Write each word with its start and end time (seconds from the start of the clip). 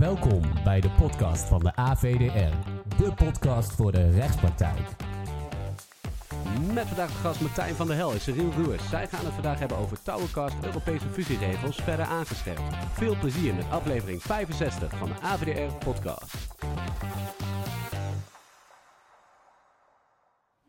Welkom 0.00 0.42
bij 0.64 0.80
de 0.80 0.90
podcast 0.90 1.48
van 1.48 1.60
de 1.60 1.74
AVDR, 1.74 2.56
de 2.96 3.14
podcast 3.14 3.72
voor 3.72 3.92
de 3.92 4.10
rechtspraktijk. 4.10 4.78
Met 6.74 6.86
vandaag 6.86 7.08
de 7.08 7.14
gast 7.14 7.40
Martijn 7.40 7.74
van 7.74 7.86
der 7.86 7.96
Hel 7.96 8.12
en 8.12 8.20
Cyril 8.20 8.50
Ruers. 8.50 8.88
Zij 8.88 9.06
gaan 9.06 9.24
het 9.24 9.34
vandaag 9.34 9.58
hebben 9.58 9.76
over 9.76 10.02
Towercast 10.02 10.56
Europese 10.64 11.08
fusieregels 11.08 11.76
verder 11.76 12.04
aangescherpt. 12.04 12.76
Veel 12.92 13.18
plezier 13.18 13.54
met 13.54 13.70
aflevering 13.70 14.22
65 14.22 14.96
van 14.96 15.08
de 15.08 15.20
AVDR 15.20 15.84
podcast. 15.84 16.36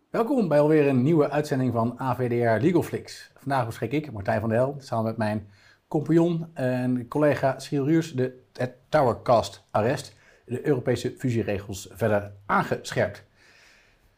Welkom 0.09 0.47
bij 0.47 0.59
alweer 0.59 0.87
een 0.87 1.03
nieuwe 1.03 1.29
uitzending 1.29 1.73
van 1.73 1.99
AVDR 1.99 2.63
Legalflix. 2.63 3.31
Vandaag 3.35 3.65
beschik 3.65 3.91
ik, 3.91 4.11
Martijn 4.11 4.39
van 4.39 4.49
der 4.49 4.57
Hel, 4.57 4.75
samen 4.77 5.05
met 5.05 5.17
mijn 5.17 5.49
compagnon 5.91 6.47
en 6.53 7.07
collega 7.07 7.59
Cyril 7.59 7.85
Ruurs, 7.85 8.13
de, 8.13 8.33
het 8.53 8.73
Towercast 8.89 9.63
Arrest, 9.71 10.15
de 10.45 10.67
Europese 10.67 11.13
fusieregels 11.17 11.87
verder 11.91 12.31
aangescherpt. 12.45 13.23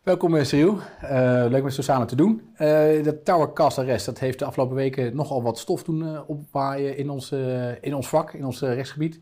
Welkom 0.03 0.35
eh, 0.35 0.43
Cyril, 0.43 0.73
uh, 1.03 1.45
leuk 1.49 1.63
met 1.63 1.73
zo 1.73 1.81
samen 1.81 2.07
te 2.07 2.15
doen. 2.15 2.53
Uh, 2.57 3.03
dat 3.03 3.25
Towercast 3.25 3.77
Arrest 3.77 4.05
dat 4.05 4.19
heeft 4.19 4.39
de 4.39 4.45
afgelopen 4.45 4.75
weken 4.75 5.15
nogal 5.15 5.43
wat 5.43 5.57
stof 5.59 5.83
doen 5.83 6.25
opwaaien 6.27 6.97
in 6.97 7.09
ons, 7.09 7.31
in 7.81 7.95
ons 7.95 8.07
vak, 8.07 8.33
in 8.33 8.45
ons 8.45 8.61
rechtsgebied. 8.61 9.19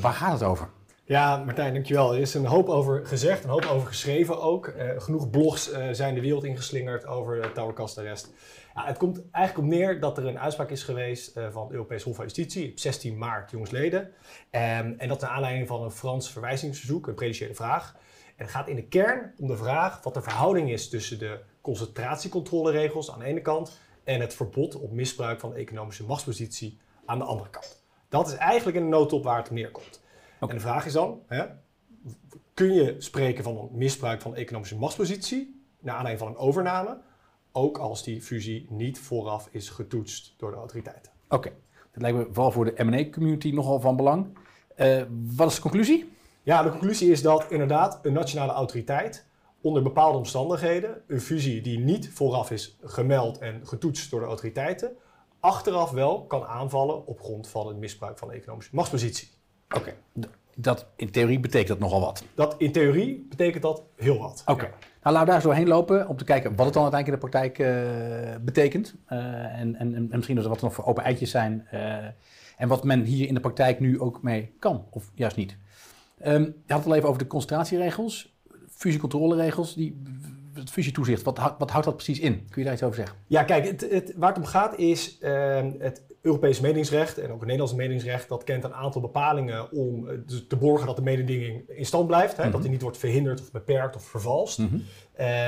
Waar 0.00 0.12
gaat 0.12 0.32
het 0.32 0.42
over? 0.42 0.68
Ja, 1.04 1.36
Martijn, 1.44 1.72
dankjewel. 1.72 2.14
Er 2.14 2.20
is 2.20 2.34
een 2.34 2.46
hoop 2.46 2.68
over 2.68 3.06
gezegd, 3.06 3.44
een 3.44 3.50
hoop 3.50 3.64
over 3.64 3.86
geschreven 3.86 4.42
ook. 4.42 4.74
genoeg 4.98 5.30
blogs 5.30 5.72
zijn 5.92 6.14
de 6.14 6.20
wereld 6.20 6.44
ingeslingerd 6.44 7.06
over 7.06 7.42
het 7.42 7.54
Towercast 7.54 7.98
Arrest. 7.98 8.32
Ja, 8.74 8.86
het 8.86 8.96
komt 8.96 9.22
eigenlijk 9.30 9.66
op 9.66 9.74
neer 9.74 10.00
dat 10.00 10.18
er 10.18 10.26
een 10.26 10.38
uitspraak 10.38 10.70
is 10.70 10.82
geweest 10.82 11.36
uh, 11.36 11.46
van 11.50 11.62
het 11.62 11.72
Europees 11.72 12.02
Hof 12.02 12.16
van 12.16 12.24
Justitie 12.24 12.70
op 12.70 12.78
16 12.78 13.18
maart, 13.18 13.50
jongsleden. 13.50 14.00
Um, 14.00 14.10
en 14.50 15.08
dat 15.08 15.20
naar 15.20 15.30
aanleiding 15.30 15.68
van 15.68 15.82
een 15.82 15.90
Frans 15.90 16.30
verwijzingsverzoek, 16.30 17.06
een 17.06 17.14
prediciële 17.14 17.54
vraag. 17.54 17.96
En 18.36 18.44
het 18.44 18.50
gaat 18.50 18.68
in 18.68 18.76
de 18.76 18.84
kern 18.84 19.34
om 19.38 19.48
de 19.48 19.56
vraag 19.56 20.02
wat 20.02 20.14
de 20.14 20.22
verhouding 20.22 20.70
is 20.70 20.88
tussen 20.88 21.18
de 21.18 21.40
concentratiecontroleregels 21.60 23.12
aan 23.12 23.18
de 23.18 23.24
ene 23.24 23.40
kant 23.40 23.78
en 24.04 24.20
het 24.20 24.34
verbod 24.34 24.76
op 24.76 24.92
misbruik 24.92 25.40
van 25.40 25.50
de 25.50 25.56
economische 25.56 26.04
machtspositie 26.04 26.78
aan 27.04 27.18
de 27.18 27.24
andere 27.24 27.50
kant. 27.50 27.84
Dat 28.08 28.26
is 28.26 28.34
eigenlijk 28.34 28.76
een 28.76 28.88
noodtop 28.88 29.24
waar 29.24 29.36
het 29.36 29.48
op 29.48 29.54
neerkomt. 29.54 30.00
Okay. 30.34 30.48
En 30.48 30.54
de 30.54 30.60
vraag 30.60 30.86
is 30.86 30.92
dan, 30.92 31.22
hè, 31.26 31.44
kun 32.54 32.72
je 32.72 32.94
spreken 32.98 33.44
van 33.44 33.56
een 33.56 33.68
misbruik 33.72 34.20
van 34.20 34.30
de 34.30 34.36
economische 34.36 34.76
machtspositie 34.76 35.62
naar 35.80 35.94
aanleiding 35.94 36.26
van 36.26 36.34
een 36.34 36.48
overname, 36.48 36.98
ook 37.56 37.78
als 37.78 38.02
die 38.02 38.22
fusie 38.22 38.66
niet 38.70 38.98
vooraf 38.98 39.48
is 39.50 39.68
getoetst 39.68 40.34
door 40.36 40.50
de 40.50 40.56
autoriteiten? 40.56 41.12
Oké, 41.24 41.34
okay. 41.34 41.52
dat 41.92 42.02
lijkt 42.02 42.18
me 42.18 42.26
vooral 42.30 42.50
voor 42.50 42.64
de 42.64 42.84
M&A-community 42.84 43.50
nogal 43.50 43.80
van 43.80 43.96
belang. 43.96 44.26
Uh, 44.76 45.02
wat 45.36 45.48
is 45.48 45.54
de 45.54 45.60
conclusie? 45.60 46.12
Ja, 46.42 46.62
de 46.62 46.70
conclusie 46.70 47.10
is 47.10 47.22
dat 47.22 47.46
inderdaad 47.48 47.98
een 48.02 48.12
nationale 48.12 48.52
autoriteit 48.52 49.26
onder 49.60 49.82
bepaalde 49.82 50.18
omstandigheden 50.18 51.02
een 51.06 51.20
fusie 51.20 51.60
die 51.60 51.78
niet 51.78 52.10
vooraf 52.12 52.50
is 52.50 52.76
gemeld 52.82 53.38
en 53.38 53.66
getoetst 53.66 54.10
door 54.10 54.20
de 54.20 54.26
autoriteiten, 54.26 54.96
achteraf 55.40 55.90
wel 55.90 56.24
kan 56.26 56.44
aanvallen 56.44 57.06
op 57.06 57.20
grond 57.20 57.48
van 57.48 57.66
het 57.66 57.76
misbruik 57.76 58.18
van 58.18 58.28
de 58.28 58.34
economische 58.34 58.74
machtspositie. 58.74 59.28
Oké, 59.68 59.94
dat 60.56 60.86
in 60.96 61.10
theorie 61.10 61.40
betekent 61.40 61.68
dat 61.68 61.78
nogal 61.78 62.00
wat. 62.00 62.24
Dat 62.34 62.54
in 62.58 62.72
theorie 62.72 63.26
betekent 63.28 63.62
dat 63.62 63.82
heel 63.96 64.18
wat. 64.18 64.42
Oké. 64.46 64.52
Okay. 64.52 64.68
Ja. 64.68 64.86
Nou, 65.04 65.16
laten 65.16 65.34
we 65.34 65.40
daar 65.40 65.40
zo 65.40 65.50
heen 65.50 65.68
lopen 65.68 66.08
om 66.08 66.16
te 66.16 66.24
kijken 66.24 66.56
wat 66.56 66.64
het 66.64 66.74
dan 66.74 66.82
uiteindelijk 66.82 67.22
in 67.22 67.30
de 67.30 67.38
praktijk 67.38 67.58
uh, 67.58 68.44
betekent. 68.44 68.94
Uh, 69.12 69.18
en, 69.60 69.76
en, 69.76 69.94
en, 69.94 70.08
misschien 70.10 70.34
dat 70.34 70.44
er 70.44 70.50
wat 70.50 70.62
nog 70.62 70.74
voor 70.74 70.84
open 70.84 71.04
eitjes 71.04 71.30
zijn. 71.30 71.68
Uh, 71.74 71.96
en 72.56 72.68
wat 72.68 72.84
men 72.84 73.02
hier 73.02 73.28
in 73.28 73.34
de 73.34 73.40
praktijk 73.40 73.80
nu 73.80 74.00
ook 74.00 74.22
mee 74.22 74.54
kan, 74.58 74.86
of 74.90 75.10
juist 75.14 75.36
niet. 75.36 75.56
Um, 76.26 76.42
je 76.42 76.72
had 76.72 76.78
het 76.78 76.86
al 76.86 76.94
even 76.94 77.08
over 77.08 77.22
de 77.22 77.26
concentratieregels, 77.26 78.34
fusiecontroleregels, 78.68 79.74
die, 79.74 80.02
het 80.54 80.70
fusietoezicht. 80.70 81.22
Wat, 81.22 81.54
wat 81.58 81.70
houdt 81.70 81.86
dat 81.86 81.96
precies 81.96 82.20
in? 82.20 82.46
Kun 82.50 82.60
je 82.60 82.64
daar 82.64 82.72
iets 82.72 82.82
over 82.82 82.96
zeggen? 82.96 83.16
Ja, 83.26 83.42
kijk, 83.42 83.66
het, 83.66 83.90
het, 83.90 84.12
waar 84.16 84.28
het 84.28 84.38
om 84.38 84.44
gaat 84.44 84.78
is 84.78 85.18
uh, 85.20 85.60
het 85.78 86.02
Europees 86.24 86.60
mededingsrecht 86.60 87.18
en 87.18 87.24
ook 87.24 87.30
het 87.30 87.40
Nederlandse 87.40 87.76
mededingsrecht. 87.76 88.28
Dat 88.28 88.44
kent 88.44 88.64
een 88.64 88.74
aantal 88.74 89.00
bepalingen 89.00 89.72
om 89.72 90.08
uh, 90.08 90.18
te 90.48 90.56
borgen 90.56 90.86
dat 90.86 90.96
de 90.96 91.02
mededinging 91.02 91.68
in 91.68 91.86
stand 91.86 92.06
blijft. 92.06 92.32
Hè, 92.32 92.36
mm 92.36 92.42
-hmm. 92.42 92.52
Dat 92.52 92.62
die 92.62 92.70
niet 92.70 92.82
wordt 92.82 92.98
verhinderd 92.98 93.40
of 93.40 93.50
beperkt 93.50 93.96
of 93.96 94.04
vervalst. 94.04 94.58
Mm 94.58 94.68
-hmm. 94.68 94.82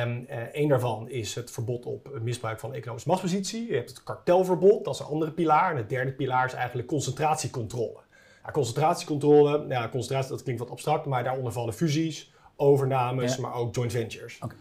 um, 0.08 0.26
uh, 0.30 0.36
een 0.53 0.69
daarvan 0.69 1.09
is 1.09 1.34
het 1.34 1.50
verbod 1.50 1.86
op 1.86 2.19
misbruik 2.22 2.60
van 2.60 2.75
economische 2.75 3.09
machtspositie. 3.09 3.66
Je 3.66 3.75
hebt 3.75 3.88
het 3.88 4.03
kartelverbod, 4.03 4.84
dat 4.84 4.94
is 4.94 5.00
een 5.00 5.06
andere 5.06 5.30
pilaar. 5.30 5.70
En 5.70 5.76
het 5.76 5.88
derde 5.88 6.12
pilaar 6.12 6.47
is 6.47 6.53
eigenlijk 6.53 6.88
concentratiecontrole. 6.88 7.98
Ja, 8.44 8.50
concentratiecontrole, 8.50 9.64
ja, 9.69 9.88
concentratie, 9.88 10.30
dat 10.30 10.42
klinkt 10.42 10.60
wat 10.60 10.70
abstract, 10.70 11.06
maar 11.06 11.25
daaronder 11.25 11.53
vallen 11.53 11.75
fusies, 11.75 12.32
overnames, 12.56 13.34
ja. 13.34 13.41
maar 13.41 13.54
ook 13.54 13.75
joint 13.75 13.92
ventures. 13.92 14.38
Okay. 14.42 14.56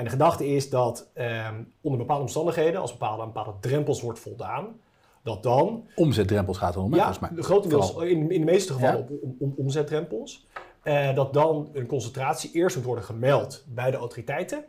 En 0.00 0.06
de 0.06 0.12
gedachte 0.12 0.46
is 0.46 0.70
dat 0.70 1.10
um, 1.14 1.72
onder 1.80 1.98
bepaalde 1.98 2.22
omstandigheden, 2.22 2.80
als 2.80 2.92
bepaalde, 2.92 3.24
bepaalde 3.24 3.52
drempels 3.60 4.00
wordt 4.00 4.18
voldaan, 4.18 4.80
dat 5.22 5.42
dan... 5.42 5.86
Omzetdrempels 5.94 6.58
gaat 6.58 6.74
er 6.74 6.80
om, 6.80 6.94
ja, 6.94 7.12
volgens 7.12 7.18
mij. 7.18 7.42
grotendeels, 7.42 7.94
in, 7.96 8.30
in 8.30 8.40
de 8.40 8.52
meeste 8.52 8.72
gevallen 8.72 9.06
ja? 9.08 9.16
om, 9.22 9.36
om, 9.38 9.54
omzetdrempels. 9.56 10.46
Uh, 10.84 11.14
dat 11.14 11.32
dan 11.32 11.70
een 11.72 11.86
concentratie 11.86 12.50
eerst 12.52 12.76
moet 12.76 12.84
worden 12.84 13.04
gemeld 13.04 13.64
bij 13.68 13.90
de 13.90 13.96
autoriteiten. 13.96 14.64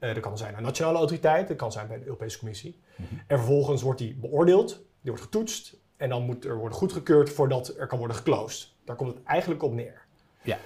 Uh, 0.00 0.14
dat 0.14 0.22
kan 0.22 0.38
zijn 0.38 0.56
een 0.56 0.62
nationale 0.62 0.98
autoriteit, 0.98 1.48
dat 1.48 1.56
kan 1.56 1.72
zijn 1.72 1.86
bij 1.86 1.98
de 1.98 2.04
Europese 2.04 2.38
Commissie. 2.38 2.80
Mm 2.96 3.06
-hmm. 3.08 3.22
En 3.26 3.38
vervolgens 3.38 3.82
wordt 3.82 3.98
die 3.98 4.14
beoordeeld, 4.14 4.68
die 5.00 5.10
wordt 5.10 5.22
getoetst 5.22 5.76
en 5.96 6.08
dan 6.08 6.22
moet 6.22 6.44
er 6.44 6.58
worden 6.58 6.78
goedgekeurd 6.78 7.30
voordat 7.30 7.74
er 7.78 7.86
kan 7.86 7.98
worden 7.98 8.16
geclosed. 8.16 8.72
Daar 8.84 8.96
komt 8.96 9.14
het 9.14 9.24
eigenlijk 9.24 9.62
op 9.62 9.72
neer. 9.72 10.04
Ja. 10.42 10.58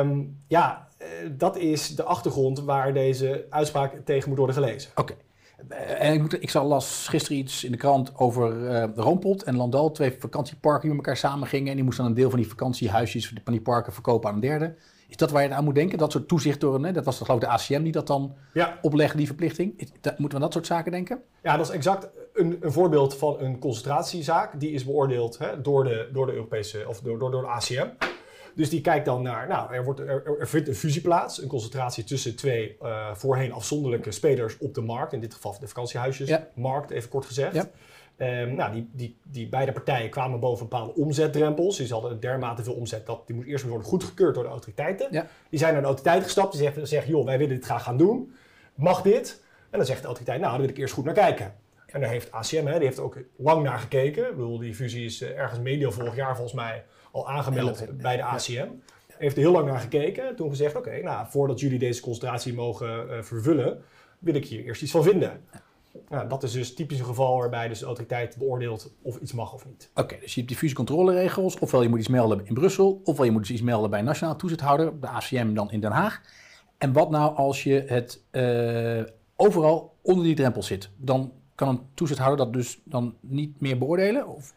Um, 0.00 0.42
ja, 0.46 0.87
dat 1.30 1.56
is 1.56 1.96
de 1.96 2.02
achtergrond 2.02 2.60
waar 2.60 2.92
deze 2.94 3.46
uitspraak 3.50 3.92
tegen 4.04 4.28
moet 4.28 4.38
worden 4.38 4.56
gelezen. 4.56 4.90
Oké. 4.94 5.00
Okay. 5.00 5.26
En 5.98 6.12
ik, 6.12 6.20
moet, 6.20 6.42
ik 6.42 6.52
las 6.52 7.08
gisteren 7.08 7.38
iets 7.38 7.64
in 7.64 7.70
de 7.70 7.76
krant 7.76 8.12
over 8.16 8.56
uh, 8.56 8.84
Roompot 8.94 9.42
en 9.42 9.56
Landal, 9.56 9.90
twee 9.90 10.16
vakantieparken 10.18 10.80
die 10.80 10.96
met 10.96 11.06
elkaar 11.06 11.16
samengingen. 11.16 11.68
En 11.68 11.74
die 11.74 11.84
moesten 11.84 12.04
dan 12.04 12.12
een 12.12 12.18
deel 12.18 12.30
van 12.30 12.38
die 12.38 12.48
vakantiehuisjes 12.48 13.28
van 13.44 13.52
die 13.52 13.62
parken 13.62 13.92
verkopen 13.92 14.28
aan 14.28 14.34
een 14.34 14.40
derde. 14.40 14.74
Is 15.08 15.16
dat 15.16 15.30
waar 15.30 15.42
je 15.42 15.54
aan 15.54 15.64
moet 15.64 15.74
denken? 15.74 15.98
Dat 15.98 16.12
soort 16.12 16.28
toezicht 16.28 16.60
door 16.60 16.74
een, 16.74 16.92
dat 16.94 17.04
was 17.04 17.18
geloof 17.18 17.42
ik 17.42 17.48
de 17.48 17.52
ACM 17.52 17.82
die 17.82 17.92
dat 17.92 18.06
dan 18.06 18.34
ja. 18.52 18.78
oplegde, 18.82 19.16
die 19.16 19.26
verplichting. 19.26 19.72
Is, 19.76 19.88
dat, 20.00 20.18
moeten 20.18 20.38
we 20.38 20.44
aan 20.44 20.50
dat 20.50 20.52
soort 20.52 20.66
zaken 20.66 20.92
denken? 20.92 21.22
Ja, 21.42 21.56
dat 21.56 21.68
is 21.68 21.74
exact 21.74 22.08
een, 22.34 22.58
een 22.60 22.72
voorbeeld 22.72 23.16
van 23.16 23.40
een 23.40 23.58
concentratiezaak. 23.58 24.60
Die 24.60 24.70
is 24.70 24.84
beoordeeld 24.84 25.38
hè, 25.38 25.60
door, 25.60 25.84
de, 25.84 26.08
door 26.12 26.26
de 26.26 26.32
Europese, 26.32 26.84
of 26.88 27.00
door, 27.00 27.18
door, 27.18 27.30
door 27.30 27.42
de 27.42 27.48
ACM. 27.48 27.88
Dus 28.58 28.70
die 28.70 28.80
kijkt 28.80 29.04
dan 29.04 29.22
naar, 29.22 29.48
nou, 29.48 29.74
er, 29.74 29.84
wordt, 29.84 30.00
er, 30.00 30.36
er 30.40 30.48
vindt 30.48 30.68
een 30.68 30.74
fusie 30.74 31.00
plaats, 31.00 31.42
een 31.42 31.48
concentratie 31.48 32.04
tussen 32.04 32.36
twee 32.36 32.76
uh, 32.82 33.14
voorheen 33.14 33.52
afzonderlijke 33.52 34.10
spelers 34.10 34.58
op 34.58 34.74
de 34.74 34.80
markt. 34.80 35.12
In 35.12 35.20
dit 35.20 35.34
geval 35.34 35.56
de 35.60 35.68
vakantiehuisjesmarkt, 35.68 36.90
ja. 36.90 36.96
even 36.96 37.08
kort 37.08 37.26
gezegd. 37.26 37.54
Ja. 37.54 37.70
Um, 38.42 38.54
nou, 38.54 38.72
die, 38.72 38.88
die, 38.92 39.18
die 39.22 39.48
beide 39.48 39.72
partijen 39.72 40.10
kwamen 40.10 40.40
boven 40.40 40.68
bepaalde 40.68 40.94
omzetdrempels. 40.94 41.76
Dus 41.76 41.86
ze 41.88 41.92
hadden 41.92 42.20
dermate 42.20 42.62
veel 42.62 42.74
omzet 42.74 43.06
dat 43.06 43.26
die 43.26 43.36
moest 43.36 43.48
eerst 43.48 43.64
worden 43.64 43.86
goedgekeurd 43.86 44.34
door 44.34 44.42
de 44.42 44.48
autoriteiten. 44.48 45.08
Ja. 45.10 45.26
Die 45.50 45.58
zijn 45.58 45.72
naar 45.72 45.80
de 45.80 45.88
autoriteit 45.88 46.22
gestapt. 46.22 46.52
Die 46.52 46.62
zeggen, 46.62 46.86
zeggen, 46.86 47.10
joh, 47.10 47.24
wij 47.24 47.38
willen 47.38 47.54
dit 47.54 47.64
graag 47.64 47.82
gaan 47.82 47.96
doen. 47.96 48.34
Mag 48.74 49.02
dit? 49.02 49.42
En 49.70 49.78
dan 49.78 49.86
zegt 49.86 50.00
de 50.00 50.06
autoriteit, 50.06 50.40
nou, 50.40 50.50
daar 50.50 50.60
wil 50.60 50.70
ik 50.70 50.78
eerst 50.78 50.94
goed 50.94 51.04
naar 51.04 51.14
kijken. 51.14 51.54
En 51.86 52.00
daar 52.00 52.10
heeft 52.10 52.32
ACM, 52.32 52.66
hè, 52.66 52.78
die 52.78 52.86
heeft 52.86 52.98
ook 52.98 53.18
lang 53.36 53.62
naar 53.62 53.78
gekeken. 53.78 54.24
Ik 54.24 54.36
bedoel, 54.36 54.58
die 54.58 54.74
fusie 54.74 55.04
is 55.04 55.22
uh, 55.22 55.38
ergens 55.38 55.60
medio 55.60 55.90
vorig 55.90 56.16
jaar 56.16 56.34
volgens 56.34 56.54
mij 56.54 56.84
al 57.12 57.28
aangemeld 57.28 57.86
bij 57.96 58.16
de 58.16 58.22
ACM. 58.22 58.68
Heeft 59.18 59.36
er 59.36 59.42
heel 59.42 59.52
lang 59.52 59.66
naar 59.66 59.80
gekeken. 59.80 60.36
Toen 60.36 60.50
gezegd, 60.50 60.76
oké, 60.76 60.88
okay, 60.88 61.00
nou, 61.00 61.26
voordat 61.28 61.60
jullie 61.60 61.78
deze 61.78 62.00
concentratie 62.00 62.54
mogen 62.54 63.06
uh, 63.06 63.22
vervullen, 63.22 63.82
wil 64.18 64.34
ik 64.34 64.46
hier 64.46 64.64
eerst 64.64 64.82
iets 64.82 64.90
van 64.90 65.02
vinden. 65.02 65.40
Nou, 66.08 66.28
dat 66.28 66.42
is 66.42 66.52
dus 66.52 66.74
typisch 66.74 66.98
een 66.98 67.04
geval 67.04 67.38
waarbij 67.38 67.68
dus 67.68 67.78
de 67.78 67.86
autoriteit 67.86 68.36
beoordeelt 68.36 68.92
of 69.02 69.16
iets 69.16 69.32
mag 69.32 69.52
of 69.52 69.66
niet. 69.66 69.90
Oké, 69.90 70.00
okay, 70.00 70.18
dus 70.18 70.28
je 70.28 70.36
hebt 70.36 70.48
die 70.48 70.56
fusiecontroleregels. 70.56 71.58
Ofwel 71.58 71.82
je 71.82 71.88
moet 71.88 71.98
iets 71.98 72.08
melden 72.08 72.46
in 72.46 72.54
Brussel, 72.54 73.00
ofwel 73.04 73.24
je 73.24 73.30
moet 73.30 73.40
dus 73.40 73.50
iets 73.50 73.62
melden 73.62 73.90
bij 73.90 73.98
een 73.98 74.04
nationaal 74.04 74.36
toezichthouder, 74.36 75.00
de 75.00 75.06
ACM 75.06 75.54
dan 75.54 75.70
in 75.70 75.80
Den 75.80 75.90
Haag. 75.90 76.20
En 76.78 76.92
wat 76.92 77.10
nou 77.10 77.36
als 77.36 77.62
je 77.62 77.84
het 77.86 78.22
uh, 78.32 79.02
overal 79.36 79.96
onder 80.02 80.24
die 80.24 80.34
drempel 80.34 80.62
zit? 80.62 80.90
Dan 80.96 81.32
kan 81.54 81.68
een 81.68 81.80
toezichthouder 81.94 82.44
dat 82.44 82.52
dus 82.52 82.80
dan 82.84 83.16
niet 83.20 83.60
meer 83.60 83.78
beoordelen? 83.78 84.26
Of? 84.26 84.54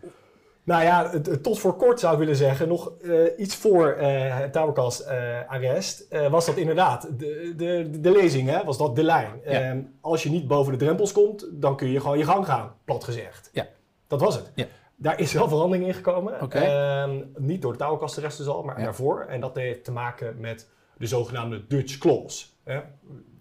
Nou 0.63 0.83
ja, 0.83 1.11
tot 1.41 1.59
voor 1.59 1.75
kort 1.75 1.99
zou 1.99 2.13
ik 2.13 2.19
willen 2.19 2.35
zeggen, 2.35 2.67
nog 2.67 2.91
uh, 3.01 3.23
iets 3.37 3.55
voor 3.55 3.97
uh, 3.97 4.37
het 4.37 4.53
Towercast-arrest, 4.53 6.05
uh, 6.09 6.27
was 6.27 6.45
dat 6.45 6.57
inderdaad 6.57 7.19
de, 7.19 7.53
de, 7.57 7.99
de 7.99 8.11
lezing, 8.11 8.49
hè, 8.49 8.63
was 8.63 8.77
dat 8.77 8.95
de 8.95 9.03
lijn. 9.03 9.41
Ja. 9.45 9.69
Um, 9.69 9.93
als 10.01 10.23
je 10.23 10.29
niet 10.29 10.47
boven 10.47 10.71
de 10.71 10.77
drempels 10.77 11.11
komt, 11.11 11.47
dan 11.51 11.77
kun 11.77 11.89
je 11.89 11.99
gewoon 11.99 12.17
je 12.17 12.25
gang 12.25 12.45
gaan, 12.45 12.73
plat 12.85 13.03
gezegd. 13.03 13.49
Ja. 13.53 13.67
Dat 14.07 14.21
was 14.21 14.35
het. 14.35 14.51
Ja. 14.55 14.65
Daar 14.95 15.19
is 15.19 15.33
wel 15.33 15.47
verandering 15.47 15.87
in 15.87 15.93
gekomen. 15.93 16.41
Okay. 16.41 17.03
Um, 17.03 17.31
niet 17.37 17.61
door 17.61 17.71
de 17.71 17.77
Towercast-arrest 17.77 18.37
dus 18.37 18.47
al, 18.47 18.63
maar 18.63 18.77
ja. 18.77 18.83
daarvoor. 18.83 19.25
En 19.29 19.39
dat 19.39 19.55
heeft 19.55 19.83
te 19.83 19.91
maken 19.91 20.35
met 20.39 20.69
de 20.97 21.07
zogenaamde 21.07 21.67
Dutch 21.67 21.97
clause. 21.97 22.45
Hè. 22.63 22.79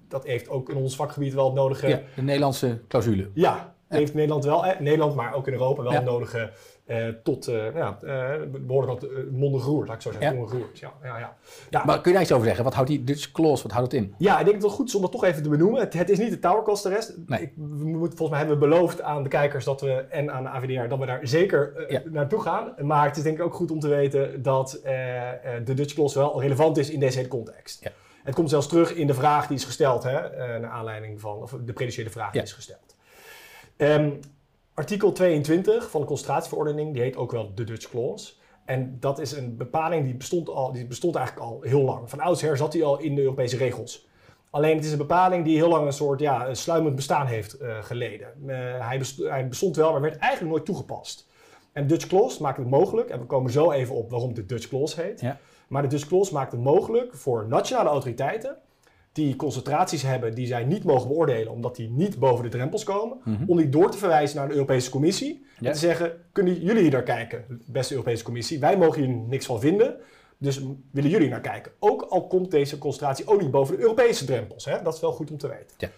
Dat 0.09 0.25
heeft 0.25 0.49
ook 0.49 0.71
in 0.71 0.77
ons 0.77 0.97
vakgebied 0.97 1.35
wel 1.35 1.45
het 1.45 1.55
nodige... 1.55 1.89
Ja, 1.89 2.01
de 2.17 2.23
Nederlandse 2.23 2.81
clausule. 2.89 3.31
Ja, 3.35 3.75
heeft 3.89 4.15
Nederland 4.15 4.45
wel, 4.45 4.67
eh, 4.67 4.81
Nederland, 4.81 5.15
maar 5.15 5.35
ook 5.35 5.47
in 5.47 5.53
Europa 5.53 5.83
wel 5.83 5.93
het 5.93 6.05
nodige 6.05 6.51
eh, 6.91 7.09
tot 7.23 7.49
eh, 7.49 7.75
ja, 7.75 7.99
eh, 8.03 8.41
behoorlijk 8.61 9.01
wat 9.01 9.11
mondig 9.31 9.65
roer, 9.65 9.87
laat 9.87 9.95
ik 9.95 10.03
zo 10.03 10.11
zeggen. 10.13 10.39
Ja. 10.39 10.47
Ja. 10.73 10.93
Ja, 11.03 11.19
ja. 11.19 11.37
Ja, 11.71 11.85
Maar 11.85 11.95
kun 12.01 12.05
je 12.11 12.13
daar 12.13 12.23
iets 12.23 12.33
over 12.33 12.47
zeggen? 12.47 12.65
Wat 12.65 12.75
houdt 12.75 12.89
die 12.89 13.05
Dutch 13.05 13.33
clause, 13.33 13.63
wat 13.63 13.73
houdt 13.73 13.93
het 13.93 14.03
in? 14.03 14.15
ja, 14.19 14.39
ik 14.39 14.45
denk 14.45 14.47
dat 14.47 14.55
het 14.55 14.63
wel 14.63 14.71
goed 14.71 14.89
is 14.89 14.95
om 14.95 15.01
dat 15.03 15.13
toch 15.13 15.25
even 15.25 15.43
te 15.43 15.49
benoemen. 15.49 15.81
Het, 15.81 15.93
het 15.93 16.11
is 16.11 16.19
niet 16.19 16.31
de 16.31 16.39
Tower 16.39 16.63
Cost. 16.63 16.85
Nee. 17.27 17.41
Ik, 17.41 17.53
we 17.57 17.85
moeten, 17.85 18.19
volgens 18.19 18.29
mij 18.31 18.39
hebben 18.39 18.59
we 18.59 18.67
beloofd 18.69 19.03
aan 19.03 19.23
de 19.23 19.29
kijkers 19.29 19.65
dat 19.65 19.81
we, 19.81 19.93
en 19.93 20.33
aan 20.33 20.43
de 20.43 20.49
AVDR 20.49 20.89
dat 20.89 20.99
we 20.99 21.07
daar 21.07 21.21
zeker 21.23 21.85
Ja. 21.89 22.03
naartoe 22.05 22.41
gaan. 22.41 22.75
Maar 22.79 23.07
het 23.07 23.17
is 23.17 23.23
denk 23.23 23.39
ik 23.39 23.45
ook 23.45 23.55
goed 23.55 23.71
om 23.71 23.81
te 23.81 23.89
weten 23.89 24.43
dat 24.43 24.81
de 25.65 25.75
Dutch 25.75 25.95
Clause 25.95 26.19
wel 26.19 26.41
relevant 26.41 26.77
is 26.77 26.91
in 26.91 27.01
deze 27.01 27.17
hele 27.17 27.29
context. 27.29 27.85
Ja. 27.85 27.91
Het 28.23 28.35
komt 28.35 28.51
zelfs 28.51 28.69
terug 28.69 28.95
in 28.95 29.07
de 29.07 29.15
vraag 29.15 29.47
die 29.47 29.57
is 29.57 29.65
gesteld, 29.65 30.03
hè, 30.03 30.21
naar 30.59 30.71
aanleiding 30.71 31.21
van, 31.21 31.37
of 31.37 31.57
de 31.65 31.73
prediciële 31.73 32.11
vraag 32.11 32.33
die 32.33 32.43
is 32.43 32.53
gesteld. 32.53 32.97
Ehm, 33.77 34.11
artikel 34.81 35.13
22 35.13 35.91
van 35.91 36.01
de 36.01 36.07
concentratieverordening, 36.07 36.93
die 36.93 37.03
heet 37.03 37.17
ook 37.17 37.33
wel 37.33 37.55
de 37.55 37.65
Dutch 37.65 37.89
Clause. 37.89 38.33
En 38.65 38.97
dat 39.01 39.19
is 39.19 39.33
een 39.33 39.57
bepaling 39.57 40.05
die 40.05 40.15
bestond, 40.15 40.49
al, 40.49 40.73
die 40.73 40.87
bestond 40.87 41.15
eigenlijk 41.15 41.47
al 41.47 41.61
heel 41.63 41.81
lang. 41.81 42.11
Van 42.11 42.21
oudsher 42.21 42.57
zat 42.57 42.73
die 42.73 42.85
al 42.85 42.99
in 42.99 43.15
de 43.15 43.21
Europese 43.23 43.57
regels. 43.57 44.09
Alleen 44.51 44.77
het 44.77 44.85
is 44.85 44.93
een 44.93 44.99
bepaling 44.99 45.45
die 45.45 45.57
heel 45.57 45.69
lang 45.69 45.87
een 45.87 45.93
soort 45.93 46.21
ja, 46.21 46.49
een 46.49 46.57
sluimend 46.57 46.97
bestaan 46.97 47.27
heeft 47.27 47.53
eh, 47.53 47.83
geleden. 47.83 48.29
Eh, 48.47 48.87
hij, 48.89 48.99
best- 48.99 49.19
hij 49.19 49.49
bestond 49.49 49.77
wel, 49.77 49.93
maar 49.93 50.01
werd 50.01 50.17
eigenlijk 50.17 50.53
nooit 50.53 50.65
toegepast. 50.65 51.29
En 51.73 51.87
Dutch 51.87 52.07
Clause 52.07 52.43
maakt 52.43 52.59
het 52.59 52.71
mogelijk, 52.71 53.09
en 53.09 53.19
we 53.19 53.27
komen 53.27 53.51
zo 53.51 53.71
even 53.71 53.95
op 53.95 54.11
waarom 54.11 54.33
het 54.35 54.49
Dutch 54.49 54.69
Clause 54.69 55.01
heet. 55.01 55.21
Ja. 55.21 55.39
Maar 55.69 55.83
de 55.83 55.89
Dutch 55.89 56.07
Clause 56.07 56.33
maakt 56.33 56.53
het 56.53 56.61
mogelijk 56.61 57.15
voor 57.15 57.47
nationale 57.49 57.89
autoriteiten 57.89 58.57
die 59.13 59.37
concentraties 59.37 60.03
hebben 60.03 60.35
die 60.35 60.47
zij 60.47 60.65
niet 60.65 60.85
mogen 60.85 61.09
beoordelen 61.09 61.53
omdat 61.53 61.77
die 61.77 61.91
niet 61.91 62.19
boven 62.19 62.45
de 62.45 62.51
drempels 62.51 62.85
komen, 62.85 63.19
om 63.47 63.57
die 63.57 63.69
door 63.69 63.91
te 63.91 63.99
verwijzen 63.99 64.37
naar 64.37 64.49
de 64.49 64.55
Europese 64.55 64.91
Commissie 64.91 65.45
Ja. 65.59 65.67
en 65.67 65.73
te 65.73 65.79
zeggen, 65.79 66.13
kunnen 66.33 66.61
jullie 66.61 66.83
hier 66.83 66.91
naar 66.91 67.03
kijken, 67.03 67.45
beste 67.67 67.93
Europese 67.95 68.25
Commissie, 68.25 68.59
wij 68.59 68.77
mogen 68.79 69.03
hier 69.05 69.15
niks 69.15 69.47
van 69.47 69.61
vinden, 69.61 69.97
dus 70.39 70.61
willen 70.91 71.11
jullie 71.11 71.29
naar 71.29 71.41
kijken. 71.41 71.73
Ook 71.79 72.03
al 72.03 72.27
komt 72.27 72.51
deze 72.51 72.79
concentratie 72.79 73.27
ook 73.27 73.41
niet 73.41 73.51
boven 73.51 73.77
de 73.77 73.83
Europese 73.83 74.25
drempels, 74.25 74.65
hè? 74.65 74.83
dat 74.83 74.95
is 74.95 75.01
wel 75.01 75.13
goed 75.13 75.31
om 75.31 75.39
te 75.39 75.49
weten. 75.49 75.77
Ja. 75.79 75.89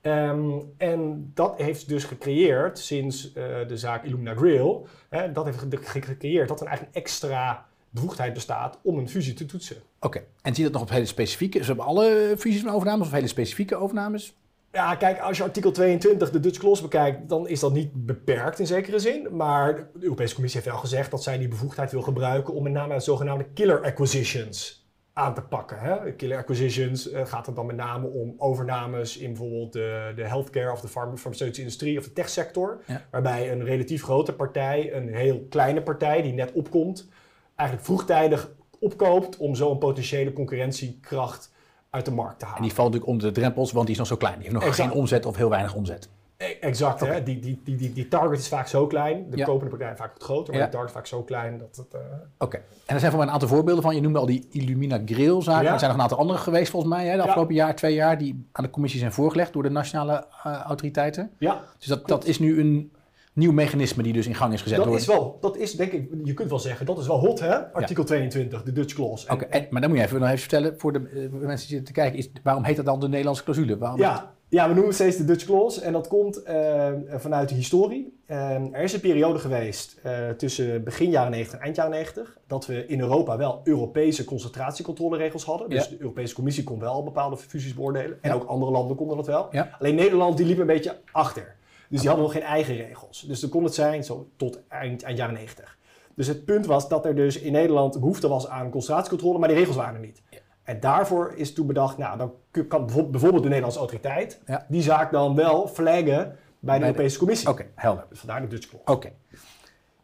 Ehm, 0.00 0.50
en 0.76 1.30
dat 1.34 1.54
heeft 1.56 1.88
dus 1.88 2.04
gecreëerd 2.04 2.78
sinds 2.78 3.32
eh, 3.32 3.44
de 3.68 3.76
zaak 3.76 4.04
Illumina 4.04 4.34
Grill, 4.34 4.76
hè, 5.08 5.32
dat 5.32 5.44
heeft 5.44 5.58
ge- 5.58 5.66
ge- 5.80 6.02
gecreëerd 6.02 6.48
dat 6.48 6.60
er 6.60 6.66
eigenlijk 6.66 6.96
een 6.96 7.02
extra 7.02 7.65
bevoegdheid 7.96 8.34
bestaat 8.34 8.78
om 8.82 8.98
een 8.98 9.08
fusie 9.08 9.34
te 9.34 9.46
toetsen. 9.46 9.76
Oké. 10.00 10.22
En 10.42 10.54
zie 10.54 10.64
je 10.64 10.70
dat 10.70 10.80
nog 10.80 10.88
op 10.88 10.94
hele 10.94 11.06
specifieke, 11.06 11.58
dus 11.58 11.68
op 11.68 11.78
alle 11.78 12.34
fusies 12.38 12.62
en 12.62 12.70
overnames 12.70 13.06
of 13.06 13.12
hele 13.12 13.26
specifieke 13.26 13.76
overnames? 13.76 14.34
Ja, 14.72 14.94
kijk, 14.94 15.20
als 15.20 15.36
je 15.36 15.42
artikel 15.42 15.70
22, 15.70 16.30
de 16.30 16.40
Dutch 16.40 16.58
Clause, 16.58 16.82
bekijkt, 16.82 17.28
dan 17.28 17.48
is 17.48 17.60
dat 17.60 17.72
niet 17.72 18.06
beperkt 18.06 18.58
in 18.58 18.66
zekere 18.66 18.98
zin. 18.98 19.36
Maar 19.36 19.74
de 19.74 20.02
Europese 20.02 20.34
Commissie 20.34 20.60
heeft 20.60 20.72
wel 20.72 20.82
gezegd 20.82 21.10
dat 21.10 21.22
zij 21.22 21.38
die 21.38 21.48
bevoegdheid 21.48 21.92
wil 21.92 22.02
gebruiken 22.02 22.54
om 22.54 22.62
met 22.62 22.72
name 22.72 22.94
de 22.94 23.00
zogenaamde 23.00 23.46
killer 23.54 23.82
acquisitions 23.82 24.86
aan 25.12 25.34
te 25.34 25.42
pakken. 25.42 25.78
Hè? 25.78 26.12
Killer 26.12 26.38
acquisitions 26.38 27.10
eh, 27.10 27.26
gaat 27.26 27.46
het 27.46 27.56
dan 27.56 27.66
met 27.66 27.76
name 27.76 28.06
om 28.06 28.34
overnames 28.38 29.16
in 29.16 29.28
bijvoorbeeld 29.28 29.72
de, 29.72 30.12
de 30.16 30.24
healthcare 30.26 30.72
of 30.72 30.80
de 30.80 30.88
farm- 30.88 31.16
farmaceutische 31.16 31.62
industrie 31.62 31.98
of 31.98 32.04
de 32.04 32.12
techsector. 32.12 32.82
Ja. 32.86 33.02
Waarbij 33.10 33.52
een 33.52 33.64
relatief 33.64 34.02
grote 34.02 34.32
partij, 34.32 34.94
een 34.94 35.14
heel 35.14 35.46
kleine 35.50 35.82
partij 35.82 36.22
die 36.22 36.32
net 36.32 36.52
opkomt, 36.52 37.08
eigenlijk 37.56 37.88
vroegtijdig 37.88 38.50
opkoopt 38.80 39.36
om 39.36 39.54
zo 39.54 39.70
een 39.70 39.78
potentiële 39.78 40.32
concurrentiekracht 40.32 41.52
uit 41.90 42.04
de 42.04 42.10
markt 42.10 42.38
te 42.38 42.44
halen. 42.44 42.60
En 42.60 42.66
die 42.66 42.74
valt 42.74 42.86
natuurlijk 42.92 43.12
onder 43.12 43.34
de 43.34 43.40
drempels, 43.40 43.72
want 43.72 43.84
die 43.86 43.94
is 43.94 43.98
nog 44.00 44.08
zo 44.08 44.16
klein. 44.16 44.34
Die 44.34 44.42
heeft 44.42 44.54
nog 44.54 44.64
Exact. 44.64 44.88
geen 44.88 44.98
omzet 44.98 45.26
of 45.26 45.36
heel 45.36 45.48
weinig 45.50 45.74
omzet. 45.74 46.08
E- 46.36 46.44
Exact, 46.60 47.00
hè? 47.00 47.22
Die, 47.22 47.38
die, 47.40 47.60
die, 47.64 47.76
die, 47.76 47.92
die 47.92 48.08
target 48.08 48.38
is 48.38 48.48
vaak 48.48 48.66
zo 48.66 48.86
klein. 48.86 49.30
De 49.30 49.36
Ja. 49.36 49.44
kopende 49.44 49.70
partij 49.70 49.90
is 49.92 49.98
vaak 49.98 50.12
wat 50.12 50.22
groter, 50.22 50.52
maar 50.52 50.60
Ja. 50.62 50.66
de 50.66 50.72
target 50.72 50.90
is 50.90 50.96
vaak 50.96 51.06
zo 51.06 51.22
klein 51.22 51.58
dat 51.58 51.76
het... 51.76 51.94
eh, 51.94 52.00
Oké. 52.38 52.56
En 52.56 52.94
er 52.94 52.98
zijn 52.98 53.10
voor 53.10 53.18
mij 53.20 53.26
een 53.28 53.34
aantal 53.34 53.48
voorbeelden 53.48 53.82
van. 53.82 53.94
Je 53.94 54.00
noemde 54.00 54.18
al 54.18 54.26
die 54.26 54.46
Illumina 54.50 55.00
Grill 55.04 55.42
zaken. 55.42 55.64
Ja. 55.64 55.72
Er 55.72 55.78
zijn 55.78 55.90
nog 55.90 55.98
een 55.98 56.02
aantal 56.04 56.18
andere 56.18 56.38
geweest 56.38 56.70
volgens 56.70 56.92
mij, 56.92 57.06
hè, 57.06 57.16
de 57.16 57.22
afgelopen 57.22 57.54
jaar, 57.54 57.74
twee 57.76 57.94
jaar, 57.94 58.18
die 58.18 58.46
aan 58.52 58.64
de 58.64 58.70
commissie 58.70 59.00
zijn 59.00 59.12
voorgelegd 59.12 59.52
door 59.52 59.62
de 59.62 59.70
nationale 59.70 60.26
eh, 60.44 60.60
autoriteiten. 60.60 61.30
ja, 61.38 61.62
Dus 61.78 61.86
dat, 61.86 62.06
dat 62.08 62.24
is 62.24 62.38
nu 62.38 62.60
een 62.60 62.92
nieuw 63.36 63.52
mechanisme 63.52 64.02
die 64.02 64.12
dus 64.12 64.26
in 64.26 64.34
gang 64.34 64.52
is 64.52 64.62
gezet. 64.62 64.76
dat 64.76 64.86
door... 64.86 64.96
is 64.96 65.06
wel, 65.06 65.38
dat 65.40 65.56
is 65.56 65.72
denk 65.72 65.92
ik, 65.92 66.08
je 66.24 66.34
kunt 66.34 66.50
wel 66.50 66.58
zeggen, 66.58 66.86
dat 66.86 66.98
is 66.98 67.06
wel 67.06 67.18
hot, 67.18 67.40
hè? 67.40 67.72
Artikel 67.72 68.04
22, 68.04 68.62
de 68.62 68.72
Dutch 68.72 68.94
Clause. 68.94 69.32
Oké, 69.32 69.66
maar 69.70 69.80
dan 69.80 69.90
moet 69.90 69.98
je 69.98 70.04
even, 70.04 70.18
nog 70.20 70.28
even 70.28 70.40
vertellen 70.40 70.74
voor 70.78 70.92
de 70.92 70.98
eh, 70.98 71.30
voor 71.30 71.40
de 71.40 71.46
mensen 71.46 71.68
die 71.68 71.76
zitten 71.76 71.94
te 71.94 72.00
kijken, 72.00 72.18
is, 72.18 72.30
waarom 72.42 72.64
heet 72.64 72.76
dat 72.76 72.84
dan 72.84 73.00
de 73.00 73.08
Nederlandse 73.08 73.42
clausule? 73.42 73.78
Waarom 73.78 74.00
Ja, 74.00 74.34
ja, 74.48 74.62
we 74.62 74.68
noemen 74.68 74.86
het 74.86 74.94
steeds 74.94 75.16
de 75.16 75.24
Dutch 75.24 75.44
Clause 75.44 75.80
en 75.80 75.92
dat 75.92 76.08
komt 76.08 76.42
eh, 76.42 76.92
vanuit 77.08 77.48
de 77.48 77.54
historie. 77.54 78.18
Eh, 78.26 78.50
er 78.50 78.82
is 78.82 78.92
een 78.92 79.00
periode 79.00 79.38
geweest 79.38 79.98
eh, 80.02 80.28
tussen 80.28 80.84
begin 80.84 81.10
jaren 81.10 81.30
90 81.30 81.54
en 81.58 81.64
eind 81.64 81.76
jaren 81.76 81.92
90 81.92 82.38
dat 82.46 82.66
we 82.66 82.86
in 82.86 83.00
Europa 83.00 83.36
wel 83.36 83.60
Europese 83.64 84.24
concentratiecontroleregels 84.24 85.44
hadden. 85.44 85.70
Dus 85.70 85.84
Ja. 85.84 85.90
de 85.90 86.00
Europese 86.00 86.34
Commissie 86.34 86.64
kon 86.64 86.78
wel 86.78 87.02
bepaalde 87.02 87.36
fusies 87.36 87.74
beoordelen 87.74 88.18
en 88.20 88.30
Ja. 88.30 88.34
ook 88.36 88.44
andere 88.44 88.70
landen 88.72 88.96
konden 88.96 89.16
dat 89.16 89.26
wel. 89.26 89.48
Ja. 89.50 89.76
Alleen 89.78 89.94
Nederland 89.94 90.36
die 90.36 90.46
liep 90.46 90.58
een 90.58 90.66
beetje 90.66 90.96
achter. 91.12 91.55
Dus 91.88 91.98
die 92.00 92.08
hadden 92.08 92.26
nog 92.26 92.34
geen 92.34 92.42
eigen 92.44 92.76
regels. 92.76 93.20
Dus 93.20 93.40
dan 93.40 93.50
kon 93.50 93.64
het 93.64 93.74
zijn 93.74 94.04
zo 94.04 94.28
tot 94.36 94.58
eind, 94.68 95.02
eind 95.02 95.18
jaren 95.18 95.34
90. 95.34 95.78
Dus 96.14 96.26
het 96.26 96.44
punt 96.44 96.66
was 96.66 96.88
dat 96.88 97.04
er 97.04 97.14
dus 97.14 97.38
in 97.38 97.52
Nederland 97.52 98.00
behoefte 98.00 98.28
was 98.28 98.48
aan 98.48 98.70
concentratiecontrole, 98.70 99.38
maar 99.38 99.48
die 99.48 99.56
regels 99.56 99.76
waren 99.76 99.94
er 99.94 100.00
niet. 100.00 100.22
Ja. 100.30 100.38
En 100.62 100.80
daarvoor 100.80 101.32
is 101.36 101.52
toen 101.54 101.66
bedacht, 101.66 101.98
nou, 101.98 102.18
dan 102.18 102.32
kan 102.68 102.86
bijvo- 102.86 103.06
bijvoorbeeld 103.10 103.42
de 103.42 103.48
Nederlandse 103.48 103.78
autoriteit 103.80 104.40
Ja. 104.46 104.66
die 104.68 104.82
zaak 104.82 105.10
dan 105.12 105.34
wel 105.34 105.68
flaggen 105.68 106.36
bij 106.58 106.78
de 106.78 106.84
Europese 106.84 107.18
Commissie. 107.18 107.48
Oké, 107.48 107.66
helder. 107.74 108.06
Dus 108.08 108.18
vandaar 108.18 108.40
de 108.40 108.46
Dutch. 108.46 108.68
Oké. 108.84 109.12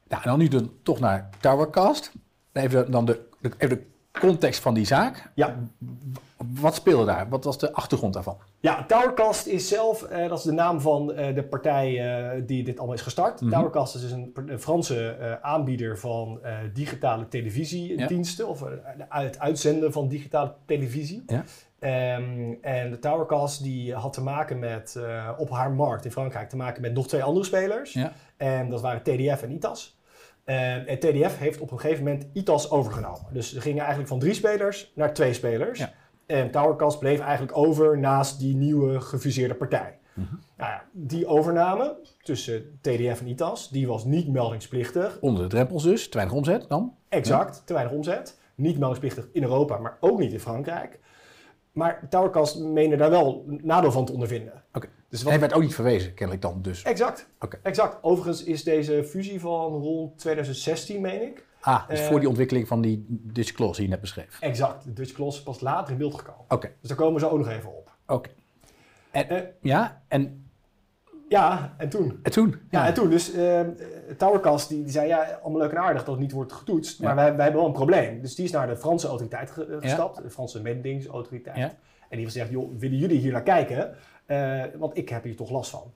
Nou, 0.08 0.22
en 0.22 0.28
dan 0.30 0.38
nu 0.38 0.48
dan 0.48 0.72
toch 0.82 1.00
naar 1.00 1.28
Towercast. 1.40 2.12
Even 2.52 2.90
dan 2.90 3.04
de, 3.04 3.20
de, 3.40 3.50
even 3.58 3.76
de 3.78 3.84
context 4.20 4.60
van 4.60 4.74
die 4.74 4.84
zaak. 4.86 5.30
Ja. 5.34 5.58
Wat 6.60 6.74
speelde 6.74 7.04
daar? 7.04 7.28
Wat 7.28 7.44
was 7.44 7.58
de 7.58 7.72
achtergrond 7.72 8.14
daarvan? 8.14 8.36
Ja, 8.60 8.84
Towercast 8.84 9.46
is 9.46 9.68
zelf, 9.68 10.02
eh, 10.02 10.28
dat 10.28 10.38
is 10.38 10.44
de 10.44 10.52
naam 10.52 10.80
van 10.80 11.12
eh, 11.12 11.34
de 11.34 11.44
partij 11.44 11.98
eh, 11.98 12.42
die 12.46 12.64
dit 12.64 12.78
allemaal 12.78 12.96
is 12.96 13.02
gestart. 13.02 13.40
Mhm. 13.40 13.50
Towercast 13.50 13.94
is 13.94 14.12
een, 14.12 14.32
een 14.46 14.60
Franse 14.60 15.38
aanbieder 15.42 15.98
van 15.98 16.40
digitale 16.72 17.28
televisiediensten, 17.28 18.48
of 18.48 18.62
eh, 18.62 18.68
het 19.08 19.38
uitzenden 19.38 19.92
van 19.92 20.08
digitale 20.08 20.54
televisie. 20.66 21.22
Ja. 21.26 21.44
Ehm, 21.78 22.52
en 22.60 22.90
de 22.90 22.98
Towercast 22.98 23.62
die 23.62 23.94
had 23.94 24.12
te 24.12 24.22
maken 24.22 24.58
met, 24.58 24.98
op 25.38 25.50
haar 25.50 25.70
markt 25.70 26.04
in 26.04 26.12
Frankrijk, 26.12 26.48
te 26.48 26.56
maken 26.56 26.82
met 26.82 26.92
nog 26.92 27.08
twee 27.08 27.22
andere 27.22 27.44
spelers. 27.44 27.92
Ja. 27.92 28.12
En 28.36 28.70
dat 28.70 28.80
waren 28.80 29.02
TDF 29.02 29.42
en 29.42 29.50
ITAS. 29.50 30.00
En, 30.44 30.86
en 30.86 30.98
TDF 30.98 31.38
heeft 31.38 31.60
op 31.60 31.70
een 31.70 31.80
gegeven 31.80 32.04
moment 32.04 32.26
ITAS 32.32 32.70
overgenomen. 32.70 33.26
Dus 33.32 33.52
ze 33.52 33.60
gingen 33.60 33.78
eigenlijk 33.78 34.08
van 34.08 34.18
drie 34.18 34.34
spelers 34.34 34.92
naar 34.94 35.14
twee 35.14 35.32
spelers. 35.32 35.78
Ja. 35.78 35.92
En 36.26 36.50
Towercast 36.50 36.98
bleef 36.98 37.20
eigenlijk 37.20 37.56
over 37.56 37.98
naast 37.98 38.38
die 38.38 38.54
nieuwe 38.54 39.00
gefuseerde 39.00 39.54
partij. 39.54 39.98
Mhm. 40.14 40.34
Nou 40.56 40.70
ja, 40.70 40.84
die 40.92 41.26
overname 41.26 41.96
tussen 42.22 42.78
TDF 42.80 43.20
en 43.20 43.26
ITAS, 43.26 43.70
die 43.70 43.86
was 43.86 44.04
niet 44.04 44.28
meldingsplichtig. 44.28 45.18
Onder 45.20 45.42
de 45.42 45.48
drempels 45.48 45.82
dus, 45.82 46.08
te 46.08 46.16
weinig 46.16 46.36
omzet 46.36 46.68
dan? 46.68 46.94
Exact, 47.08 47.62
te 47.66 47.72
weinig 47.72 47.94
omzet. 47.94 48.40
Niet 48.54 48.78
meldingsplichtig 48.78 49.28
in 49.32 49.42
Europa, 49.42 49.78
maar 49.78 49.96
ook 50.00 50.18
niet 50.18 50.32
in 50.32 50.40
Frankrijk. 50.40 51.00
Maar 51.72 52.06
Towercast 52.08 52.58
meende 52.58 52.96
daar 52.96 53.10
wel 53.10 53.44
nadeel 53.46 53.92
van 53.92 54.04
te 54.04 54.12
ondervinden. 54.12 54.62
Oké. 54.72 54.88
Dus 55.08 55.22
wat 55.22 55.30
hij 55.32 55.40
werd 55.40 55.52
ook 55.52 55.62
niet 55.62 55.74
verwezen, 55.74 56.14
kennelijk 56.14 56.42
dan 56.42 56.62
dus. 56.62 56.82
Exact. 56.82 57.28
Oké. 57.40 57.58
Exact. 57.62 57.98
Overigens 58.02 58.44
is 58.44 58.64
deze 58.64 59.04
fusie 59.04 59.40
van 59.40 59.72
rond 59.72 60.18
2016, 60.18 61.00
meen 61.00 61.22
ik. 61.22 61.46
Ah, 61.64 61.88
dus 61.88 62.00
Eh, 62.00 62.06
voor 62.06 62.18
die 62.18 62.28
ontwikkeling 62.28 62.68
van 62.68 62.80
die 62.80 63.04
Dutch 63.08 63.52
clause 63.52 63.74
die 63.74 63.84
je 63.84 63.90
net 63.90 64.00
beschreef. 64.00 64.40
Exact. 64.40 64.84
De 64.84 64.92
Dutch 64.92 65.18
is 65.18 65.42
pas 65.42 65.60
later 65.60 65.92
in 65.92 65.98
beeld 65.98 66.14
gekomen. 66.14 66.44
Oké, 66.48 66.70
Dus 66.80 66.88
daar 66.88 66.96
komen 66.98 67.14
we 67.14 67.20
zo 67.20 67.28
ook 67.28 67.38
nog 67.38 67.48
even 67.48 67.68
op. 67.76 67.90
oké. 68.06 68.30
En, 69.10 69.28
Eh, 69.28 69.42
ja, 69.62 70.02
en, 70.08 70.50
ja, 71.28 71.74
en 71.78 71.88
toen? 71.88 72.20
en 72.22 72.32
toen? 72.32 72.56
Ja, 72.70 72.86
en 72.86 72.94
toen. 72.94 73.10
Dus 73.10 73.32
eh, 73.32 73.60
Towercast 74.16 74.68
die, 74.68 74.82
die 74.82 74.92
zei, 74.92 75.06
ja, 75.08 75.38
allemaal 75.42 75.60
leuk 75.60 75.70
en 75.70 75.78
aardig 75.78 76.04
dat 76.04 76.10
het 76.14 76.20
niet 76.22 76.32
wordt 76.32 76.52
getoetst. 76.52 77.00
Maar 77.02 77.14
wij, 77.14 77.34
wij 77.34 77.42
hebben 77.42 77.60
wel 77.60 77.66
een 77.70 77.76
probleem. 77.76 78.20
Dus 78.20 78.34
die 78.34 78.44
is 78.44 78.50
naar 78.50 78.66
de 78.66 78.76
Franse 78.76 79.06
autoriteit 79.06 79.50
ge- 79.50 79.64
eh, 79.64 79.70
Ja. 79.72 79.80
gestapt. 79.80 80.22
De 80.22 80.30
Franse 80.30 80.62
mededingingsautoriteit. 80.62 81.56
En 81.56 81.72
die 82.08 82.18
heeft 82.18 82.32
gezegd, 82.32 82.50
joh, 82.50 82.78
willen 82.78 82.98
jullie 82.98 83.18
hier 83.18 83.32
naar 83.32 83.42
kijken? 83.42 83.94
Eh, 84.26 84.62
want 84.78 84.96
ik 84.96 85.08
heb 85.08 85.24
hier 85.24 85.36
toch 85.36 85.50
last 85.50 85.70
van. 85.70 85.92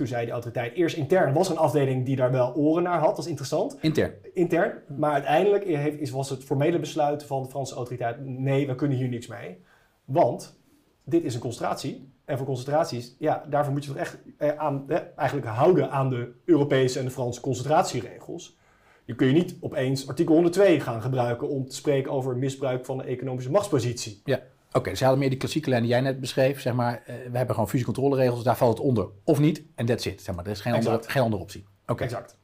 Toen 0.00 0.08
zei 0.08 0.26
de 0.26 0.32
autoriteit, 0.32 0.74
eerst 0.74 0.96
intern 0.96 1.32
was 1.32 1.46
er 1.46 1.52
een 1.52 1.58
afdeling 1.58 2.04
die 2.04 2.16
daar 2.16 2.30
wel 2.30 2.54
oren 2.54 2.82
naar 2.82 2.98
had. 2.98 3.08
Dat 3.08 3.24
is 3.24 3.26
interessant. 3.26 3.78
Intern. 3.80 4.12
intern. 4.34 4.72
Maar 4.96 5.12
uiteindelijk 5.12 5.64
heeft, 5.64 6.00
is, 6.00 6.10
was 6.10 6.30
het 6.30 6.44
formele 6.44 6.78
besluit 6.78 7.24
van 7.24 7.42
de 7.42 7.48
Franse 7.48 7.74
autoriteit: 7.74 8.16
nee, 8.24 8.66
we 8.66 8.74
kunnen 8.74 8.96
hier 8.96 9.08
niks 9.08 9.26
mee. 9.26 9.62
Want 10.04 10.60
dit 11.04 11.24
is 11.24 11.34
een 11.34 11.40
concentratie. 11.40 12.12
En 12.24 12.36
voor 12.36 12.46
concentraties, 12.46 13.16
ja, 13.18 13.44
daarvoor 13.48 13.72
moet 13.72 13.84
je 13.84 13.90
toch 13.90 14.00
echt 14.00 14.18
eh, 14.38 14.56
aan, 14.56 14.84
eh, 14.88 14.98
eigenlijk 15.16 15.48
houden 15.48 15.90
aan 15.90 16.10
de 16.10 16.32
Europese 16.44 16.98
en 16.98 17.04
de 17.04 17.10
Franse 17.10 17.40
concentratieregels. 17.40 18.58
Je 19.04 19.14
kun 19.14 19.26
je 19.26 19.32
niet 19.32 19.56
opeens 19.60 20.08
artikel 20.08 20.34
102 20.34 20.80
gaan 20.80 21.02
gebruiken 21.02 21.48
om 21.48 21.66
te 21.66 21.74
spreken 21.74 22.12
over 22.12 22.36
misbruik 22.36 22.84
van 22.84 22.98
de 22.98 23.04
economische 23.04 23.50
machtspositie. 23.50 24.22
Oké, 24.72 24.90
dus 24.90 24.98
je 24.98 25.04
had 25.04 25.18
meer 25.18 25.28
die 25.28 25.38
klassieke 25.38 25.68
lijn 25.68 25.82
die 25.82 25.90
jij 25.90 26.00
net 26.00 26.20
beschreef. 26.20 26.60
Zeg 26.60 26.72
maar, 26.72 27.02
eh, 27.06 27.14
we 27.30 27.36
hebben 27.36 27.54
gewoon 27.54 27.68
fusiecontroleregels, 27.68 28.42
daar 28.42 28.56
valt 28.56 28.78
het 28.78 28.86
onder. 28.86 29.08
Of 29.24 29.38
niet, 29.38 29.62
en 29.74 29.86
that's 29.86 30.06
it. 30.06 30.22
Zeg 30.22 30.34
maar, 30.34 30.44
er 30.44 30.50
is 30.50 30.60
geen, 30.60 30.72
andere, 30.72 31.00
geen 31.06 31.22
andere 31.22 31.42
optie. 31.42 31.66
Oké. 31.86 32.02
Exact. 32.02 32.38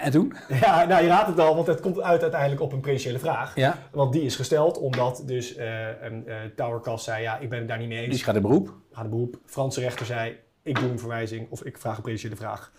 En 0.00 0.10
toen? 0.10 0.32
Ja, 0.60 0.84
nou 0.84 1.02
je 1.02 1.08
raadt 1.08 1.28
het 1.28 1.38
al, 1.38 1.54
want 1.54 1.66
het 1.66 1.80
komt 1.80 2.00
uit 2.00 2.22
uiteindelijk 2.22 2.60
op 2.60 2.72
een 2.72 2.80
principiële 2.80 3.18
vraag. 3.18 3.54
Ja. 3.54 3.78
Want 3.92 4.12
die 4.12 4.22
is 4.22 4.36
gesteld 4.36 4.78
omdat 4.78 5.22
dus 5.26 5.54
eh 5.54 5.86
een 6.00 6.26
eh, 6.26 6.36
Towercast 6.56 7.04
zei, 7.04 7.22
ja, 7.22 7.38
ik 7.38 7.48
ben 7.48 7.58
het 7.58 7.68
daar 7.68 7.78
niet 7.78 7.88
mee 7.88 8.00
eens. 8.00 8.10
Dus 8.10 8.22
gaat 8.22 8.34
in 8.34 8.42
beroep. 8.42 8.74
Gaat 8.92 9.04
de 9.04 9.10
beroep. 9.10 9.38
Franse 9.44 9.80
rechter 9.80 10.06
zei, 10.06 10.36
ik 10.62 10.80
doe 10.80 10.90
een 10.90 10.98
verwijzing 10.98 11.50
of 11.50 11.64
ik 11.64 11.78
vraag 11.78 11.96
een 11.96 12.02
principiële 12.02 12.36
vraag. 12.36 12.72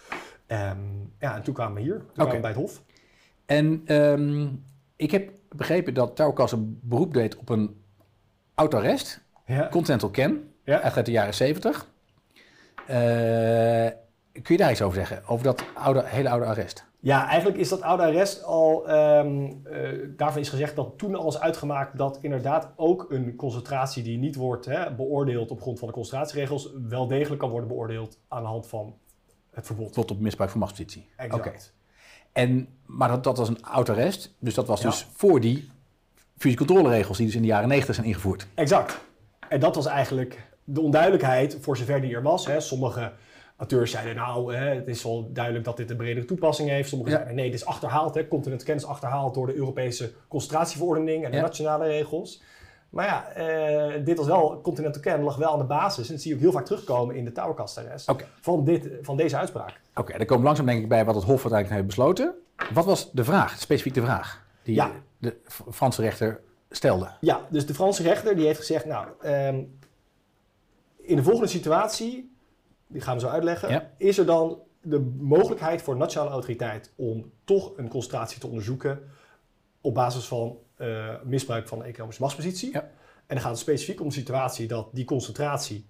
Ehm, 0.47 0.77
ja, 1.19 1.35
en 1.35 1.43
toen 1.43 1.53
kwamen 1.53 1.75
we 1.75 1.81
hier. 1.81 1.97
Toen 1.97 2.13
kwamen 2.13 2.33
we 2.35 2.39
bij 2.39 2.49
het 2.49 2.59
hof. 2.59 2.81
En 3.45 3.81
ehm, 3.85 4.47
ik 4.95 5.11
heb 5.11 5.31
begrepen 5.55 5.93
dat 5.93 6.15
Towercast 6.15 6.53
een 6.53 6.79
beroep 6.81 7.13
deed 7.13 7.37
op 7.37 7.49
een 7.49 7.80
oud 8.55 8.73
arrest. 8.73 9.21
Ja. 9.45 9.67
Continental 9.69 10.09
Ken. 10.09 10.53
Ja. 10.63 10.81
Uit 10.81 11.05
de 11.05 11.11
jaren 11.11 11.33
70. 11.33 11.89
Eh, 12.87 12.95
kun 14.41 14.55
je 14.55 14.57
daar 14.57 14.71
iets 14.71 14.81
over 14.81 14.97
zeggen? 14.97 15.21
Over 15.27 15.43
dat 15.45 15.63
oude, 15.73 16.03
hele 16.05 16.29
oude 16.29 16.45
arrest? 16.45 16.85
Ja, 16.99 17.27
eigenlijk 17.27 17.59
is 17.59 17.69
dat 17.69 17.81
oude 17.81 18.03
arrest 18.03 18.43
al. 18.43 18.87
ehm, 18.89 19.49
eh, 19.63 19.89
daarvan 20.17 20.41
is 20.41 20.49
gezegd 20.49 20.75
dat 20.75 20.97
toen 20.97 21.15
al 21.15 21.27
is 21.27 21.39
uitgemaakt 21.39 21.97
dat 21.97 22.17
inderdaad 22.21 22.69
ook 22.75 23.05
een 23.09 23.35
concentratie 23.35 24.03
die 24.03 24.17
niet 24.17 24.35
wordt 24.35 24.65
hè, 24.65 24.91
beoordeeld 24.95 25.51
op 25.51 25.61
grond 25.61 25.79
van 25.79 25.87
de 25.87 25.93
concentratieregels, 25.93 26.69
wel 26.87 27.07
degelijk 27.07 27.39
kan 27.41 27.49
worden 27.49 27.67
beoordeeld 27.67 28.17
aan 28.27 28.41
de 28.41 28.47
hand 28.47 28.67
van 28.67 28.95
het 29.51 29.65
verbod. 29.65 29.93
Tot 29.93 30.11
op 30.11 30.19
misbruik 30.19 30.51
van 30.51 30.59
machtspositie. 30.59 31.09
Exact. 31.17 31.47
Oké. 31.47 31.55
En, 32.31 32.67
maar 32.85 33.07
dat, 33.09 33.23
dat 33.23 33.37
was 33.37 33.49
een 33.49 33.63
oud 33.65 33.89
arrest. 33.89 34.33
Dus 34.39 34.53
dat 34.53 34.67
was 34.67 34.81
Ja. 34.81 34.89
dus 34.89 35.07
voor 35.13 35.39
die 35.39 35.69
fusiecontroleregels 36.41 37.17
die 37.17 37.25
dus 37.25 37.35
in 37.35 37.41
de 37.41 37.47
jaren 37.47 37.67
90 37.69 37.95
zijn 37.95 38.07
ingevoerd. 38.07 38.47
Exact. 38.53 38.99
En 39.49 39.59
dat 39.59 39.75
was 39.75 39.85
eigenlijk 39.85 40.47
de 40.63 40.81
onduidelijkheid 40.81 41.57
voor 41.61 41.77
zover 41.77 42.01
die 42.01 42.15
er 42.15 42.21
was. 42.21 42.45
Hè. 42.45 42.59
Sommige 42.59 43.11
auteurs 43.57 43.91
zeiden 43.91 44.15
nou, 44.15 44.55
hè, 44.55 44.75
het 44.75 44.87
is 44.87 45.03
wel 45.03 45.29
duidelijk 45.33 45.65
dat 45.65 45.77
dit 45.77 45.89
een 45.89 45.97
bredere 45.97 46.25
toepassing 46.25 46.69
heeft. 46.69 46.89
Sommigen 46.89 47.11
Ja. 47.13 47.17
zeiden 47.19 47.41
nee, 47.41 47.51
dit 47.51 47.59
is 47.59 47.65
achterhaald. 47.65 48.15
Hè. 48.15 48.27
Kennis 48.63 48.85
achterhaald 48.85 49.33
door 49.33 49.45
de 49.47 49.55
Europese 49.55 50.11
concentratieverordening 50.27 51.23
en 51.25 51.31
de 51.31 51.37
Ja. 51.37 51.43
nationale 51.43 51.85
regels. 51.87 52.41
Maar 52.89 53.05
ja, 53.05 53.29
eh, 53.29 54.05
dit 54.05 54.17
was 54.17 54.27
wel, 54.27 54.59
Continental 54.61 55.01
Ken 55.01 55.23
lag 55.23 55.35
wel 55.35 55.51
aan 55.51 55.57
de 55.59 55.63
basis. 55.65 56.07
En 56.07 56.13
dat 56.13 56.21
zie 56.21 56.29
je 56.31 56.35
ook 56.37 56.43
heel 56.43 56.51
vaak 56.51 56.65
terugkomen 56.65 57.15
in 57.15 57.25
de 57.25 57.31
Towercast-arrest. 57.31 58.09
Oké. 58.09 58.25
Van, 58.41 58.63
dit, 58.63 58.89
van 59.01 59.17
deze 59.17 59.37
uitspraak. 59.37 59.79
Oké, 59.95 60.11
dan 60.17 60.25
komen 60.25 60.37
we 60.37 60.43
langzaam 60.43 60.65
denk 60.65 60.81
ik 60.81 60.89
bij 60.89 61.05
wat 61.05 61.15
het 61.15 61.23
Hof 61.23 61.41
uiteindelijk 61.41 61.71
heeft 61.73 61.85
besloten. 61.85 62.33
Wat 62.73 62.85
was 62.85 63.11
de 63.11 63.23
vraag, 63.23 63.59
specifiek 63.59 63.93
de 63.93 64.01
vraag, 64.01 64.43
die 64.63 64.75
Ja. 64.75 64.91
De 65.21 65.37
Franse 65.71 66.01
rechter 66.01 66.41
stelde? 66.69 67.11
Ja, 67.21 67.47
dus 67.49 67.65
de 67.65 67.73
Franse 67.73 68.03
rechter 68.03 68.35
die 68.35 68.45
heeft 68.45 68.59
gezegd, 68.59 68.85
nou, 68.85 69.07
ehm, 69.21 69.63
in 70.97 71.15
de 71.15 71.23
volgende 71.23 71.47
situatie, 71.49 72.35
die 72.87 73.01
gaan 73.01 73.13
we 73.15 73.19
zo 73.21 73.27
uitleggen, 73.27 73.69
Ja. 73.69 73.91
is 73.97 74.17
er 74.17 74.25
dan 74.25 74.59
de 74.81 74.99
mogelijkheid 75.19 75.81
voor 75.81 75.95
nationale 75.97 76.31
autoriteit 76.31 76.93
om 76.95 77.31
toch 77.43 77.71
een 77.77 77.87
concentratie 77.89 78.39
te 78.39 78.47
onderzoeken 78.47 78.99
op 79.81 79.93
basis 79.93 80.25
van 80.25 80.57
eh, 80.75 81.15
misbruik 81.23 81.67
van 81.67 81.79
de 81.79 81.85
economische 81.85 82.21
machtspositie. 82.21 82.71
Ja. 82.73 82.79
En 82.81 83.37
dan 83.37 83.39
gaat 83.39 83.49
het 83.51 83.59
specifiek 83.59 84.01
om 84.01 84.07
de 84.07 84.13
situatie 84.13 84.67
dat 84.67 84.87
die 84.91 85.05
concentratie 85.05 85.85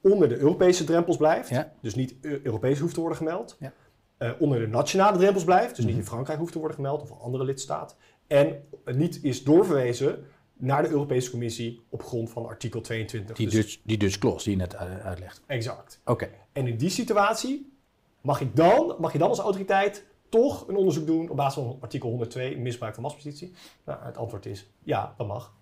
onder 0.00 0.28
de 0.28 0.36
Europese 0.38 0.84
drempels 0.84 1.16
blijft, 1.16 1.48
Ja. 1.48 1.72
dus 1.80 1.94
niet 1.94 2.14
Eu- 2.20 2.40
Europees 2.42 2.78
hoeft 2.78 2.94
te 2.94 3.00
worden 3.00 3.18
gemeld. 3.18 3.56
Ja. 3.58 3.72
Eh, 4.16 4.30
onder 4.38 4.58
de 4.60 4.66
nationale 4.68 5.18
drempels 5.18 5.44
blijft, 5.44 5.76
dus 5.76 5.84
niet 5.84 5.94
Mhm. 5.94 6.02
in 6.02 6.08
Frankrijk 6.08 6.38
hoeft 6.38 6.52
te 6.52 6.58
worden 6.58 6.76
gemeld 6.76 7.02
of 7.02 7.10
een 7.10 7.16
andere 7.16 7.44
lidstaat. 7.44 7.96
En 8.32 8.62
niet 8.96 9.24
is 9.24 9.44
doorverwezen 9.44 10.26
naar 10.56 10.82
de 10.82 10.88
Europese 10.88 11.30
Commissie 11.30 11.80
op 11.88 12.02
grond 12.02 12.30
van 12.30 12.46
artikel 12.46 12.80
22. 12.80 13.36
Die 13.36 13.46
Dus- 13.50 13.54
Dutch, 13.54 13.78
die 13.82 14.18
clause 14.18 14.44
die 14.44 14.52
je 14.52 14.58
net 14.58 14.74
eh, 14.74 15.06
uitlegt. 15.06 15.42
Exact. 15.46 16.00
Oké, 16.04 16.28
En 16.52 16.66
in 16.66 16.76
die 16.76 16.90
situatie 16.90 17.72
mag, 18.20 18.40
ik 18.40 18.56
dan, 18.56 18.96
mag 18.98 19.12
je 19.12 19.18
dan 19.18 19.28
als 19.28 19.38
autoriteit 19.38 20.06
toch 20.28 20.68
een 20.68 20.76
onderzoek 20.76 21.06
doen 21.06 21.28
op 21.28 21.36
basis 21.36 21.62
van 21.62 21.78
artikel 21.80 22.08
102, 22.08 22.56
misbruik 22.58 22.94
van 22.94 23.02
machtspositie? 23.02 23.52
Nou, 23.84 24.04
het 24.04 24.16
antwoord 24.16 24.46
is 24.46 24.70
ja, 24.82 25.14
dat 25.16 25.26
mag. 25.26 25.54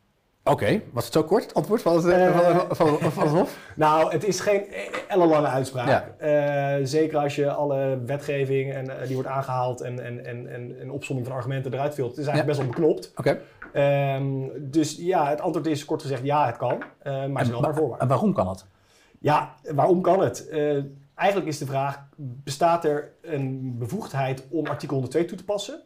Oké, 0.44 0.80
was 0.92 1.04
het 1.04 1.12
zo 1.12 1.24
kort, 1.24 1.42
het 1.42 1.54
antwoord 1.54 1.82
van 1.82 1.96
het, 1.96 2.04
eh, 2.06 2.58
van, 2.70 2.98
van, 2.98 3.22
het 3.22 3.32
Hof? 3.32 3.58
Nou, 3.76 4.12
het 4.12 4.24
is 4.24 4.40
geen 4.40 4.62
e- 4.70 4.88
ellenlange 5.08 5.46
uitspraak. 5.46 6.12
Eh, 6.18 6.74
zeker 6.82 7.18
als 7.18 7.34
je 7.34 7.50
alle 7.52 8.00
wetgeving 8.06 8.72
en, 8.72 9.00
eh, 9.00 9.06
die 9.06 9.14
wordt 9.14 9.28
aangehaald 9.30 9.80
en, 9.80 10.04
en, 10.04 10.24
en, 10.24 10.52
en 10.52 10.80
een 10.80 10.90
opsomming 10.90 11.28
van 11.28 11.36
argumenten 11.36 11.72
eruit 11.74 11.94
vult. 11.94 12.10
Het 12.10 12.18
is 12.18 12.26
eigenlijk 12.26 12.58
best 12.58 12.68
wel 12.68 12.76
beknopt. 12.84 13.12
Oké, 13.16 13.40
Ehm, 13.72 14.48
dus 14.58 14.96
ja, 14.96 15.28
het 15.28 15.40
antwoord 15.40 15.66
is 15.66 15.84
kort 15.84 16.02
gezegd 16.02 16.22
ja, 16.24 16.46
het 16.46 16.56
kan. 16.56 16.78
maar 17.04 17.28
het 17.28 17.40
is 17.40 17.48
wel 17.48 17.60
naar 17.60 17.74
voorwaarden. 17.74 18.00
en 18.00 18.08
waarom 18.08 18.32
kan 18.32 18.46
dat? 18.46 18.66
Ja, 19.18 19.54
waarom 19.74 20.00
kan 20.00 20.20
het? 20.20 20.48
Eigenlijk 21.14 21.48
is 21.48 21.58
de 21.58 21.66
vraag, 21.66 22.04
bestaat 22.16 22.84
er 22.84 23.12
een 23.22 23.74
bevoegdheid 23.78 24.46
om 24.50 24.66
artikel 24.66 24.94
102 24.94 25.24
toe 25.24 25.36
te 25.38 25.44
passen? 25.44 25.82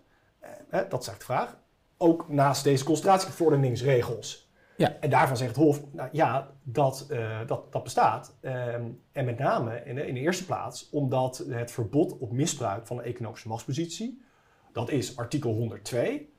Dat 0.70 0.80
is 0.80 0.88
eigenlijk 0.90 1.18
de 1.18 1.24
vraag. 1.24 1.56
Ook 1.96 2.28
naast 2.28 2.64
deze 2.64 2.84
concentratieverordeningsregels. 2.84 4.43
Ja. 4.76 4.96
En 5.00 5.10
daarvan 5.10 5.36
zegt 5.36 5.56
het 5.56 5.64
Hof, 5.64 5.80
nou, 5.92 6.08
ja, 6.12 6.50
dat, 6.62 7.06
eh, 7.10 7.38
dat, 7.46 7.72
dat 7.72 7.82
bestaat. 7.82 8.34
Ehm, 8.40 8.82
en 9.12 9.24
met 9.24 9.38
name 9.38 9.82
in 9.84 9.94
de, 9.94 10.06
in 10.06 10.14
de 10.14 10.20
eerste 10.20 10.44
plaats 10.44 10.88
omdat 10.90 11.44
het 11.48 11.70
verbod 11.70 12.18
op 12.18 12.32
misbruik 12.32 12.86
van 12.86 12.96
de 12.96 13.02
economische 13.02 13.48
machtspositie, 13.48 14.22
dat 14.72 14.90
is 14.90 15.16
artikel 15.16 15.52
102, 15.52 16.32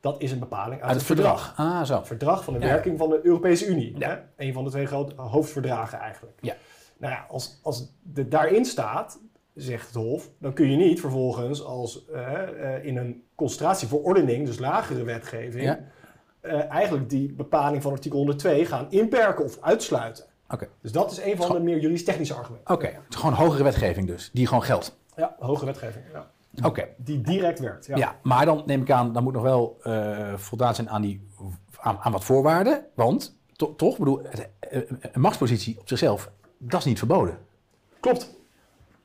dat 0.00 0.22
is 0.22 0.32
een 0.32 0.38
bepaling 0.38 0.80
uit, 0.80 0.82
Uit 0.90 0.94
het 0.96 1.06
verdrag. 1.06 1.54
Ah, 1.56 1.82
zo. 1.84 1.94
het 1.96 2.06
verdrag 2.06 2.44
van 2.44 2.54
de 2.54 2.60
Ja. 2.60 2.66
werking 2.66 2.98
van 2.98 3.08
de 3.08 3.20
Europese 3.22 3.66
Unie. 3.66 3.98
Ja. 3.98 4.08
Hè? 4.08 4.44
Een 4.46 4.52
van 4.52 4.64
de 4.64 4.70
twee 4.70 4.86
grote 4.86 5.14
hoofdverdragen 5.20 5.98
eigenlijk. 5.98 6.38
Ja. 6.40 6.54
Nou 6.98 7.12
ja, 7.12 7.26
als, 7.28 7.60
als 7.62 7.92
het 8.14 8.30
daarin 8.30 8.64
staat, 8.64 9.20
zegt 9.54 9.86
het 9.86 9.94
Hof, 9.94 10.30
dan 10.38 10.52
kun 10.52 10.70
je 10.70 10.76
niet 10.76 11.00
vervolgens 11.00 11.64
als 11.64 12.06
eh, 12.08 12.74
eh, 12.76 12.84
in 12.84 12.96
een 12.96 13.22
concentratieverordening, 13.34 14.46
dus 14.46 14.58
lagere 14.58 15.02
wetgeving, 15.02 15.64
Ja. 15.64 15.80
Eh, 16.40 16.70
eigenlijk 16.70 17.10
die 17.10 17.32
bepaling 17.32 17.82
van 17.82 17.92
artikel 17.92 18.18
102 18.18 18.64
gaan 18.66 18.86
inperken 18.90 19.44
of 19.44 19.58
uitsluiten. 19.60 20.24
Oké, 20.50 20.68
Dus 20.80 20.92
dat 20.92 21.10
is 21.10 21.20
een 21.20 21.36
van 21.36 21.52
de 21.52 21.60
meer 21.60 21.78
juridisch-technische 21.78 22.34
argumenten. 22.34 22.74
oké. 22.74 22.86
het 22.86 22.96
is 23.08 23.16
gewoon 23.16 23.34
hogere 23.34 23.62
wetgeving 23.62 24.06
dus, 24.06 24.30
die 24.32 24.46
gewoon 24.46 24.62
geldt. 24.62 24.96
Ja, 25.16 25.36
hoge 25.38 25.64
wetgeving. 25.64 26.04
Ja. 26.12 26.30
Oké, 26.66 26.88
Die 26.96 27.20
direct 27.20 27.58
werkt. 27.58 27.86
Ja. 27.86 27.96
ja. 27.96 28.16
maar 28.22 28.44
dan 28.44 28.62
neem 28.66 28.80
ik 28.82 28.90
aan, 28.90 29.12
dan 29.12 29.22
moet 29.22 29.32
nog 29.32 29.42
wel 29.42 29.78
eh 29.82 30.34
voldaan 30.34 30.74
zijn 30.74 30.90
aan, 30.90 31.02
die, 31.02 31.28
aan, 31.80 31.98
aan 31.98 32.12
wat 32.12 32.24
voorwaarden. 32.24 32.84
Want, 32.94 33.36
to- 33.52 33.74
toch, 33.74 33.98
bedoel, 33.98 34.20
het- 34.22 34.48
eh, 34.60 34.80
een 35.12 35.20
machtspositie 35.20 35.78
op 35.80 35.88
zichzelf, 35.88 36.30
dat 36.58 36.80
is 36.80 36.86
niet 36.86 36.98
verboden. 36.98 37.38
Klopt. 38.00 38.34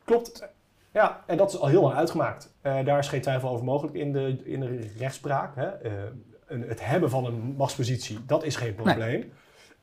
Klopt. 0.03 0.47
Ja, 0.91 1.23
en 1.27 1.37
dat 1.37 1.49
is 1.53 1.59
al 1.59 1.67
heel 1.67 1.81
lang 1.81 1.95
uitgemaakt. 1.95 2.53
Daar 2.61 2.97
is 2.99 3.07
geen 3.07 3.21
twijfel 3.21 3.49
over 3.49 3.65
mogelijk 3.65 3.95
in 3.95 4.11
de, 4.13 4.41
in 4.43 4.59
de 4.59 4.91
rechtspraak. 4.97 5.55
Hè. 5.55 5.67
Een- 6.53 6.67
het 6.67 6.85
hebben 6.85 7.09
van 7.09 7.25
een 7.25 7.53
machtspositie, 7.57 8.19
dat 8.25 8.43
is 8.43 8.55
geen 8.55 8.75
probleem. 8.75 9.31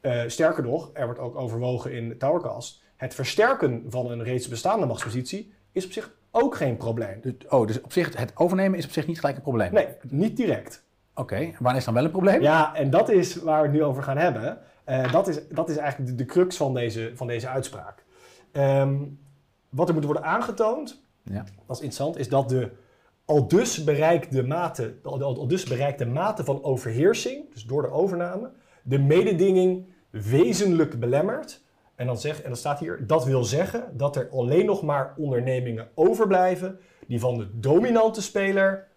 Eh, 0.01 0.23
sterker 0.27 0.63
nog, 0.63 0.91
er 0.93 1.05
wordt 1.05 1.21
ook 1.21 1.37
overwogen 1.37 1.93
in 1.93 2.09
de 2.09 2.17
Towercast... 2.17 2.83
het 2.97 3.15
versterken 3.15 3.85
van 3.89 4.11
een 4.11 4.23
reeds 4.23 4.49
bestaande 4.49 4.87
machtspositie 4.87 5.53
is 5.73 5.85
op 5.85 5.93
zich 5.93 6.11
ook 6.31 6.57
geen 6.57 6.77
probleem. 6.77 7.19
Dus, 7.21 7.33
oh, 7.49 7.67
dus 7.67 7.81
op 7.81 7.93
zich, 7.93 8.17
het 8.19 8.33
overnemen 8.35 8.79
is 8.79 8.85
op 8.85 8.91
zich 8.91 9.07
niet 9.07 9.19
gelijk 9.19 9.37
een 9.37 9.43
probleem. 9.43 9.73
Nee, 9.73 9.87
niet 10.09 10.37
direct. 10.37 10.83
Oké, 11.15 11.51
wanneer 11.59 11.77
is 11.81 11.85
dan 11.85 11.95
wel 11.95 12.05
een 12.05 12.11
probleem? 12.11 12.43
Ja, 12.43 12.75
en 12.75 12.91
dat 12.91 13.09
is 13.09 13.37
waar 13.37 13.61
we 13.63 13.67
het 13.69 13.77
nu 13.77 13.83
over 13.85 14.03
gaan 14.03 14.17
hebben. 14.17 14.59
Eh, 14.85 15.13
dat, 15.13 15.29
is, 15.29 15.39
dat 15.49 15.69
is 15.69 15.77
eigenlijk 15.77 16.11
de, 16.11 16.17
de 16.25 16.25
crux 16.31 16.57
van 16.57 16.75
deze, 16.75 17.11
van 17.15 17.27
deze 17.27 17.49
uitspraak. 17.49 18.05
Ehm, 18.53 18.97
wat 19.69 19.89
er 19.89 19.95
moet 19.95 20.05
worden 20.05 20.25
aangetoond, 20.25 21.01
Ja. 21.23 21.45
dat 21.67 21.77
is 21.77 21.83
interessant, 21.83 22.19
is 22.19 22.29
dat 22.29 22.49
de 22.49 22.71
al 23.31 23.49
dus 23.49 23.85
bereikte 23.85 24.43
mate, 24.43 24.95
de 25.03 25.09
al, 25.09 25.23
al 25.23 25.47
dus 25.47 25.65
bereikte 25.65 26.07
mate 26.07 26.45
van 26.45 26.63
overheersing, 26.63 27.53
dus 27.53 27.65
door 27.65 27.83
de 27.83 27.91
overname, 27.91 28.51
de 28.83 28.99
mededinging 28.99 29.87
wezenlijk 30.11 31.01
belemmert. 31.01 31.63
En 31.95 32.07
dan, 32.07 32.19
zeg, 32.19 32.43
en 32.43 32.49
dan 32.49 32.57
staat 32.57 32.79
hier, 32.79 33.07
dat 33.07 33.25
wil 33.25 33.45
zeggen 33.45 33.97
dat 33.97 34.17
er 34.17 34.29
alleen 34.31 34.67
nog 34.67 34.83
maar 34.83 35.15
ondernemingen 35.17 35.89
overblijven 35.95 36.81
die 37.07 37.21
van 37.21 37.39
de 37.39 37.59
dominante 37.59 38.23
speler 38.23 38.89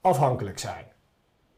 afhankelijk 0.00 0.58
zijn. 0.58 0.84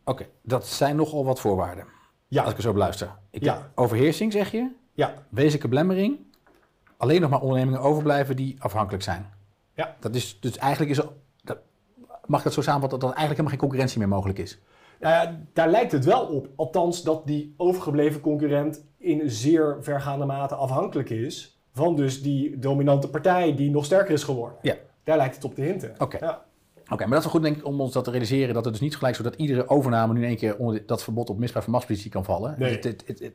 Oké, 0.04 0.26
dat 0.42 0.66
zijn 0.66 0.96
nogal 0.96 1.24
wat 1.24 1.40
voorwaarden. 1.40 1.86
Ja, 2.28 2.42
Als 2.42 2.50
ik 2.50 2.56
er 2.56 2.62
zo 2.62 2.72
beluister. 2.72 3.10
Ik 3.30 3.44
Ja. 3.44 3.70
Overheersing 3.74 4.32
zeg 4.32 4.50
je, 4.50 4.70
ja, 4.92 5.14
wezenlijke 5.28 5.68
belemmering, 5.68 6.18
alleen 6.96 7.20
nog 7.20 7.30
maar 7.30 7.40
ondernemingen 7.40 7.80
overblijven 7.80 8.36
die 8.36 8.56
afhankelijk 8.58 9.02
zijn. 9.02 9.32
Ja. 9.74 9.96
Dat 10.00 10.14
is, 10.14 10.40
dus 10.40 10.56
eigenlijk 10.56 10.90
is 10.90 11.00
mag 12.26 12.38
ik 12.38 12.44
dat 12.44 12.52
zo 12.54 12.60
samenvatten, 12.62 12.98
dat 12.98 13.08
er 13.10 13.16
eigenlijk 13.16 13.30
helemaal 13.48 13.50
geen 13.50 13.68
concurrentie 13.68 13.98
meer 13.98 14.08
mogelijk 14.16 14.38
is. 14.38 14.58
Nou 15.00 15.14
ja, 15.14 15.40
daar 15.52 15.70
lijkt 15.70 15.92
het 15.92 16.04
wel 16.04 16.26
op. 16.26 16.48
Althans, 16.56 17.02
dat 17.02 17.26
die 17.26 17.54
overgebleven 17.56 18.20
concurrent 18.20 18.84
in 18.98 19.30
zeer 19.30 19.76
vergaande 19.80 20.24
mate 20.24 20.54
afhankelijk 20.54 21.10
is 21.10 21.58
van 21.72 21.96
dus 21.96 22.22
die 22.22 22.58
dominante 22.58 23.08
partij 23.10 23.54
die 23.56 23.70
nog 23.70 23.84
sterker 23.84 24.12
is 24.14 24.24
geworden. 24.24 24.58
Ja. 24.62 24.74
Daar 25.04 25.16
lijkt 25.16 25.34
het 25.34 25.44
op 25.44 25.54
te 25.54 25.60
hinten. 25.60 25.94
Oké. 25.98 26.18
Ja. 26.20 26.44
Oké, 26.90 26.96
maar 27.06 27.08
dat 27.08 27.18
is 27.18 27.24
wel 27.24 27.32
goed 27.32 27.42
denk 27.42 27.56
ik 27.56 27.66
om 27.66 27.80
ons 27.80 27.92
dat 27.92 28.04
te 28.04 28.10
realiseren, 28.10 28.54
dat 28.54 28.64
het 28.64 28.72
dus 28.72 28.82
niet 28.82 28.96
gelijk 28.96 29.16
zo 29.16 29.22
dat 29.22 29.34
iedere 29.34 29.68
overname 29.68 30.12
nu 30.12 30.20
in 30.22 30.26
één 30.28 30.36
keer 30.36 30.56
onder 30.58 30.86
dat 30.86 31.02
verbod 31.02 31.30
op 31.30 31.38
misbruik 31.38 31.64
van 31.64 31.72
machtspositie 31.74 32.10
kan 32.10 32.24
vallen. 32.24 32.54
Nee. 32.58 32.72
Het, 32.72 32.84
het, 32.84 33.04
het, 33.06 33.32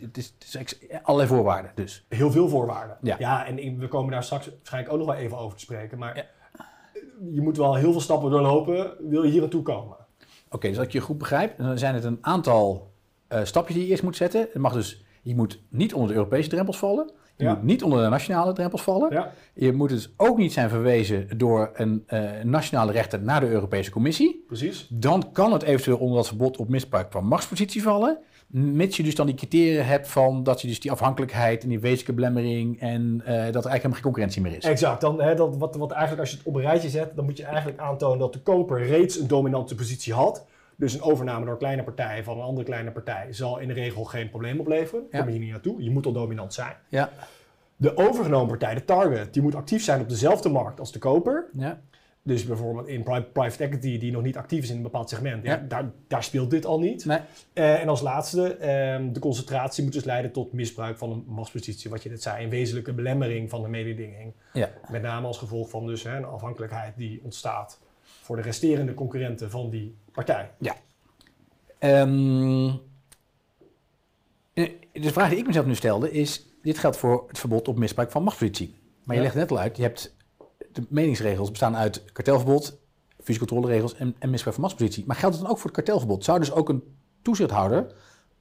het, 0.00 0.16
is, 0.16 0.34
is 0.64 0.78
allerlei 1.02 1.28
voorwaarden 1.34 1.70
dus. 1.74 2.04
Heel 2.08 2.30
veel 2.30 2.48
voorwaarden. 2.48 2.96
Ja. 3.18 3.46
en 3.46 3.58
ik- 3.58 3.78
we 3.78 3.88
komen 3.88 4.10
daar 4.12 4.24
straks 4.24 4.48
waarschijnlijk 4.56 4.92
ook 4.92 4.98
nog 4.98 5.08
wel 5.08 5.16
even 5.16 5.38
over 5.38 5.56
te 5.56 5.62
spreken. 5.62 5.98
Maar 5.98 6.16
Ja. 6.16 6.24
Je 7.30 7.40
moet 7.40 7.56
wel 7.56 7.74
heel 7.74 7.92
veel 7.92 8.00
stappen 8.00 8.30
doorlopen, 8.30 8.90
wil 9.08 9.22
je 9.22 9.30
hier 9.30 9.40
naartoe 9.40 9.62
komen. 9.62 9.96
Oké, 10.50 10.68
dus 10.68 10.76
als 10.76 10.86
ik 10.86 10.92
je 10.92 11.00
goed 11.00 11.18
begrijp, 11.18 11.56
dan 11.58 11.78
zijn 11.78 11.94
het 11.94 12.04
een 12.04 12.18
aantal 12.20 12.90
eh, 13.28 13.44
stapjes 13.44 13.76
die 13.76 13.84
je 13.84 13.90
eerst 13.90 14.02
moet 14.02 14.16
zetten. 14.16 14.40
Het 14.40 14.54
mag 14.62 14.72
dus, 14.72 15.04
je 15.22 15.34
moet 15.34 15.60
niet 15.70 15.94
onder 15.94 16.08
de 16.08 16.14
Europese 16.14 16.48
drempels 16.48 16.78
vallen. 16.78 17.10
Je 17.36 17.44
Ja. 17.44 17.54
moet 17.54 17.62
niet 17.62 17.82
onder 17.82 18.02
de 18.02 18.08
nationale 18.08 18.52
drempels 18.52 18.82
vallen. 18.82 19.12
Ja, 19.12 19.32
Je 19.54 19.72
moet 19.72 19.88
dus 19.88 20.12
ook 20.16 20.36
niet 20.38 20.52
zijn 20.52 20.68
verwezen 20.68 21.28
door 21.38 21.70
een 21.74 22.02
eh, 22.06 22.22
nationale 22.42 22.92
rechter 22.92 23.22
naar 23.22 23.40
de 23.40 23.48
Europese 23.48 23.90
Commissie. 23.90 24.44
precies. 24.46 24.86
Dan 24.90 25.32
kan 25.32 25.52
het 25.52 25.62
eventueel 25.62 25.96
onder 25.98 26.16
dat 26.16 26.26
verbod 26.28 26.56
op 26.56 26.68
misbruik 26.68 27.12
van 27.12 27.26
machtspositie 27.26 27.82
vallen. 27.82 28.18
Mits 28.46 28.96
je 28.96 29.02
dus 29.02 29.14
dan 29.14 29.26
die 29.26 29.34
criteria 29.34 29.82
hebt 29.82 30.08
van 30.08 30.42
dat 30.42 30.60
je 30.60 30.68
dus 30.68 30.80
die 30.80 30.90
afhankelijkheid 30.90 31.62
en 31.62 31.68
die 31.68 31.80
wezenlijke 31.80 32.12
belemmering 32.12 32.80
en 32.80 33.20
eh, 33.24 33.26
dat 33.26 33.36
er 33.36 33.42
eigenlijk 33.42 33.72
helemaal 33.72 33.92
geen 33.92 34.02
concurrentie 34.02 34.42
meer 34.42 34.56
is. 34.56 34.64
Exact. 34.64 35.00
Dan, 35.00 35.20
hè, 35.20 35.34
dat, 35.34 35.56
wat, 35.56 35.76
wat 35.76 35.90
eigenlijk 35.90 36.20
als 36.20 36.30
je 36.30 36.36
het 36.36 36.46
op 36.46 36.54
een 36.54 36.60
rijtje 36.60 36.88
zet, 36.88 37.16
dan 37.16 37.24
moet 37.24 37.36
je 37.36 37.44
eigenlijk 37.44 37.78
aantonen 37.78 38.18
dat 38.18 38.32
de 38.32 38.40
koper 38.40 38.86
reeds 38.86 39.18
een 39.18 39.26
dominante 39.26 39.74
positie 39.74 40.12
had. 40.12 40.44
Dus 40.76 40.94
een 40.94 41.02
overname 41.02 41.44
door 41.44 41.52
een 41.52 41.58
kleine 41.58 41.82
partij 41.82 42.24
van 42.24 42.36
een 42.36 42.42
andere 42.44 42.66
kleine 42.66 42.90
partij 42.90 43.26
zal 43.30 43.58
in 43.58 43.68
de 43.68 43.74
regel 43.74 44.04
geen 44.04 44.30
probleem 44.30 44.60
opleveren. 44.60 45.02
Ja. 45.10 45.18
Kom 45.18 45.26
je 45.26 45.32
hier 45.32 45.42
niet 45.42 45.50
naartoe. 45.50 45.82
Je 45.82 45.90
moet 45.90 46.06
al 46.06 46.12
dominant 46.12 46.54
zijn. 46.54 46.74
Ja, 46.88 47.10
De 47.76 47.96
overgenomen 47.96 48.48
partij, 48.48 48.74
de 48.74 48.84
target, 48.84 49.32
die 49.32 49.42
moet 49.42 49.54
actief 49.54 49.84
zijn 49.84 50.00
op 50.00 50.08
dezelfde 50.08 50.48
markt 50.48 50.80
als 50.80 50.92
de 50.92 50.98
koper. 50.98 51.46
ja, 51.52 51.80
Dus 52.26 52.44
bijvoorbeeld 52.44 52.86
in 52.88 53.02
pri- 53.02 53.22
private 53.32 53.64
equity, 53.64 53.98
die 53.98 54.12
nog 54.12 54.22
niet 54.22 54.36
actief 54.36 54.62
is 54.62 54.70
in 54.70 54.76
een 54.76 54.82
bepaald 54.82 55.08
segment, 55.08 55.44
ja. 55.44 55.50
Ja. 55.52 55.64
daar, 55.68 55.90
daar 56.08 56.24
speelt 56.24 56.50
dit 56.50 56.66
al 56.66 56.78
niet. 56.80 57.04
nee, 57.04 57.18
Eh, 57.52 57.80
en 57.82 57.88
als 57.88 58.00
laatste, 58.00 58.54
ehm, 58.56 59.12
de 59.12 59.20
concentratie 59.20 59.84
moet 59.84 59.92
dus 59.92 60.04
leiden 60.04 60.32
tot 60.32 60.52
misbruik 60.52 60.98
van 60.98 61.10
een 61.10 61.24
machtspositie, 61.26 61.90
wat 61.90 62.02
je 62.02 62.10
net 62.10 62.22
zei, 62.22 62.44
een 62.44 62.50
wezenlijke 62.50 62.92
belemmering 62.92 63.50
van 63.50 63.62
de 63.62 63.68
mededinging. 63.68 64.32
ja. 64.52 64.70
Met 64.90 65.02
name 65.02 65.26
als 65.26 65.38
gevolg 65.38 65.70
van 65.70 65.86
dus, 65.86 66.02
hè, 66.02 66.16
een 66.16 66.24
afhankelijkheid 66.24 66.96
die 66.96 67.20
ontstaat 67.24 67.80
voor 68.02 68.36
de 68.36 68.42
resterende 68.42 68.94
concurrenten 68.94 69.50
van 69.50 69.70
die 69.70 69.96
partij. 70.12 70.50
Ehm, 71.78 72.68
eh, 74.52 74.70
de 74.92 75.12
vraag 75.12 75.28
die 75.30 75.38
ik 75.38 75.46
mezelf 75.46 75.66
nu 75.66 75.74
stelde 75.74 76.10
is, 76.12 76.46
dit 76.62 76.78
geldt 76.78 76.96
voor 76.96 77.24
het 77.28 77.38
verbod 77.38 77.68
op 77.68 77.78
misbruik 77.78 78.10
van 78.10 78.22
machtspositie. 78.22 78.74
Maar 79.04 79.16
je 79.16 79.22
Ja. 79.22 79.26
legt 79.28 79.38
net 79.38 79.50
al 79.50 79.58
uit, 79.58 79.76
je 79.76 79.82
hebt 79.82 80.15
de 80.76 80.86
meningsregels 80.88 81.50
bestaan 81.50 81.76
uit 81.76 82.04
kartelverbod, 82.12 82.78
fusiecontroleregels 83.22 83.94
en, 83.94 84.14
en 84.18 84.30
misbruik 84.30 84.54
van 84.54 84.64
machtspositie. 84.64 85.04
Maar 85.06 85.16
geldt 85.16 85.34
het 85.34 85.44
dan 85.44 85.52
ook 85.52 85.58
voor 85.58 85.70
het 85.70 85.76
kartelverbod? 85.76 86.24
Zou 86.24 86.38
dus 86.38 86.52
ook 86.52 86.68
een 86.68 86.82
toezichthouder 87.22 87.86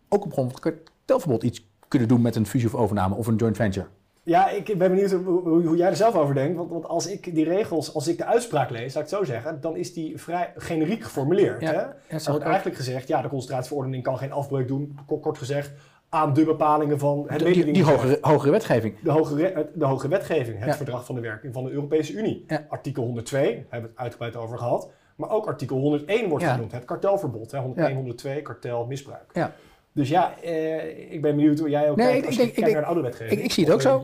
ook 0.09 0.25
op 0.25 0.31
grond 0.31 0.51
van 0.51 0.61
het 0.63 0.81
kartelverbod 1.05 1.43
iets 1.43 1.67
kunnen 1.87 2.07
doen 2.07 2.21
met 2.21 2.35
een 2.35 2.45
fusie 2.45 2.67
of 2.67 2.75
overname 2.75 3.15
of 3.15 3.27
een 3.27 3.35
joint 3.35 3.55
venture? 3.55 3.87
Ja, 4.23 4.49
ik 4.49 4.77
ben 4.77 4.89
benieuwd 4.89 5.11
hoe, 5.11 5.77
jij 5.77 5.89
er 5.89 5.95
zelf 5.95 6.15
over 6.15 6.35
denkt. 6.35 6.57
Want, 6.57 6.69
want 6.69 6.85
als 6.85 7.07
ik 7.07 7.35
die 7.35 7.43
regels, 7.43 7.93
als 7.93 8.07
ik 8.07 8.17
de 8.17 8.25
uitspraak 8.25 8.69
lees, 8.69 8.93
laat 8.93 9.03
ik 9.03 9.09
het 9.09 9.19
zo 9.19 9.23
zeggen, 9.23 9.61
dan 9.61 9.75
is 9.75 9.93
die 9.93 10.21
vrij 10.21 10.53
generiek 10.55 11.03
geformuleerd. 11.03 11.61
Ja, 11.61 11.71
hè? 11.71 12.15
Er 12.17 12.31
wordt 12.31 12.45
eigenlijk 12.45 12.77
gezegd, 12.77 13.07
ja, 13.07 13.21
de 13.21 13.27
concentratieverordening 13.27 14.03
kan 14.03 14.17
geen 14.17 14.31
afbreuk 14.31 14.67
doen, 14.67 14.99
kort 15.21 15.37
gezegd, 15.37 15.71
aan 16.15 16.34
de 16.34 16.43
bepalingen 16.45 17.00
van 17.00 17.24
het 17.27 17.39
Die, 17.45 17.72
die, 17.72 17.84
hogere, 17.84 18.17
hogere 18.22 18.51
wetgeving. 18.51 18.95
De 19.03 19.12
hogere, 19.12 19.69
de 19.74 19.86
hogere 19.86 20.10
wetgeving, 20.10 20.57
het 20.60 20.67
Ja. 20.67 20.75
verdrag 20.75 21.05
van 21.05 21.15
de 21.15 21.22
werking 21.22 21.53
van 21.53 21.63
de 21.63 21.72
Europese 21.72 22.13
Unie. 22.13 22.43
Ja. 22.48 22.65
Artikel 22.69 23.03
102, 23.03 23.41
daar 23.41 23.53
hebben 23.69 23.81
we 23.81 23.88
het 23.88 23.98
uitgebreid 23.98 24.36
over 24.36 24.57
gehad. 24.57 24.89
Maar 25.15 25.29
ook 25.29 25.45
artikel 25.48 25.77
101 25.77 26.29
wordt 26.29 26.43
Ja. 26.43 26.53
genoemd, 26.53 26.72
het 26.72 26.86
kartelverbod. 26.86 27.51
Hè? 27.51 27.60
101, 27.60 27.89
Ja. 27.89 27.95
102, 27.95 28.41
kartelmisbruik. 28.41 29.29
Ja. 29.34 29.53
Dus 29.93 30.10
ja, 30.10 30.34
eh, 30.43 31.13
ik 31.13 31.22
ben 31.22 31.36
benieuwd 31.36 31.60
hoe 31.60 31.69
jij 31.69 31.89
ook 31.89 31.95
Nee, 31.98 32.05
kijkt 32.05 32.22
ik- 32.22 32.25
als 32.25 32.34
ik 32.34 32.39
je 32.39 32.43
denk- 32.45 32.53
kijkt 32.53 32.67
ik 32.69 32.74
naar 32.74 32.81
de 32.84 32.88
oude 32.88 33.01
wetgeving. 33.01 33.39
ik- 33.39 33.45
ik 33.45 33.51
zie 33.51 33.63
het 33.63 33.74
ook 33.74 33.79
eh, 33.79 33.86
zo. 33.86 34.03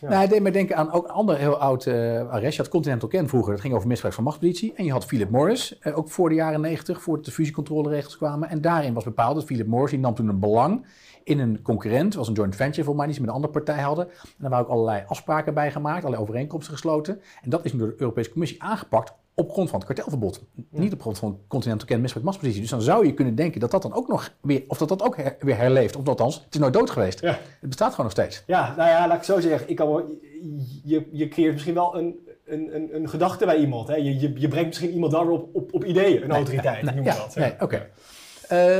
Ja. 0.00 0.08
Nou, 0.08 0.20
het 0.20 0.30
deed 0.30 0.42
me 0.42 0.50
denken 0.50 0.76
aan 0.76 0.92
ook 0.92 1.04
een 1.04 1.10
ander 1.10 1.36
heel 1.38 1.56
oud 1.56 1.86
eh, 1.86 2.28
arrest. 2.30 2.56
Je 2.56 2.62
had 2.62 2.70
Continental 2.70 3.08
Ken 3.08 3.28
vroeger, 3.28 3.52
dat 3.52 3.60
ging 3.60 3.74
over 3.74 3.88
misbruik 3.88 4.14
van 4.14 4.24
machtspositie. 4.24 4.72
En 4.74 4.84
je 4.84 4.90
had 4.92 5.04
Philip 5.04 5.30
Morris, 5.30 5.78
eh, 5.78 5.98
ook 5.98 6.10
voor 6.10 6.28
de 6.28 6.34
jaren 6.34 6.60
90, 6.60 7.02
voordat 7.02 7.24
de 7.24 7.30
fusiecontroleregels 7.30 8.16
kwamen. 8.16 8.48
En 8.48 8.60
daarin 8.60 8.94
was 8.94 9.04
bepaald 9.04 9.34
dat 9.34 9.44
Philip 9.44 9.66
Morris, 9.66 9.90
die 9.90 10.00
nam 10.00 10.14
toen 10.14 10.28
een 10.28 10.38
belang 10.40 10.86
in 11.28 11.38
een 11.38 11.62
concurrent, 11.62 12.14
was 12.14 12.28
een 12.28 12.34
joint 12.34 12.56
venture 12.56 12.84
volgens 12.84 12.96
mij, 12.96 13.06
die 13.06 13.14
ze 13.14 13.20
met 13.20 13.28
een 13.30 13.34
andere 13.36 13.52
partij 13.52 13.82
hadden. 13.82 14.08
En 14.08 14.14
daar 14.38 14.50
waren 14.50 14.64
ook 14.66 14.70
allerlei 14.72 15.02
afspraken 15.06 15.54
bij 15.54 15.70
gemaakt, 15.70 15.98
allerlei 15.98 16.22
overeenkomsten 16.22 16.72
gesloten. 16.72 17.20
En 17.42 17.50
dat 17.50 17.64
is 17.64 17.72
nu 17.72 17.78
door 17.78 17.88
de 17.88 17.94
Europese 17.98 18.30
Commissie 18.30 18.62
aangepakt 18.62 19.12
op 19.34 19.50
grond 19.50 19.70
van 19.70 19.78
het 19.78 19.88
kartelverbod. 19.88 20.42
Niet 20.70 20.92
op 20.92 21.00
grond 21.00 21.18
van 21.18 21.38
Continental 21.48 21.86
Ken 21.86 22.00
misbruik 22.00 22.24
machtspositie. 22.24 22.62
Dus 22.62 22.70
dan 22.70 22.82
zou 22.82 23.06
je 23.06 23.14
kunnen 23.14 23.34
denken 23.34 23.60
dat 23.60 23.70
dat 23.70 23.82
dan 23.82 23.92
ook 23.94 24.08
nog 24.08 24.32
weer, 24.40 24.62
of 24.68 24.78
dat 24.78 24.88
dat 24.88 25.02
ook 25.02 25.16
her- 25.16 25.36
weer 25.40 25.56
herleeft. 25.56 25.96
Of 25.96 26.08
althans, 26.08 26.34
het 26.44 26.54
is 26.54 26.60
nooit 26.60 26.72
dood 26.72 26.90
geweest. 26.90 27.20
Ja. 27.20 27.30
Het 27.60 27.68
bestaat 27.68 27.90
gewoon 27.90 28.04
nog 28.04 28.14
steeds. 28.14 28.42
Ja, 28.46 28.74
nou 28.76 28.88
ja, 28.88 29.08
laat 29.08 29.16
ik 29.16 29.22
zo 29.22 29.40
zeggen. 29.40 29.68
Ik 29.70 29.76
kan 29.76 29.88
wel, 29.88 30.18
je, 30.84 31.08
je 31.12 31.28
creëert 31.28 31.52
misschien 31.52 31.74
wel 31.74 31.96
een, 31.98 32.18
een, 32.46 32.74
een, 32.74 32.94
een 32.94 33.08
gedachte 33.08 33.44
bij 33.44 33.56
iemand. 33.58 33.88
Hè? 33.88 33.94
Je, 33.94 34.18
je, 34.20 34.32
je 34.36 34.48
brengt 34.48 34.66
misschien 34.68 34.90
iemand 34.90 35.12
daar 35.12 35.26
weer 35.26 35.40
op, 35.52 35.74
op, 35.74 35.84
ideeën, 35.84 36.22
een 36.22 36.30
autoriteit, 36.30 36.82
Nee, 36.82 36.94
noem 36.94 37.04
ja, 37.04 37.14
dat. 37.16 37.34
nee, 37.34 37.52
oké. 37.60 37.86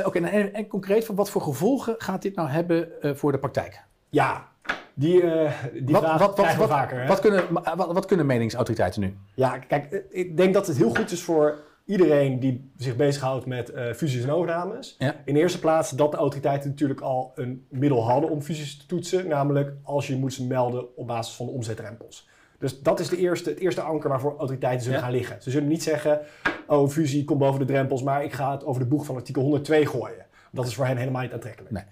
Oké, 0.05 0.21
nou, 0.21 0.35
en, 0.35 0.55
en 0.55 0.67
concreet, 0.67 1.05
van 1.05 1.15
wat 1.15 1.31
voor 1.31 1.43
gevolgen 1.43 1.95
gaat 1.99 2.23
dit 2.23 2.35
nou 2.35 2.49
hebben 2.49 3.03
eh, 3.03 3.15
voor 3.15 3.33
de 3.33 3.39
praktijk? 3.39 3.81
Ja, 4.09 4.49
die, 4.95 5.23
eh 5.23 5.53
die 5.73 5.95
wat, 5.95 6.03
vraag 6.03 6.19
wat, 6.19 6.27
wat, 6.27 6.35
krijgen 6.35 6.61
we 6.61 6.67
wat, 6.67 6.77
vaker. 6.77 7.01
Hè? 7.01 7.07
wat, 7.07 7.21
kunnen, 7.21 7.45
wat, 7.77 8.07
kunnen 8.07 8.27
meningsautoriteiten 8.27 9.01
nu? 9.01 9.17
Ja, 9.35 9.59
kijk, 9.59 9.93
eh, 9.93 10.01
ik 10.11 10.37
denk 10.37 10.55
dat 10.55 10.67
het 10.67 10.77
heel 10.77 10.95
goed 10.95 11.11
is 11.11 11.23
voor 11.23 11.59
iedereen 11.85 12.41
die 12.41 12.73
zich 12.77 12.97
bezighoudt 12.97 13.47
met 13.47 13.71
eh, 13.71 13.93
fusies 13.93 14.23
en 14.23 14.31
overnames. 14.31 14.97
Ja. 14.99 15.15
In 15.25 15.35
de 15.35 15.41
eerste 15.41 15.59
plaats 15.59 15.91
dat 15.91 16.11
de 16.11 16.17
autoriteiten 16.17 16.71
natuurlijk 16.71 17.01
al 17.01 17.33
een 17.35 17.67
middel 17.71 18.05
hadden 18.05 18.31
om 18.31 18.43
fusies 18.43 18.79
te 18.79 18.87
toetsen. 18.87 19.29
Namelijk 19.29 19.73
als 19.83 20.07
je 20.07 20.17
moet 20.17 20.33
ze 20.33 20.47
melden 20.47 20.97
op 20.97 21.07
basis 21.07 21.35
van 21.35 21.47
de 21.47 21.53
omzetdrempels. 21.53 22.28
Dus 22.59 22.81
dat 22.81 23.01
is 23.01 23.09
de 23.09 23.17
eerste, 23.17 23.51
het 23.51 23.59
eerste 23.59 23.81
anker 23.81 24.09
waarvoor 24.09 24.31
autoriteiten 24.39 24.83
zullen 24.83 24.99
Ja. 24.99 25.05
gaan 25.05 25.15
liggen. 25.15 25.43
Ze 25.43 25.51
zullen 25.51 25.69
niet 25.69 25.83
zeggen, 25.83 26.21
oh 26.67 26.89
fusie 26.89 27.25
komt 27.25 27.39
boven 27.39 27.59
de 27.61 27.65
drempels, 27.73 28.03
maar 28.03 28.25
ik 28.25 28.33
ga 28.33 28.51
het 28.53 28.65
over 28.65 28.83
de 28.83 28.89
boeg 28.89 29.05
van 29.07 29.15
artikel 29.15 29.43
102 29.43 29.87
gooien. 29.87 30.27
Dat 30.53 30.67
is 30.67 30.75
voor 30.75 30.87
hen 30.87 30.97
helemaal 30.97 31.23
niet 31.23 31.33
aantrekkelijk. 31.33 31.73
Nee. 31.73 31.83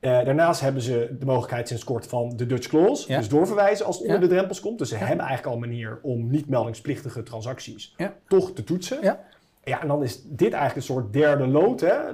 Eh, 0.00 0.24
daarnaast 0.24 0.60
hebben 0.60 0.82
ze 0.82 1.16
de 1.18 1.24
mogelijkheid 1.24 1.68
sinds 1.68 1.84
kort 1.84 2.06
van 2.06 2.32
de 2.36 2.46
Dutch 2.46 2.68
Clause. 2.68 3.04
Ja. 3.12 3.18
Dus 3.18 3.28
doorverwijzen 3.28 3.86
als 3.86 3.96
het 3.96 4.04
onder 4.06 4.20
Ja. 4.20 4.26
de 4.28 4.34
drempels 4.34 4.60
komt. 4.60 4.78
Dus 4.78 4.88
ze 4.88 4.96
hebben 4.96 5.18
eigenlijk 5.26 5.46
al 5.46 5.52
een 5.52 5.68
manier 5.68 5.98
om 6.02 6.30
niet 6.30 6.48
meldingsplichtige 6.48 7.22
transacties 7.22 7.96
toch 8.28 8.52
te 8.52 8.64
toetsen. 8.64 8.98
Ja. 9.02 9.20
Ja, 9.64 9.80
en 9.82 9.88
dan 9.88 10.02
is 10.02 10.22
dit 10.24 10.52
eigenlijk 10.52 10.76
een 10.76 10.94
soort 10.94 11.12
derde 11.12 11.46
lood, 11.46 11.80
hè? 11.80 12.08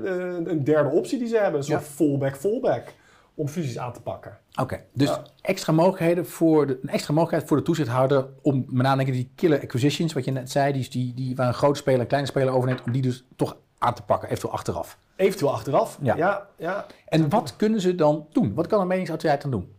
Een 0.49 0.65
derde 0.65 0.91
optie 0.91 1.19
die 1.19 1.29
ze 1.29 1.37
hebben. 1.37 1.61
Een 1.61 1.67
soort 1.67 1.83
fallback-fallback 1.85 2.83
om 3.37 3.49
fusies 3.49 3.79
aan 3.79 3.93
te 3.93 4.01
pakken. 4.01 4.39
Oké, 4.61 4.81
dus 4.93 5.09
Ja. 5.09 5.23
extra 5.41 5.73
mogelijkheden 5.73 6.27
voor 6.27 6.67
de, 6.67 6.79
een 6.83 6.89
extra 6.89 7.13
mogelijkheid 7.15 7.49
voor 7.49 7.57
de 7.57 7.63
toezichthouder 7.63 8.27
om 8.43 8.65
met 8.69 8.87
name 8.87 9.05
die 9.05 9.31
killer 9.35 9.61
acquisitions, 9.61 10.13
wat 10.13 10.25
je 10.25 10.31
net 10.31 10.51
zei, 10.51 10.73
die, 10.73 10.89
die, 10.91 11.15
die 11.15 11.37
waar 11.37 11.47
een 11.49 11.55
grote 11.55 11.79
speler 11.79 12.01
een 12.01 12.07
kleine 12.07 12.29
speler 12.29 12.53
overneemt, 12.55 12.83
om 12.83 12.93
die 12.93 13.03
dus 13.03 13.25
toch 13.37 13.57
aan 13.79 13.95
te 13.95 14.03
pakken, 14.03 14.29
eventueel 14.29 14.53
achteraf. 14.55 14.99
Eventueel 15.17 15.53
achteraf. 15.53 15.99
Ja. 16.03 16.17
ja, 16.17 16.47
ja. 16.57 16.87
En 17.09 17.29
wat 17.29 17.57
kunnen 17.57 17.81
ze 17.81 17.95
dan 17.95 18.27
doen? 18.33 18.55
Wat 18.55 18.67
kan 18.67 18.81
een 18.81 18.87
meningsautoriteit 18.87 19.43
dan 19.43 19.51
doen? 19.51 19.75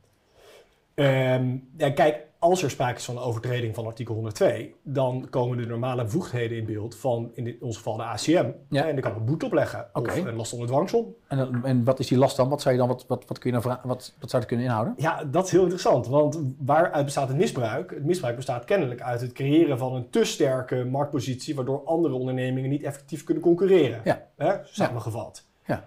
Ehm, 0.94 1.58
ja, 1.78 1.92
kijk, 1.92 2.27
als 2.40 2.64
er 2.64 2.70
sprake 2.70 2.98
is 2.98 3.06
van 3.06 3.16
een 3.18 3.22
overtreding 3.24 3.76
van 3.76 3.86
artikel 3.86 4.14
102, 4.14 4.76
dan 4.84 5.28
komen 5.30 5.58
de 5.58 5.66
normale 5.66 6.04
bevoegdheden 6.04 6.58
in 6.58 6.66
beeld 6.66 6.96
van 6.96 7.32
in 7.34 7.44
dit, 7.44 7.62
ons 7.62 7.78
geval 7.78 7.98
de 7.98 8.04
ACM. 8.04 8.50
Ja. 8.70 8.88
En 8.88 8.94
die 8.94 9.04
kan 9.04 9.16
een 9.16 9.26
boete 9.26 9.46
opleggen 9.46 9.90
of 9.94 10.16
een 10.26 10.36
last 10.36 10.54
onder 10.54 10.68
dwangsom. 10.68 11.16
En, 11.28 11.38
dan- 11.38 11.66
en 11.66 11.84
wat 11.84 12.00
is 12.00 12.08
die 12.08 12.18
last 12.18 12.38
dan? 12.38 12.50
Wat 12.50 12.62
zou 12.62 12.74
je 12.74 12.80
dan, 12.80 12.88
wat, 12.90 13.06
wat, 13.08 13.26
wat 13.28 13.40
kun 13.40 13.52
je 13.54 13.62
dan 13.62 13.78
wat, 13.84 14.16
wat 14.20 14.30
zou 14.30 14.42
het 14.42 14.46
kunnen 14.46 14.66
inhouden? 14.66 14.94
Ja, 14.98 15.24
dat 15.24 15.46
is 15.46 15.52
heel 15.52 15.62
interessant. 15.62 16.08
Want 16.08 16.42
waaruit 16.58 17.06
bestaat 17.06 17.28
het 17.28 17.38
misbruik? 17.38 17.90
Het 17.90 18.06
misbruik 18.06 18.36
bestaat 18.36 18.66
kennelijk 18.66 19.02
uit 19.02 19.22
het 19.22 19.32
creëren 19.32 19.78
van 19.78 19.96
een 19.96 20.10
te 20.10 20.24
sterke 20.24 20.86
marktpositie, 20.86 21.56
waardoor 21.56 21.84
andere 21.84 22.14
ondernemingen 22.14 22.70
niet 22.70 22.84
effectief 22.84 23.24
kunnen 23.24 23.44
concurreren. 23.44 24.02
Ja. 24.04 24.28
Hè? 24.38 24.54
Samengevat. 24.64 25.46
Ja. 25.66 25.84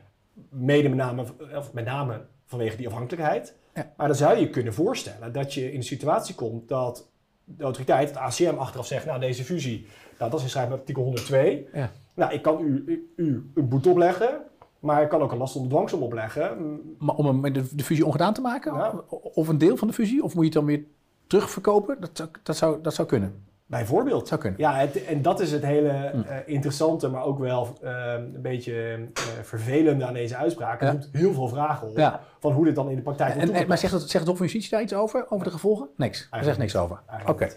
Mede 0.49 0.89
met 0.89 0.99
name, 0.99 1.25
of 1.57 1.73
met 1.73 1.85
name 1.85 2.21
vanwege 2.47 2.77
die 2.77 2.87
afhankelijkheid. 2.89 3.55
Ja. 3.81 3.93
Maar 3.97 4.07
dan 4.07 4.17
zou 4.17 4.35
je 4.35 4.41
je 4.41 4.51
kunnen 4.51 4.75
voorstellen 4.75 5.33
dat 5.33 5.55
je 5.55 5.71
in 5.71 5.77
een 5.77 5.83
situatie 5.85 6.35
komt 6.35 6.69
dat 6.69 7.09
de 7.45 7.63
autoriteit, 7.65 8.09
het 8.09 8.19
ACM, 8.19 8.55
achteraf 8.59 8.87
zegt, 8.87 9.07
nou 9.07 9.21
deze 9.21 9.45
fusie, 9.45 9.87
nou, 10.19 10.31
dat 10.31 10.35
is 10.39 10.43
in 10.45 10.49
strijd 10.51 10.69
met 10.69 10.79
artikel 10.79 11.03
102. 11.03 11.67
Ja. 11.73 11.91
Nou, 12.15 12.33
ik 12.33 12.43
kan 12.43 12.61
u, 12.65 12.83
u, 12.87 13.13
u 13.17 13.51
een 13.55 13.69
boete 13.69 13.89
opleggen, 13.89 14.41
maar 14.79 15.03
ik 15.03 15.09
kan 15.09 15.21
ook 15.21 15.33
een 15.33 15.39
last 15.39 15.55
onder 15.57 15.71
dwangsom 15.71 16.03
opleggen. 16.03 16.81
Maar 16.99 17.15
om 17.15 17.27
hem- 17.27 17.53
de, 17.53 17.75
de 17.77 17.85
fusie 17.85 18.07
ongedaan 18.07 18.35
te 18.35 18.41
maken? 18.41 18.75
Ja. 18.75 18.95
Of 19.11 19.49
een 19.49 19.59
deel 19.59 19.77
van 19.77 19.89
de 19.89 19.95
fusie? 19.95 20.23
Of 20.23 20.35
moet 20.35 20.45
je 20.45 20.51
het 20.51 20.59
dan 20.59 20.65
weer 20.65 20.85
terugverkopen? 21.27 21.97
Dat 22.01 22.29
dat 22.43 22.57
zou, 22.57 22.83
dat 22.83 22.95
zou 22.95 23.09
kunnen. 23.09 23.45
Bijvoorbeeld. 23.71 24.19
Dat 24.19 24.29
zou 24.29 24.41
kunnen. 24.41 24.61
Ja, 24.61 24.75
het- 24.75 25.05
en 25.05 25.23
dat 25.23 25.41
is 25.41 25.53
het 25.53 25.65
hele 25.65 26.11
Hm. 26.13 26.21
eh, 26.21 26.37
interessante, 26.47 27.09
maar 27.09 27.23
ook 27.25 27.39
wel 27.39 27.77
eh, 27.83 28.13
een 28.17 28.43
beetje 28.43 28.83
eh, 29.15 29.23
vervelende 29.43 30.05
aan 30.05 30.13
deze 30.15 30.37
uitspraak. 30.37 30.81
Het 30.81 30.89
Ja. 30.89 30.95
doet 30.95 31.09
heel 31.13 31.33
veel 31.33 31.49
vragen 31.49 31.89
op 31.89 31.97
Ja. 31.97 32.21
van 32.41 32.53
hoe 32.53 32.65
dit 32.65 32.75
dan 32.75 32.89
in 32.91 32.97
de 32.97 33.03
praktijk 33.03 33.35
wordt 33.35 33.51
En, 33.51 33.57
en, 33.57 33.69
maar 33.69 33.79
zegt 33.79 33.93
het, 33.93 34.11
zegt 34.11 34.27
het 34.27 34.37
van 34.37 34.47
Justitie 34.47 34.71
daar 34.71 34.83
iets 34.83 34.95
over? 34.95 35.27
Over 35.29 35.45
de 35.45 35.51
gevolgen? 35.53 35.89
Niks. 35.97 36.27
Er 36.31 36.45
zegt 36.45 36.59
niks 36.59 36.77
over. 36.77 37.01
Oké. 37.27 37.49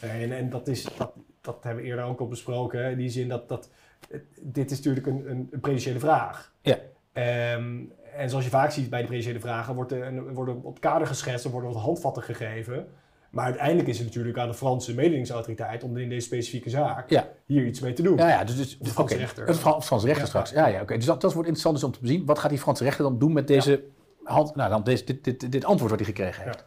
En, 0.00 0.32
en 0.32 0.50
dat, 0.50 0.68
is, 0.68 0.82
dat, 0.96 1.12
dat 1.40 1.56
hebben 1.62 1.82
we 1.82 1.88
eerder 1.88 2.04
ook 2.04 2.20
al 2.20 2.28
besproken. 2.28 2.90
In 2.90 2.96
die 2.96 3.08
zin 3.10 3.28
dat, 3.28 3.48
dat 3.48 3.70
het- 4.10 4.22
dit 4.40 4.70
is 4.70 4.76
natuurlijk 4.76 5.06
een, 5.06 5.30
een, 5.30 5.48
een 5.50 5.60
prejudiciële 5.60 5.98
vraag. 5.98 6.52
Ja. 6.60 6.76
Ehm, 7.12 7.78
en 8.16 8.28
zoals 8.30 8.44
je 8.44 8.50
vaak 8.50 8.70
ziet 8.70 8.90
bij 8.90 9.00
de 9.00 9.06
prejudiciële 9.06 9.40
vragen, 9.42 9.74
wordt 9.74 9.92
er, 9.92 10.32
worden 10.34 10.62
op 10.62 10.80
kader 10.80 11.06
geschetst, 11.06 11.44
er 11.44 11.50
worden 11.50 11.72
wat 11.72 11.82
handvatten 11.82 12.22
gegeven. 12.22 12.86
Maar 13.34 13.44
uiteindelijk 13.44 13.88
is 13.88 13.96
het 13.98 14.06
natuurlijk 14.06 14.38
aan 14.38 14.48
de 14.48 14.54
Franse 14.54 14.94
mededingingsautoriteit 14.94 15.82
om 15.82 15.96
in 15.96 16.08
deze 16.08 16.26
specifieke 16.26 16.70
zaak 16.70 17.10
Ja. 17.10 17.28
hier 17.46 17.64
iets 17.66 17.80
mee 17.80 17.92
te 17.92 18.02
doen. 18.02 18.16
Ja, 18.16 18.28
ja, 18.28 18.44
dus, 18.44 18.56
dus 18.56 18.78
De 18.78 18.90
Franse 18.90 19.16
rechter. 19.16 19.46
Het 19.46 19.56
Fra- 19.58 19.80
Franse 19.80 20.06
rechter 20.06 20.22
Ja. 20.24 20.28
straks. 20.30 20.50
Ja, 20.50 20.66
ja, 20.66 20.80
oké. 20.82 20.96
Dus 20.96 21.04
dat, 21.04 21.20
dat 21.20 21.32
wordt 21.32 21.48
interessant 21.48 21.74
dus 21.74 21.84
om 21.84 21.92
te 21.92 22.06
zien. 22.12 22.24
Wat 22.26 22.38
gaat 22.38 22.50
die 22.50 22.58
Franse 22.58 22.84
rechter 22.84 23.04
dan 23.04 23.18
doen 23.18 23.32
met 23.32 23.46
deze 23.46 23.84
hand, 24.24 24.54
nou, 24.54 24.70
dan 24.70 24.82
deze, 24.84 25.04
dit, 25.04 25.24
dit, 25.24 25.52
dit 25.52 25.64
antwoord 25.64 25.90
wat 25.90 26.00
hij 26.00 26.08
gekregen 26.08 26.44
heeft. 26.44 26.64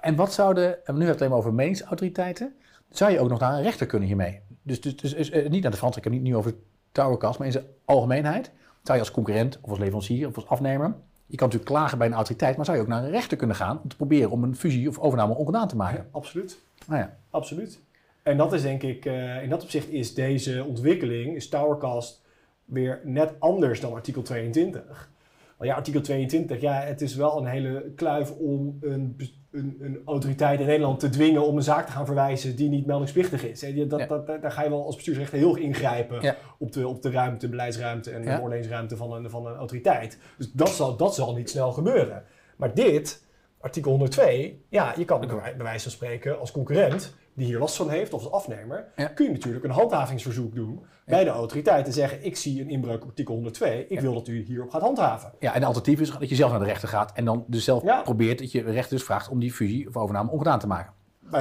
En 0.00 0.14
wat 0.16 0.32
zouden, 0.32 0.64
en 0.64 0.70
nu 0.74 0.82
hebben 0.84 0.98
we 0.98 1.04
het 1.10 1.16
alleen 1.18 1.28
maar 1.30 1.38
over 1.38 1.54
meningsautoriteiten, 1.54 2.54
zou 2.90 3.12
je 3.12 3.20
ook 3.20 3.28
nog 3.28 3.40
naar 3.40 3.52
een 3.56 3.62
rechter 3.62 3.86
kunnen 3.86 4.08
hiermee? 4.08 4.40
Dus, 4.62 4.80
dus, 4.80 4.96
dus, 4.96 5.14
dus, 5.14 5.30
eh, 5.30 5.48
niet 5.50 5.62
naar 5.62 5.70
de 5.70 5.76
Franse, 5.76 5.98
ik 5.98 6.04
heb 6.04 6.12
het 6.12 6.22
niet 6.22 6.30
nu 6.32 6.36
over 6.38 6.54
Towercast, 6.92 7.38
maar 7.38 7.46
in 7.46 7.52
zijn 7.52 7.64
algemeenheid. 7.84 8.50
Zou 8.82 8.98
je 8.98 9.04
als 9.04 9.10
concurrent 9.14 9.58
of 9.62 9.70
als 9.70 9.78
leverancier 9.78 10.28
of 10.28 10.34
als 10.34 10.46
afnemer, 10.46 10.94
je 11.32 11.38
kan 11.38 11.48
natuurlijk 11.48 11.76
klagen 11.76 11.98
bij 11.98 12.06
een 12.06 12.12
autoriteit, 12.12 12.56
maar 12.56 12.64
zou 12.64 12.76
je 12.76 12.82
ook 12.82 12.88
naar 12.88 13.04
een 13.04 13.10
rechter 13.10 13.36
kunnen 13.36 13.56
gaan 13.56 13.80
om 13.82 13.88
te 13.88 13.96
proberen 13.96 14.30
om 14.30 14.44
een 14.44 14.56
fusie 14.56 14.88
of 14.88 14.98
overname 14.98 15.34
ongedaan 15.34 15.68
te 15.68 15.76
maken? 15.76 15.98
Ja, 15.98 16.06
absoluut. 16.10 16.58
Nou 16.86 17.00
ja. 17.00 17.16
Absoluut. 17.30 17.80
En 18.22 18.36
dat 18.36 18.52
is 18.52 18.62
denk 18.62 18.82
ik, 18.82 19.04
eh, 19.04 19.42
in 19.42 19.48
dat 19.48 19.62
opzicht 19.62 19.88
is 19.88 20.14
deze 20.14 20.64
ontwikkeling, 20.64 21.36
is 21.36 21.48
Towercast, 21.48 22.22
weer 22.64 23.00
net 23.04 23.32
anders 23.38 23.80
dan 23.80 23.92
artikel 23.92 24.22
22. 24.22 25.10
Want 25.62 25.74
ja, 25.74 25.80
artikel 25.80 26.00
22, 26.00 26.60
ja, 26.60 26.72
het 26.80 27.00
is 27.00 27.14
wel 27.14 27.38
een 27.38 27.46
hele 27.46 27.92
kluif 27.96 28.30
om 28.30 28.78
een, 28.80 29.16
een, 29.50 29.76
een 29.80 30.02
autoriteit 30.04 30.60
in 30.60 30.66
Nederland 30.66 31.00
te 31.00 31.08
dwingen 31.08 31.42
om 31.46 31.56
een 31.56 31.62
zaak 31.62 31.86
te 31.86 31.92
gaan 31.92 32.06
verwijzen 32.06 32.56
die 32.56 32.68
niet 32.68 32.86
meldingsplichtig 32.86 33.44
is. 33.44 33.60
Dat, 33.60 34.00
Ja. 34.00 34.06
dat, 34.06 34.26
daar 34.26 34.52
ga 34.52 34.62
je 34.62 34.68
wel 34.68 34.84
als 34.84 34.94
bestuursrechter 34.94 35.38
heel 35.38 35.54
erg 35.56 35.64
ingrijpen 35.64 36.22
Ja. 36.22 36.36
op, 36.58 36.72
de, 36.72 36.88
op 36.88 37.02
de 37.02 37.10
ruimte, 37.10 37.48
beleidsruimte 37.48 38.10
en 38.10 38.22
de 38.22 38.28
beoordelingsruimte 38.34 38.96
van 38.96 39.12
een, 39.12 39.30
van 39.30 39.46
een 39.46 39.54
autoriteit. 39.56 40.18
Dus 40.38 40.52
dat 40.52 40.68
zal, 40.68 40.96
dat 40.96 41.14
zal 41.14 41.34
niet 41.34 41.50
snel 41.50 41.72
gebeuren. 41.72 42.22
Maar 42.56 42.74
dit, 42.74 43.24
artikel 43.60 43.90
102, 43.90 44.64
ja, 44.68 44.94
je 44.96 45.04
kan 45.04 45.20
bij 45.20 45.54
wijze 45.58 45.82
van 45.82 45.92
spreken 45.92 46.38
als 46.38 46.50
concurrent 46.50 47.14
die 47.34 47.46
hier 47.46 47.58
last 47.58 47.76
van 47.76 47.90
heeft 47.90 48.12
of 48.12 48.22
als 48.22 48.32
afnemer, 48.32 48.84
Ja. 48.96 49.06
kun 49.06 49.24
je 49.26 49.32
natuurlijk 49.32 49.64
een 49.64 49.70
handhavingsverzoek 49.70 50.54
doen 50.54 50.84
bij 51.04 51.24
de 51.24 51.30
autoriteit 51.30 51.86
en 51.86 51.92
zeggen: 51.92 52.24
Ik 52.24 52.36
zie 52.36 52.60
een 52.60 52.70
inbreuk 52.70 53.02
op 53.02 53.08
artikel 53.08 53.34
102, 53.34 53.86
ik 53.88 54.00
wil 54.00 54.14
dat 54.14 54.28
u 54.28 54.44
hierop 54.44 54.70
gaat 54.70 54.82
handhaven. 54.82 55.32
Ja, 55.38 55.54
en 55.54 55.60
de 55.60 55.66
alternatief 55.66 56.00
is 56.00 56.10
dat 56.18 56.28
je 56.28 56.34
zelf 56.34 56.50
naar 56.50 56.60
de 56.60 56.64
rechter 56.66 56.88
gaat 56.88 57.12
en 57.12 57.24
dan 57.24 57.44
dus 57.46 57.64
zelf 57.64 58.02
probeert 58.02 58.38
dat 58.38 58.52
je 58.52 58.64
de 58.64 58.70
rechter 58.70 58.96
dus 58.96 59.04
vraagt 59.06 59.28
om 59.28 59.38
die 59.38 59.52
fusie 59.52 59.88
of 59.88 59.96
overname 59.96 60.30
ongedaan 60.30 60.58
te 60.58 60.66
maken. 60.66 60.92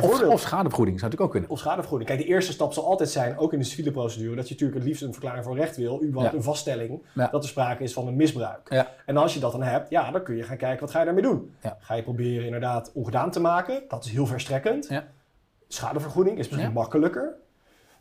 Of, 0.01 0.23
of 0.23 0.39
schadevergoeding 0.39 0.99
zou 0.99 1.11
natuurlijk 1.11 1.21
ook 1.21 1.31
kunnen. 1.31 1.49
Of 1.49 1.59
schadevergoeding. 1.59 2.09
Kijk, 2.09 2.21
de 2.21 2.27
eerste 2.27 2.51
stap 2.51 2.73
zal 2.73 2.85
altijd 2.85 3.09
zijn, 3.09 3.37
ook 3.37 3.53
in 3.53 3.59
de 3.59 3.65
civiele 3.65 3.91
procedure, 3.91 4.35
dat 4.35 4.47
je 4.47 4.53
natuurlijk 4.53 4.79
het 4.79 4.87
liefst 4.87 5.03
een 5.03 5.11
verklaring 5.11 5.43
van 5.43 5.55
recht 5.55 5.75
wil, 5.77 6.03
überhaupt 6.03 6.31
Ja. 6.31 6.37
een 6.37 6.43
vaststelling 6.43 7.01
Ja. 7.13 7.27
dat 7.27 7.43
er 7.43 7.49
sprake 7.49 7.83
is 7.83 7.93
van 7.93 8.07
een 8.07 8.15
misbruik. 8.15 8.69
Ja. 8.69 8.87
En 9.05 9.17
als 9.17 9.33
je 9.33 9.39
dat 9.39 9.51
dan 9.51 9.63
hebt, 9.63 9.89
ja, 9.89 10.11
dan 10.11 10.23
kun 10.23 10.35
je 10.35 10.43
gaan 10.43 10.57
kijken 10.57 10.79
wat 10.79 10.91
ga 10.91 10.99
je 10.99 11.05
daarmee 11.05 11.23
doen. 11.23 11.53
Ga 11.79 11.93
je 11.95 12.03
proberen 12.03 12.45
inderdaad 12.45 12.91
ongedaan 12.93 13.31
te 13.31 13.39
maken, 13.39 13.83
dat 13.87 14.05
is 14.05 14.11
heel 14.11 14.25
verstrekkend. 14.25 14.89
Ja. 15.71 15.77
Schadevergoeding 15.77 16.37
is 16.37 16.49
misschien 16.49 16.67
Ja. 16.67 16.73
makkelijker. 16.73 17.35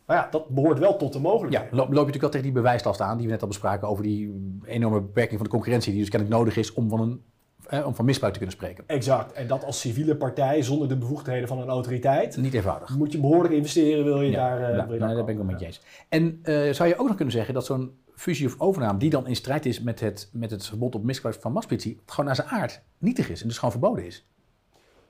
Maar 0.06 0.16
ja, 0.16 0.28
dat 0.30 0.48
behoort 0.48 0.78
wel 0.78 0.96
tot 0.96 1.12
de 1.12 1.18
Ja, 1.18 1.24
mogelijkheden. 1.24 1.66
loop, 1.76 1.78
loop 1.78 1.86
je 1.88 1.94
natuurlijk 1.94 2.20
wel 2.20 2.30
tegen 2.30 2.46
die 2.46 2.52
bewijslast 2.52 3.00
aan 3.00 3.16
die 3.16 3.26
we 3.26 3.32
net 3.32 3.42
al 3.42 3.48
bespraken 3.48 3.88
over 3.88 4.02
die 4.02 4.34
enorme 4.64 5.00
beperking 5.00 5.34
van 5.36 5.44
de 5.44 5.52
concurrentie 5.52 5.90
die 5.92 6.00
dus 6.00 6.10
kennelijk 6.10 6.38
nodig 6.38 6.56
is 6.56 6.72
om 6.72 6.88
van, 6.88 7.00
een, 7.00 7.22
eh, 7.66 7.86
om 7.86 7.94
van 7.94 8.04
misbruik 8.04 8.32
te 8.32 8.38
kunnen 8.38 8.56
spreken. 8.56 8.84
Exact. 8.86 9.32
En 9.32 9.46
dat 9.46 9.64
als 9.64 9.80
civiele 9.80 10.16
partij 10.16 10.62
zonder 10.62 10.88
de 10.88 10.96
bevoegdheden 10.96 11.48
van 11.48 11.58
een 11.60 11.68
autoriteit, 11.68 12.36
Niet 12.36 12.54
eenvoudig. 12.54 12.96
moet 12.96 13.12
je 13.12 13.18
behoorlijk 13.20 13.54
investeren, 13.54 14.04
wil 14.04 14.20
je 14.22 14.30
Ja, 14.30 14.36
daar... 14.48 14.70
eh, 14.70 14.76
ja, 14.76 14.84
wil 14.86 14.94
je 14.94 15.00
nou, 15.00 15.14
daar 15.14 15.24
ben 15.24 15.32
ik 15.34 15.40
wel 15.40 15.50
met 15.50 15.60
je 15.60 15.66
eens. 15.66 15.80
En 16.08 16.38
eh, 16.42 16.72
zou 16.72 16.88
je 16.88 16.96
ook 16.98 17.06
nog 17.06 17.16
kunnen 17.16 17.34
zeggen 17.34 17.54
dat 17.54 17.66
zo'n 17.66 17.98
fusie 18.14 18.46
of 18.46 18.54
overname 18.58 18.98
die 18.98 19.10
dan 19.10 19.26
in 19.26 19.36
strijd 19.36 19.66
is 19.66 19.80
met 19.80 20.00
het, 20.00 20.28
met 20.32 20.50
het 20.50 20.66
verbod 20.66 20.94
op 20.94 21.04
misbruik 21.04 21.36
van 21.40 21.52
machtspositie, 21.52 22.00
gewoon 22.06 22.26
naar 22.26 22.34
zijn 22.34 22.48
aard 22.48 22.82
nietig 22.98 23.30
is 23.30 23.40
en 23.42 23.46
dus 23.48 23.56
gewoon 23.56 23.70
verboden 23.70 24.06
is? 24.06 24.26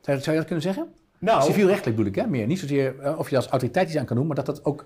Zou, 0.01 0.16
je- 0.16 0.23
zou 0.23 0.37
je 0.37 0.42
dat 0.42 0.44
kunnen 0.51 0.62
zeggen? 0.75 0.88
Nou, 1.21 1.43
Civielrechtelijk 1.43 1.97
bedoel 1.97 2.13
ik, 2.13 2.19
hè? 2.19 2.27
meer. 2.27 2.47
Niet 2.47 2.59
zozeer 2.59 3.01
eh, 3.01 3.19
of 3.19 3.31
je 3.31 3.37
als 3.37 3.47
autoriteit 3.49 3.89
iets 3.89 3.97
aan 3.99 4.05
kan 4.05 4.17
doen, 4.17 4.27
maar 4.27 4.37
dat 4.37 4.47
dat 4.47 4.65
ook. 4.65 4.85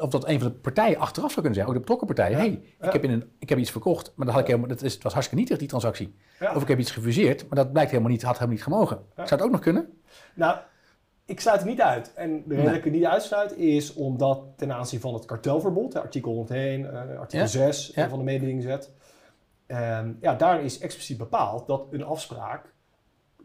Of 0.00 0.08
dat 0.10 0.28
een 0.28 0.40
van 0.40 0.48
de 0.48 0.54
partijen 0.54 0.98
achteraf 0.98 1.28
zou 1.30 1.40
kunnen 1.46 1.54
zeggen, 1.54 1.66
ook 1.72 1.74
de 1.74 1.80
betrokken 1.80 2.06
partijen. 2.06 2.38
hey, 2.38 2.62
Ja. 2.80 2.86
ik, 2.86 2.92
heb 2.92 3.04
in 3.04 3.10
een, 3.10 3.30
ik 3.38 3.48
heb 3.48 3.58
iets 3.58 3.70
verkocht, 3.70 4.12
maar 4.14 4.26
dat, 4.26 4.34
had 4.34 4.44
ik 4.44 4.48
helemaal, 4.50 4.68
dat 4.68 4.82
is, 4.82 4.94
het 4.94 5.02
was 5.02 5.12
hartstikke 5.12 5.42
nietig, 5.42 5.58
die 5.60 5.68
transactie. 5.68 6.14
Of 6.54 6.62
ik 6.62 6.68
heb 6.68 6.78
iets 6.78 6.90
gefuseerd, 6.90 7.48
maar 7.48 7.58
dat 7.58 7.72
blijkt 7.72 7.90
helemaal 7.90 8.12
niet, 8.12 8.22
had 8.22 8.32
helemaal 8.32 8.54
niet 8.54 8.62
gemogen. 8.64 8.98
Zou 9.16 9.28
het 9.28 9.42
ook 9.42 9.50
nog 9.50 9.60
kunnen? 9.60 9.92
Nou, 10.34 10.58
ik 11.24 11.40
sluit 11.40 11.60
het 11.60 11.68
niet 11.68 11.80
uit. 11.80 12.12
En 12.14 12.30
de 12.30 12.36
reden 12.42 12.56
Nee. 12.56 12.64
dat 12.66 12.74
ik 12.74 12.84
het 12.84 12.92
niet 12.92 13.04
uitsluit 13.04 13.56
is 13.56 13.92
omdat 13.94 14.42
ten 14.56 14.72
aanzien 14.72 15.00
van 15.00 15.14
het 15.14 15.24
kartelverbod, 15.24 15.92
hè, 15.92 16.00
artikel 16.00 16.32
101, 16.32 16.90
eh, 16.92 17.18
artikel 17.18 17.38
Ja. 17.38 17.46
6 17.46 17.92
Ja. 17.94 18.08
van 18.08 18.18
de 18.18 18.24
mededingingswet, 18.24 18.90
ehm, 19.66 20.12
ja, 20.20 20.34
daar 20.34 20.62
is 20.62 20.78
expliciet 20.78 21.18
bepaald 21.18 21.66
dat 21.66 21.86
een 21.90 22.04
afspraak 22.04 22.72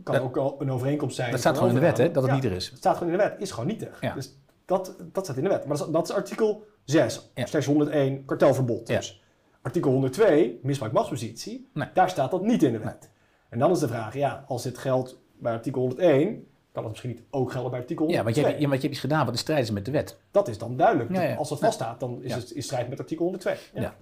kan 0.03 0.15
Dat- 0.15 0.23
ook 0.23 0.37
al 0.37 0.55
een 0.59 0.71
overeenkomst 0.71 1.15
zijn. 1.15 1.31
Dat 1.31 1.39
staat 1.39 1.53
gewoon 1.55 1.69
in 1.69 1.75
de 1.75 1.81
wet, 1.81 1.97
hè? 1.97 2.11
Dat 2.11 2.23
het 2.23 2.31
niet 2.31 2.43
er 2.43 2.49
Ja, 2.49 2.55
is. 2.55 2.69
het 2.69 2.77
staat 2.77 2.97
gewoon 2.97 3.13
in 3.13 3.17
de 3.19 3.23
wet, 3.23 3.35
is 3.41 3.51
gewoon 3.51 3.67
nietig. 3.67 4.01
Ja. 4.01 4.13
Dus 4.13 4.37
dat, 4.65 4.95
dat 5.11 5.23
staat 5.25 5.37
in 5.37 5.43
de 5.43 5.49
wet. 5.49 5.65
Maar 5.65 5.77
dat 5.77 5.87
is, 5.87 5.93
dat 5.93 6.09
is 6.09 6.15
artikel 6.15 6.65
6, 6.83 7.31
Ja. 7.35 7.45
slechts 7.45 7.67
101, 7.67 8.25
kartelverbod 8.25 8.87
Ja. 8.87 8.95
dus. 8.95 9.23
Artikel 9.61 9.91
102, 9.91 10.59
misbruik 10.63 10.93
machtspositie, 10.93 11.67
Nee. 11.73 11.87
daar 11.93 12.09
staat 12.09 12.31
dat 12.31 12.41
niet 12.41 12.63
in 12.63 12.71
de 12.71 12.79
wet. 12.79 13.09
En 13.49 13.59
dan 13.59 13.71
is 13.71 13.79
de 13.79 13.87
vraag, 13.87 14.13
ja, 14.13 14.43
als 14.47 14.63
dit 14.63 14.77
geldt 14.77 15.17
bij 15.39 15.53
artikel 15.53 15.81
101, 15.81 16.47
kan 16.71 16.83
het 16.83 16.91
misschien 16.91 17.09
niet 17.11 17.21
ook 17.29 17.51
gelden 17.51 17.71
bij 17.71 17.79
artikel 17.79 18.07
Ja, 18.09 18.15
102. 18.15 18.23
want 18.23 18.35
je, 18.35 18.41
hebt, 18.51 18.61
ja, 18.63 18.67
want 18.69 18.81
je 18.81 18.87
hebt 18.87 18.93
iets 18.99 18.99
gedaan 19.09 19.25
wat 19.25 19.33
in 19.33 19.39
strijd 19.39 19.63
is 19.63 19.71
met 19.71 19.85
de 19.85 19.91
wet. 19.91 20.17
Dat 20.31 20.47
is 20.47 20.57
dan 20.57 20.77
duidelijk. 20.77 21.13
Ja, 21.15 21.21
ja. 21.21 21.35
Als 21.35 21.49
dat 21.49 21.59
Ja. 21.59 21.65
vaststaat, 21.65 21.99
dan 21.99 22.23
is 22.23 22.31
Ja. 22.31 22.37
het 22.37 22.51
in 22.51 22.63
strijd 22.63 22.89
met 22.89 22.99
artikel 22.99 23.23
102. 23.25 23.55
Ja. 23.73 23.95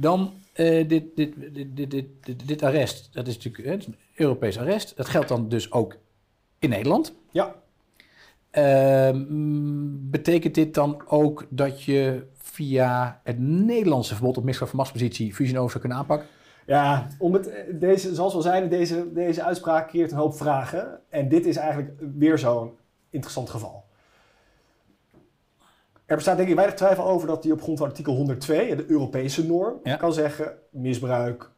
Dan 0.00 0.32
eh, 0.52 0.88
dit, 0.88 1.16
dit, 1.16 1.34
dit, 1.76 1.90
dit, 1.90 2.46
dit, 2.46 2.62
arrest, 2.62 3.08
dat 3.12 3.26
is 3.26 3.34
natuurlijk 3.34 3.64
hè, 3.64 3.70
het 3.70 3.80
is 3.80 3.86
een 3.86 3.96
Europees 4.14 4.58
arrest. 4.58 4.96
Dat 4.96 5.08
geldt 5.08 5.28
dan 5.28 5.48
dus 5.48 5.72
ook 5.72 5.96
in 6.58 6.68
Nederland. 6.70 7.14
ja. 7.30 7.54
Ehm, 8.50 9.24
betekent 10.10 10.54
dit 10.54 10.74
dan 10.74 11.02
ook 11.06 11.46
dat 11.48 11.82
je 11.82 12.26
via 12.34 13.20
het 13.24 13.38
Nederlandse 13.38 14.14
verbod 14.14 14.36
op 14.36 14.44
misbruik 14.44 14.70
van 14.70 14.80
machtspositie 14.80 15.34
fusie 15.34 15.54
en 15.54 15.58
over 15.58 15.70
zou 15.70 15.80
kunnen 15.82 15.98
aanpakken? 15.98 16.28
Ja, 16.66 17.06
om 17.18 17.32
het, 17.32 17.48
eh, 17.48 17.62
deze, 17.72 18.14
zoals 18.14 18.32
we 18.32 18.38
al 18.38 18.44
zeiden, 18.44 18.70
deze, 18.70 19.12
deze 19.12 19.42
uitspraak 19.42 19.88
keert 19.88 20.10
een 20.10 20.18
hoop 20.18 20.34
vragen. 20.34 21.00
En 21.08 21.28
dit 21.28 21.46
is 21.46 21.56
eigenlijk 21.56 21.92
weer 22.18 22.38
zo'n 22.38 22.70
interessant 23.10 23.50
geval. 23.50 23.79
Er 26.10 26.16
bestaat 26.16 26.36
denk 26.36 26.48
ik 26.48 26.54
weinig 26.54 26.76
twijfel 26.76 27.04
over 27.04 27.26
dat 27.26 27.42
hij 27.42 27.52
op 27.52 27.62
grond 27.62 27.78
van 27.78 27.88
artikel 27.88 28.14
102, 28.14 28.76
de 28.76 28.90
Europese 28.90 29.46
norm, 29.46 29.80
Ja. 29.82 29.96
kan 29.96 30.12
zeggen 30.12 30.58
misbruik, 30.70 31.50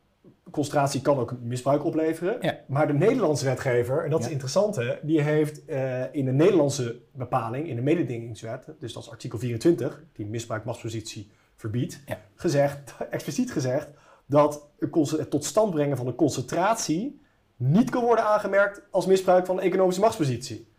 concentratie 0.51 1.01
kan 1.01 1.19
ook 1.19 1.35
misbruik 1.41 1.85
opleveren. 1.85 2.37
Ja. 2.41 2.59
Maar 2.67 2.87
de 2.87 2.93
Nederlandse 2.93 3.45
wetgever, 3.45 4.05
en 4.05 4.11
dat 4.11 4.21
is 4.21 4.29
interessant 4.29 4.77
hè, 4.77 4.95
die 5.03 5.21
heeft 5.21 5.65
eh, 5.65 6.15
in 6.15 6.25
de 6.25 6.33
Nederlandse 6.33 7.01
bepaling, 7.13 7.69
in 7.69 7.77
de 7.77 7.83
mededingingswet, 7.83 8.69
dus 8.79 8.93
dat 8.93 9.03
is 9.03 9.11
artikel 9.11 9.39
24, 9.39 10.03
die 10.13 10.27
misbruik 10.27 10.65
machtspositie 10.65 11.31
verbiedt, 11.57 12.01
gezegd, 12.35 12.95
expliciet 13.11 13.53
gezegd, 13.53 13.91
dat 14.27 14.69
het 14.79 15.31
tot 15.31 15.45
stand 15.45 15.71
brengen 15.71 15.97
van 15.97 16.07
een 16.07 16.15
concentratie 16.15 17.21
niet 17.57 17.91
kan 17.91 18.05
worden 18.05 18.25
aangemerkt 18.25 18.83
als 18.91 19.07
misbruik 19.07 19.47
van 19.47 19.57
de 19.57 19.63
economische 19.63 20.01
machtspositie. 20.01 20.71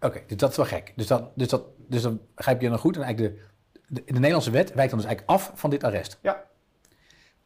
Oké, 0.00 0.20
dus 0.26 0.36
dat 0.36 0.50
is 0.50 0.56
wel 0.56 0.66
gek. 0.66 0.92
Dus, 0.96 1.06
dat, 1.06 1.30
dus, 1.34 1.48
dat, 1.48 1.62
dus 1.90 2.02
dan 2.02 2.20
begrijp 2.34 2.60
je 2.60 2.68
dan 2.68 2.78
goed. 2.78 2.96
En 2.96 3.02
eigenlijk 3.02 3.34
de, 3.34 3.42
de, 3.94 4.02
de 4.06 4.12
Nederlandse 4.12 4.50
wet 4.50 4.74
wijkt 4.74 4.90
dan 4.90 4.98
dus 5.00 5.08
eigenlijk 5.08 5.38
af 5.38 5.52
van 5.54 5.70
dit 5.70 5.84
arrest. 5.84 6.18
Ja. 6.22 6.44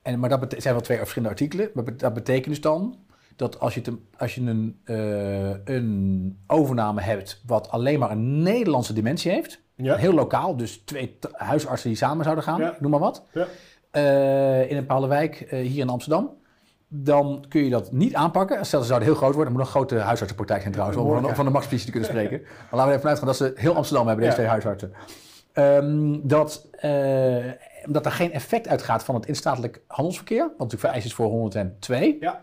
En, 0.03 0.19
maar 0.19 0.29
dat 0.29 0.55
zijn 0.59 0.75
wel 0.75 0.83
twee 0.83 0.99
verschillende 0.99 1.29
artikelen. 1.35 1.71
Maar 1.75 1.97
dat 1.97 2.15
betekent 2.15 2.47
dus 2.49 2.61
dan 2.61 2.99
dat 3.37 3.61
als 3.61 3.75
je, 3.75 3.81
te- 3.81 3.99
als 4.19 4.35
je 4.35 4.41
een, 4.41 4.81
eh, 4.85 5.75
een 5.75 6.39
overname 6.47 7.01
hebt 7.01 7.43
wat 7.47 7.69
alleen 7.71 7.99
maar 7.99 8.11
een 8.11 8.43
Nederlandse 8.43 8.93
dimensie 8.93 9.31
heeft, 9.31 9.61
Ja. 9.77 9.97
heel 9.97 10.13
lokaal, 10.13 10.57
dus 10.57 10.77
twee 10.85 11.19
huisartsen 11.33 11.89
die 11.89 11.99
samen 11.99 12.25
zouden 12.25 12.45
gaan, 12.45 12.61
Ja. 12.61 12.77
noem 12.81 12.91
maar 12.91 13.01
wat, 13.01 13.25
Ja. 13.33 13.47
eh, 13.91 14.71
in 14.71 14.77
een 14.77 14.83
bepaalde 14.83 15.07
wijk 15.07 15.41
eh, 15.41 15.61
hier 15.67 15.81
in 15.81 15.89
Amsterdam. 15.89 16.31
Dan 16.89 17.45
kun 17.49 17.65
je 17.65 17.71
dat 17.71 17.93
niet 17.93 18.15
aanpakken. 18.15 18.67
Stel, 18.67 18.81
ze 18.81 18.87
zouden 18.87 19.09
heel 19.09 19.17
groot 19.17 19.35
worden. 19.35 19.53
Er 19.53 19.59
moet 19.59 19.67
een 19.67 19.73
grote 19.73 19.99
huisartsenpraktijk 19.99 20.61
zijn 20.61 20.73
trouwens, 20.73 20.99
om 21.01 21.35
van, 21.35 21.45
de 21.45 21.51
maxpositie 21.51 21.87
te 21.87 21.93
kunnen 21.93 22.11
spreken. 22.11 22.41
Maar 22.43 22.69
laten 22.71 22.85
we 22.85 22.89
even 22.91 23.01
vanuit 23.01 23.19
gaan 23.19 23.27
dat 23.27 23.37
ze 23.37 23.53
heel 23.55 23.75
Amsterdam 23.75 24.07
hebben, 24.07 24.25
deze 24.25 24.43
Ja. 24.43 24.49
twee 24.49 24.61
huisartsen. 24.61 24.93
Ehm, 25.53 26.19
dat, 26.29 26.69
eh, 26.73 27.53
dat 27.85 28.07
er 28.07 28.13
geen 28.13 28.33
effect 28.33 28.69
uitgaat 28.69 29.05
van 29.05 29.15
het 29.15 29.27
instatelijk 29.27 29.81
handelsverkeer, 29.87 30.39
wat 30.43 30.51
natuurlijk 30.51 30.81
vereist 30.81 31.07
is 31.07 31.15
voor 31.15 31.27
102, 31.27 32.17
Ja, 32.21 32.43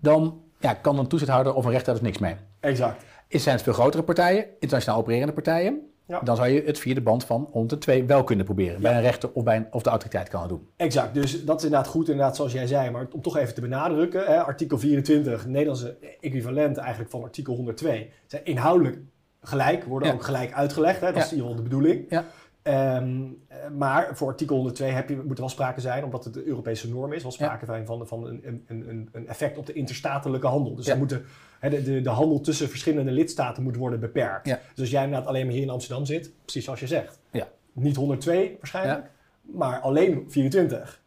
dan 0.00 0.40
ja, 0.58 0.74
kan 0.74 0.98
een 0.98 1.06
toezichthouder 1.06 1.54
of 1.54 1.64
een 1.64 1.70
rechter 1.70 1.88
er 1.92 1.98
dus 1.98 2.08
niks 2.08 2.18
mee. 2.18 2.36
exact. 2.60 3.04
Is 3.28 3.42
zijn 3.42 3.58
veel 3.58 3.72
grotere 3.72 4.02
partijen, 4.02 4.44
internationaal 4.58 4.98
opererende 5.00 5.32
partijen, 5.32 5.90
Ja. 6.08 6.20
dan 6.20 6.36
zou 6.36 6.48
je 6.48 6.62
het 6.62 6.78
via 6.78 6.94
de 6.94 7.00
band 7.00 7.24
van 7.24 7.48
102 7.52 8.04
wel 8.04 8.24
kunnen 8.24 8.44
proberen. 8.44 8.80
Bij 8.80 8.94
een 8.94 9.00
rechter 9.00 9.30
of, 9.32 9.44
bij 9.44 9.56
een, 9.56 9.66
of 9.70 9.82
de 9.82 9.90
autoriteit 9.90 10.28
kan 10.28 10.40
het 10.40 10.48
doen. 10.48 10.68
Exact, 10.76 11.14
dus 11.14 11.44
dat 11.44 11.58
is 11.58 11.64
inderdaad 11.64 11.88
goed, 11.88 12.08
inderdaad, 12.08 12.36
zoals 12.36 12.52
jij 12.52 12.66
zei. 12.66 12.90
Maar 12.90 13.06
om 13.12 13.22
toch 13.22 13.36
even 13.36 13.54
te 13.54 13.60
benadrukken, 13.60 14.24
hè, 14.24 14.40
artikel 14.40 14.78
24, 14.78 15.46
Nederlandse 15.46 15.96
equivalent 16.20 16.76
eigenlijk 16.76 17.10
van 17.10 17.22
artikel 17.22 17.54
102, 17.54 18.10
zijn 18.26 18.44
inhoudelijk 18.44 18.98
gelijk, 19.42 19.84
worden 19.84 20.08
Ja. 20.08 20.14
ook 20.14 20.22
gelijk 20.22 20.52
uitgelegd. 20.52 21.00
Hè, 21.00 21.12
dat 21.12 21.22
is 21.22 21.30
in 21.32 21.36
ieder 21.36 21.50
geval 21.50 21.62
de 21.64 21.68
bedoeling. 21.68 22.04
Ja. 22.08 22.24
Ehm, 22.62 23.22
eh, 23.48 23.56
maar 23.76 24.16
voor 24.16 24.28
artikel 24.28 24.56
102 24.56 24.90
heb 24.90 25.08
je, 25.08 25.16
moet 25.16 25.34
er 25.34 25.40
wel 25.40 25.48
sprake 25.48 25.80
zijn, 25.80 26.04
omdat 26.04 26.24
het 26.24 26.34
de 26.34 26.44
Europese 26.44 26.88
norm 26.88 27.12
is, 27.12 27.22
wel 27.22 27.32
sprake 27.32 27.64
zijn 27.64 27.86
van, 27.86 28.06
van 28.06 28.26
een, 28.26 28.64
een, 28.66 29.08
een, 29.12 29.28
effect 29.28 29.58
op 29.58 29.66
de 29.66 29.72
interstatelijke 29.72 30.46
handel. 30.46 30.74
Dus 30.74 30.86
dan 30.86 30.98
moeten, 30.98 31.24
de, 31.60 31.82
de, 31.82 32.00
de 32.00 32.08
handel 32.08 32.40
tussen 32.40 32.68
verschillende 32.68 33.10
lidstaten 33.12 33.62
moet 33.62 33.76
worden 33.76 34.00
beperkt. 34.00 34.46
Ja. 34.46 34.60
Dus 34.68 34.80
als 34.80 34.90
jij 34.90 35.04
inderdaad 35.04 35.28
alleen 35.28 35.44
maar 35.44 35.54
hier 35.54 35.62
in 35.62 35.70
Amsterdam 35.70 36.04
zit, 36.06 36.30
precies 36.42 36.64
zoals 36.64 36.80
je 36.80 36.86
zegt. 36.86 37.18
Ja. 37.30 37.48
Niet 37.72 37.96
102 37.96 38.56
waarschijnlijk, 38.60 39.10
maar 39.42 39.80
alleen 39.80 40.24
24. 40.28 41.00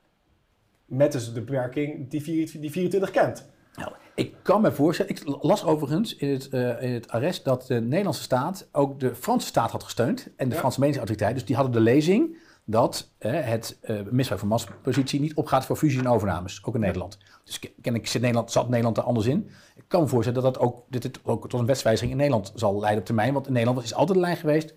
Met 0.86 1.12
dus 1.12 1.26
de 1.34 1.42
beperking 1.42 2.10
die, 2.10 2.22
vier- 2.22 2.52
die 2.60 2.72
24 2.72 3.12
kent. 3.12 3.50
Nou, 3.76 3.92
ik 4.16 4.36
kan 4.42 4.62
me 4.62 4.72
voorstellen, 4.72 5.12
ik 5.12 5.22
las 5.42 5.64
overigens 5.64 6.16
in 6.16 6.30
het, 6.30 6.50
eh, 6.50 6.82
in 6.82 6.94
het 6.94 7.10
arrest 7.10 7.44
dat 7.44 7.68
de 7.68 7.82
Nederlandse 7.82 8.22
staat 8.22 8.68
ook 8.72 9.00
de 9.00 9.16
Franse 9.16 9.48
staat 9.48 9.72
had 9.72 9.84
gesteund 9.84 10.28
en 10.36 10.50
de. 10.50 10.56
Franse 10.56 10.80
meningsautoriteit. 10.80 11.34
Dus 11.34 11.46
die 11.46 11.56
hadden 11.56 11.74
de 11.74 11.80
lezing 11.80 12.38
dat 12.65 13.12
eh, 13.17 13.32
het 13.43 13.78
eh, 13.82 13.95
misbruik 14.10 14.39
van 14.39 14.50
machtspositie 14.50 15.19
niet 15.19 15.34
opgaat 15.36 15.65
voor 15.65 15.76
fusies 15.76 16.00
en 16.00 16.08
overnames, 16.08 16.62
ook 16.65 16.74
in 16.76 16.80
Nederland. 16.80 17.17
Dus 17.43 17.60
ke- 17.60 17.71
ken 17.82 17.95
ik, 17.95 18.08
zit 18.08 18.21
Nederland, 18.21 18.52
zat 18.52 18.69
Nederland 18.69 18.97
er 18.97 19.04
anders 19.04 19.26
in. 19.26 19.50
Ik 19.76 19.84
kan 19.88 20.02
me 20.02 20.08
voorstellen 20.08 20.43
dat 20.43 20.54
dat 20.54 20.63
ook, 20.63 20.84
dit 20.89 21.04
het 21.04 21.19
ook 21.24 21.50
tot 21.50 21.60
een 21.60 21.65
wetswijziging 21.65 22.12
in 22.12 22.17
Nederland 22.17 22.52
zal 22.56 22.80
leiden 22.80 23.00
op 23.00 23.06
termijn. 23.06 23.34
Want 23.34 23.47
in 23.47 23.54
Nederland 23.54 23.84
is 23.84 23.93
altijd 23.93 24.17
de 24.17 24.24
lijn 24.24 24.38
geweest, 24.38 24.74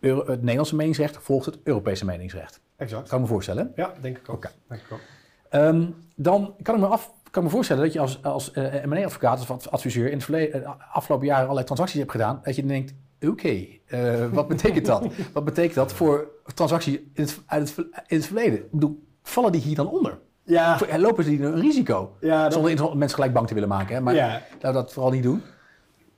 Euro- 0.00 0.26
het 0.26 0.40
Nederlandse 0.40 0.76
meningsrecht 0.76 1.16
volgt 1.20 1.46
het 1.46 1.58
Europese 1.64 2.04
meningsrecht. 2.04 2.60
Exact. 2.76 3.08
Kan 3.08 3.18
ik 3.18 3.24
me 3.24 3.30
voorstellen. 3.30 3.72
Ja, 3.76 3.92
denk 4.00 4.18
ik 4.18 4.28
ook. 4.28 4.36
Oké. 4.36 4.50
Denk 4.68 4.80
ik 4.80 4.92
ook. 4.92 5.00
Ehm, 5.48 5.90
dan 6.16 6.54
kan 6.62 6.74
ik 6.74 6.80
me, 6.80 6.86
af, 6.86 7.12
kan 7.30 7.42
ik 7.42 7.48
me 7.48 7.54
voorstellen 7.54 7.82
dat 7.82 7.92
je 7.92 8.00
als, 8.00 8.22
als 8.22 8.50
eh, 8.52 8.84
M&A-advocaat 8.84 9.40
of 9.40 9.50
ad- 9.50 9.70
adviseur 9.70 10.06
in 10.06 10.12
het 10.12 10.24
verleden, 10.24 10.64
eh, 10.64 10.70
afgelopen 10.92 11.26
jaren 11.26 11.42
allerlei 11.42 11.66
transacties 11.66 11.98
hebt 11.98 12.10
gedaan. 12.10 12.40
Dat 12.42 12.56
je 12.56 12.66
denkt, 12.66 12.94
oké, 13.20 13.66
eh, 13.86 14.32
wat 14.32 14.48
betekent 14.48 14.86
dat? 14.86 15.06
wat 15.32 15.44
betekent 15.44 15.74
dat 15.74 15.92
voor 15.92 16.30
transacties 16.54 16.94
in 16.94 17.10
het, 17.14 17.40
uit 17.46 17.76
het, 17.76 17.86
in 18.06 18.16
het 18.16 18.26
verleden? 18.26 18.58
Ik 18.58 18.70
bedoel, 18.70 19.02
vallen 19.22 19.52
die 19.52 19.60
hier 19.60 19.76
dan 19.76 19.88
onder? 19.88 20.18
Ja, 20.42 20.78
Lopen 20.96 21.24
die 21.24 21.42
een 21.42 21.60
risico? 21.60 22.16
ja, 22.20 22.50
Zonder 22.50 22.96
mensen 22.96 23.14
gelijk 23.14 23.32
bang 23.32 23.46
te 23.46 23.54
willen 23.54 23.68
maken, 23.68 23.94
hè? 23.94 24.00
maar 24.00 24.14
ja. 24.14 24.28
laten 24.52 24.68
we 24.68 24.72
dat 24.72 24.92
vooral 24.92 25.12
niet 25.12 25.22
doen. 25.22 25.42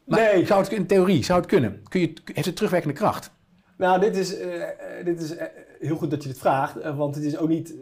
Maar 0.05 0.21
Nee. 0.21 0.47
zou 0.47 0.63
het 0.63 0.73
in 0.73 0.87
theorie, 0.87 1.25
zou 1.25 1.39
het 1.39 1.49
kunnen? 1.49 1.83
Kun 1.89 2.01
je, 2.01 2.13
heeft 2.25 2.47
het 2.47 2.57
terugwerkende 2.57 2.97
kracht? 2.97 3.31
Nou, 3.77 4.01
dit 4.01 4.17
is, 4.17 4.39
eh, 4.39 4.63
eh, 4.63 4.69
dit 5.05 5.21
is 5.21 5.35
heel 5.81 5.97
goed 5.97 6.11
dat 6.11 6.23
je 6.23 6.29
dit 6.29 6.39
vraagt, 6.39 6.95
want 6.97 7.15
het 7.15 7.25
is 7.25 7.37
ook 7.39 7.49
niet 7.49 7.75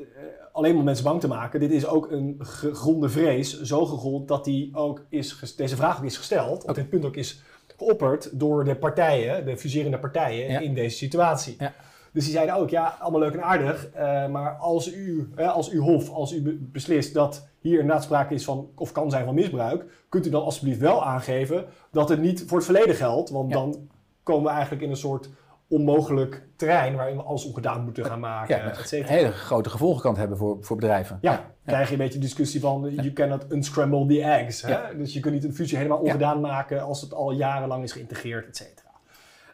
alleen 0.52 0.76
om 0.76 0.84
mensen 0.84 1.04
bang 1.04 1.20
te 1.20 1.28
maken. 1.28 1.60
Dit 1.60 1.70
is 1.70 1.86
ook 1.86 2.10
een 2.10 2.36
gegronde 2.38 3.08
vrees, 3.08 3.60
zo 3.62 3.86
gegrond 3.86 4.28
dat 4.28 4.44
die 4.44 4.70
ook 4.74 5.04
is, 5.08 5.54
deze 5.56 5.76
vraag 5.76 5.98
ook 5.98 6.04
is 6.04 6.16
gesteld, 6.16 6.64
op 6.64 6.74
dit 6.74 6.88
punt 6.88 7.04
ook 7.04 7.16
is 7.16 7.42
geopperd 7.78 8.30
door 8.32 8.64
de 8.64 8.74
partijen, 8.76 9.44
de 9.44 9.56
fuserende 9.56 9.98
partijen 9.98 10.50
Ja. 10.50 10.58
in 10.60 10.74
deze 10.74 10.96
situatie. 10.96 11.56
Ja. 11.58 11.72
Dus 12.12 12.24
die 12.24 12.34
zeiden 12.34 12.54
ook, 12.54 12.70
ja, 12.70 12.96
allemaal 13.00 13.20
leuk 13.20 13.32
en 13.34 13.42
aardig, 13.44 13.88
eh, 13.90 14.26
maar 14.28 14.50
als 14.56 14.92
u, 14.92 15.28
als 15.36 15.70
uw 15.70 15.82
hof, 15.82 16.10
als 16.10 16.32
u 16.32 16.42
be- 16.42 16.58
beslist 16.60 17.14
dat 17.14 17.48
hier 17.60 17.78
inderdaad 17.80 18.02
sprake 18.04 18.34
is 18.34 18.44
van, 18.44 18.68
of 18.74 18.92
kan 18.92 19.10
zijn 19.10 19.24
van 19.24 19.34
misbruik, 19.34 19.84
kunt 20.08 20.26
u 20.26 20.30
dan 20.30 20.42
alsjeblieft 20.44 20.80
wel 20.80 21.04
aangeven 21.04 21.64
dat 21.90 22.08
het 22.08 22.20
niet 22.20 22.44
voor 22.46 22.56
het 22.56 22.66
verleden 22.66 22.94
geldt, 22.94 23.30
want 23.30 23.50
Ja. 23.50 23.56
dan 23.56 23.88
komen 24.22 24.44
we 24.44 24.50
eigenlijk 24.50 24.82
in 24.82 24.90
een 24.90 24.96
soort 24.96 25.28
onmogelijk 25.68 26.42
terrein 26.56 26.96
waarin 26.96 27.16
we 27.16 27.22
alles 27.22 27.44
ongedaan 27.44 27.84
moeten 27.84 28.04
gaan 28.04 28.20
maken, 28.20 28.56
Ja, 28.56 28.72
een 28.90 29.04
hele 29.04 29.32
grote 29.32 29.70
gevolgen 29.70 30.02
kan 30.02 30.16
hebben 30.16 30.36
voor, 30.36 30.56
voor 30.60 30.76
bedrijven. 30.76 31.18
Ja, 31.20 31.54
krijg 31.64 31.86
je 31.86 31.92
een 31.92 31.98
beetje 31.98 32.18
discussie 32.18 32.60
van 32.60 32.90
you 32.94 33.12
cannot 33.12 33.52
unscramble 33.52 34.06
the 34.06 34.22
eggs. 34.22 34.62
Hè? 34.62 34.96
Dus 34.96 35.12
je 35.12 35.20
kunt 35.20 35.34
niet 35.34 35.44
een 35.44 35.54
fusie 35.54 35.76
helemaal 35.76 35.98
ongedaan 35.98 36.40
maken 36.40 36.82
als 36.82 37.00
het 37.00 37.14
al 37.14 37.32
jarenlang 37.32 37.82
is 37.82 37.92
geïntegreerd, 37.92 38.46
et 38.46 38.56
cetera. 38.56 38.90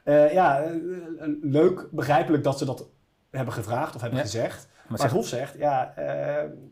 Eh, 0.05 0.33
ja, 0.33 0.63
eh, 0.63 0.71
eh, 0.71 1.29
leuk, 1.41 1.89
begrijpelijk 1.91 2.45
dat 2.45 2.59
ze 2.59 2.65
dat 2.65 2.89
hebben 3.31 3.55
gevraagd 3.55 3.95
of 3.95 4.01
hebben 4.01 4.21
gezegd. 4.21 4.69
Maar 4.89 4.99
Maar 5.01 5.11
Hof 5.11 5.27
zegt, 5.27 5.59
ja, 5.59 5.93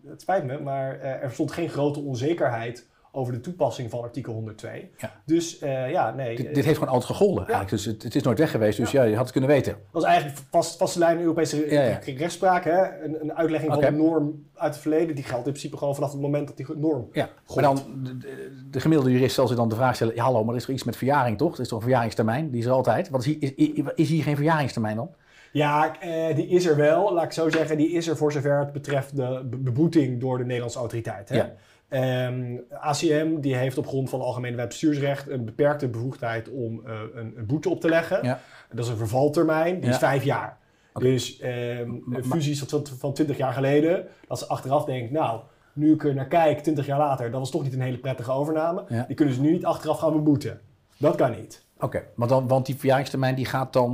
het 0.07 0.21
spijt 0.21 0.45
me, 0.45 0.61
maar 0.61 1.01
er 1.01 1.31
stond 1.31 1.53
geen 1.53 1.69
grote 1.69 2.01
onzekerheid 2.01 2.89
over 3.13 3.33
de 3.33 3.41
toepassing 3.41 3.91
van 3.91 4.03
artikel 4.03 4.33
102. 4.33 4.91
Ja. 4.99 5.13
Dus 5.27 5.59
eh, 5.59 5.91
ja, 5.91 6.15
nee. 6.15 6.37
dit, 6.37 6.47
eh, 6.47 6.55
dit 6.55 6.65
heeft 6.65 6.79
gewoon 6.79 6.93
altijd 6.95 7.11
gegolden 7.13 7.39
eigenlijk. 7.47 7.71
Dus 7.71 7.85
het, 7.85 8.03
het 8.03 8.15
is 8.15 8.23
nooit 8.23 8.39
weg 8.39 8.51
geweest. 8.51 8.79
Dus 8.79 8.91
ja, 8.91 9.03
je 9.03 9.13
had 9.15 9.23
het 9.23 9.33
kunnen 9.33 9.51
weten. 9.51 9.77
Dat 9.93 10.03
is 10.03 10.09
eigenlijk 10.09 10.39
vast, 10.51 10.77
vaste 10.77 10.99
lijn 10.99 11.17
in 11.17 11.23
Europese 11.23 11.71
Ja, 11.71 11.83
ja. 11.83 11.99
rechtspraak. 12.17 12.65
Hè? 12.65 13.03
Een, 13.05 13.17
een 13.21 13.35
uitlegging 13.35 13.73
van 13.73 13.85
een 13.85 13.97
norm 13.97 14.45
uit 14.55 14.73
het 14.73 14.83
verleden, 14.83 15.15
die 15.15 15.25
geldt 15.25 15.47
in 15.47 15.53
principe 15.53 15.77
gewoon 15.77 15.95
vanaf 15.95 16.13
het 16.13 16.21
moment 16.21 16.47
dat 16.49 16.57
die 16.57 16.67
norm. 16.77 17.09
Ja, 17.13 17.29
maar 17.55 17.63
dan, 17.65 17.77
de, 18.03 18.19
de- 18.19 18.67
de 18.71 18.81
gemiddelde 18.81 19.13
jurist 19.13 19.35
zal 19.35 19.47
zich 19.47 19.57
dan 19.57 19.69
de 19.69 19.75
vraag 19.75 19.95
stellen... 19.95 20.15
Ja, 20.15 20.23
hallo, 20.25 20.45
maar 20.45 20.55
er 20.55 20.61
is 20.61 20.67
er 20.67 20.73
iets 20.73 20.85
met 20.85 20.97
verjaring, 20.97 21.39
toch? 21.39 21.55
Er 21.55 21.61
is 21.61 21.69
toch 21.69 21.79
een 21.79 21.85
verjaringstermijn? 21.85 22.51
Die 22.51 22.61
is 22.61 22.67
er 22.67 22.73
altijd. 22.73 23.11
Wat 23.11 23.21
is, 23.21 23.27
hier, 23.27 23.37
is, 23.41 23.53
is- 23.55 23.83
is 23.95 24.09
hier 24.09 24.23
geen 24.23 24.37
verjaringstermijn 24.37 24.97
dan? 24.97 25.11
Ja, 25.53 26.01
eh, 26.01 26.37
die 26.37 26.47
is 26.47 26.67
er 26.67 26.77
wel, 26.77 27.13
laat 27.15 27.25
ik 27.25 27.33
zo 27.33 27.49
zeggen. 27.51 27.77
Die 27.77 27.91
is 27.93 28.09
er 28.09 28.17
voor 28.17 28.33
zover 28.33 28.59
het 28.59 28.73
betreft 28.73 29.17
de 29.17 29.47
be- 29.51 29.57
beboeting 29.57 30.21
door 30.21 30.39
de 30.39 30.45
Nederlandse 30.45 30.79
autoriteit. 30.79 31.29
Hè? 31.29 31.37
Ja. 31.37 31.53
Ehm, 31.91 32.57
ACM 32.71 33.41
die 33.41 33.57
heeft 33.57 33.79
op 33.79 33.87
grond 33.87 34.11
van 34.11 34.21
Algemene 34.21 34.57
Wetbestuursrecht 34.57 35.29
een 35.29 35.45
beperkte 35.45 35.89
bevoegdheid 35.89 36.49
om 36.49 36.87
eh, 36.87 36.93
een, 37.15 37.33
een 37.37 37.47
boete 37.47 37.69
op 37.69 37.81
te 37.81 37.89
leggen. 37.89 38.19
Ja. 38.23 38.41
Dat 38.71 38.85
is 38.85 38.91
een 38.91 38.97
vervaltermijn, 38.97 39.81
die 39.81 39.91
is 39.91 39.97
vijf 39.97 40.25
jaar. 40.25 40.59
Dus 40.93 41.39
ehm 41.39 41.91
fusies 42.23 42.63
van, 42.63 42.87
van 42.99 43.13
20 43.13 43.37
jaar 43.37 43.53
geleden, 43.53 44.07
dat 44.29 44.39
ze 44.39 44.47
achteraf 44.47 44.85
denken, 44.85 45.13
nou, 45.13 45.41
nu 45.73 45.93
ik 45.93 46.05
er 46.05 46.15
naar 46.15 46.29
kijk, 46.29 46.59
20 46.59 46.87
jaar 46.87 46.99
later, 46.99 47.31
dat 47.31 47.41
was 47.41 47.51
toch 47.51 47.63
niet 47.63 47.75
een 47.75 47.81
hele 47.81 47.99
prettige 47.99 48.33
overname. 48.33 48.85
Ja. 48.89 49.05
Die 49.07 49.17
kunnen 49.17 49.35
ze 49.35 49.41
nu 49.41 49.51
niet 49.51 49.65
achteraf 49.65 49.99
gaan 49.99 50.13
beboeten. 50.13 50.61
Dat 50.97 51.15
kan 51.17 51.31
niet. 51.31 51.65
Oké, 51.81 52.03
want, 52.15 52.31
dan, 52.31 52.49
want 52.49 52.67
die 52.67 52.77
verjaringstermijn 52.77 53.35
die 53.35 53.45
gaat 53.45 53.73
dan... 53.73 53.91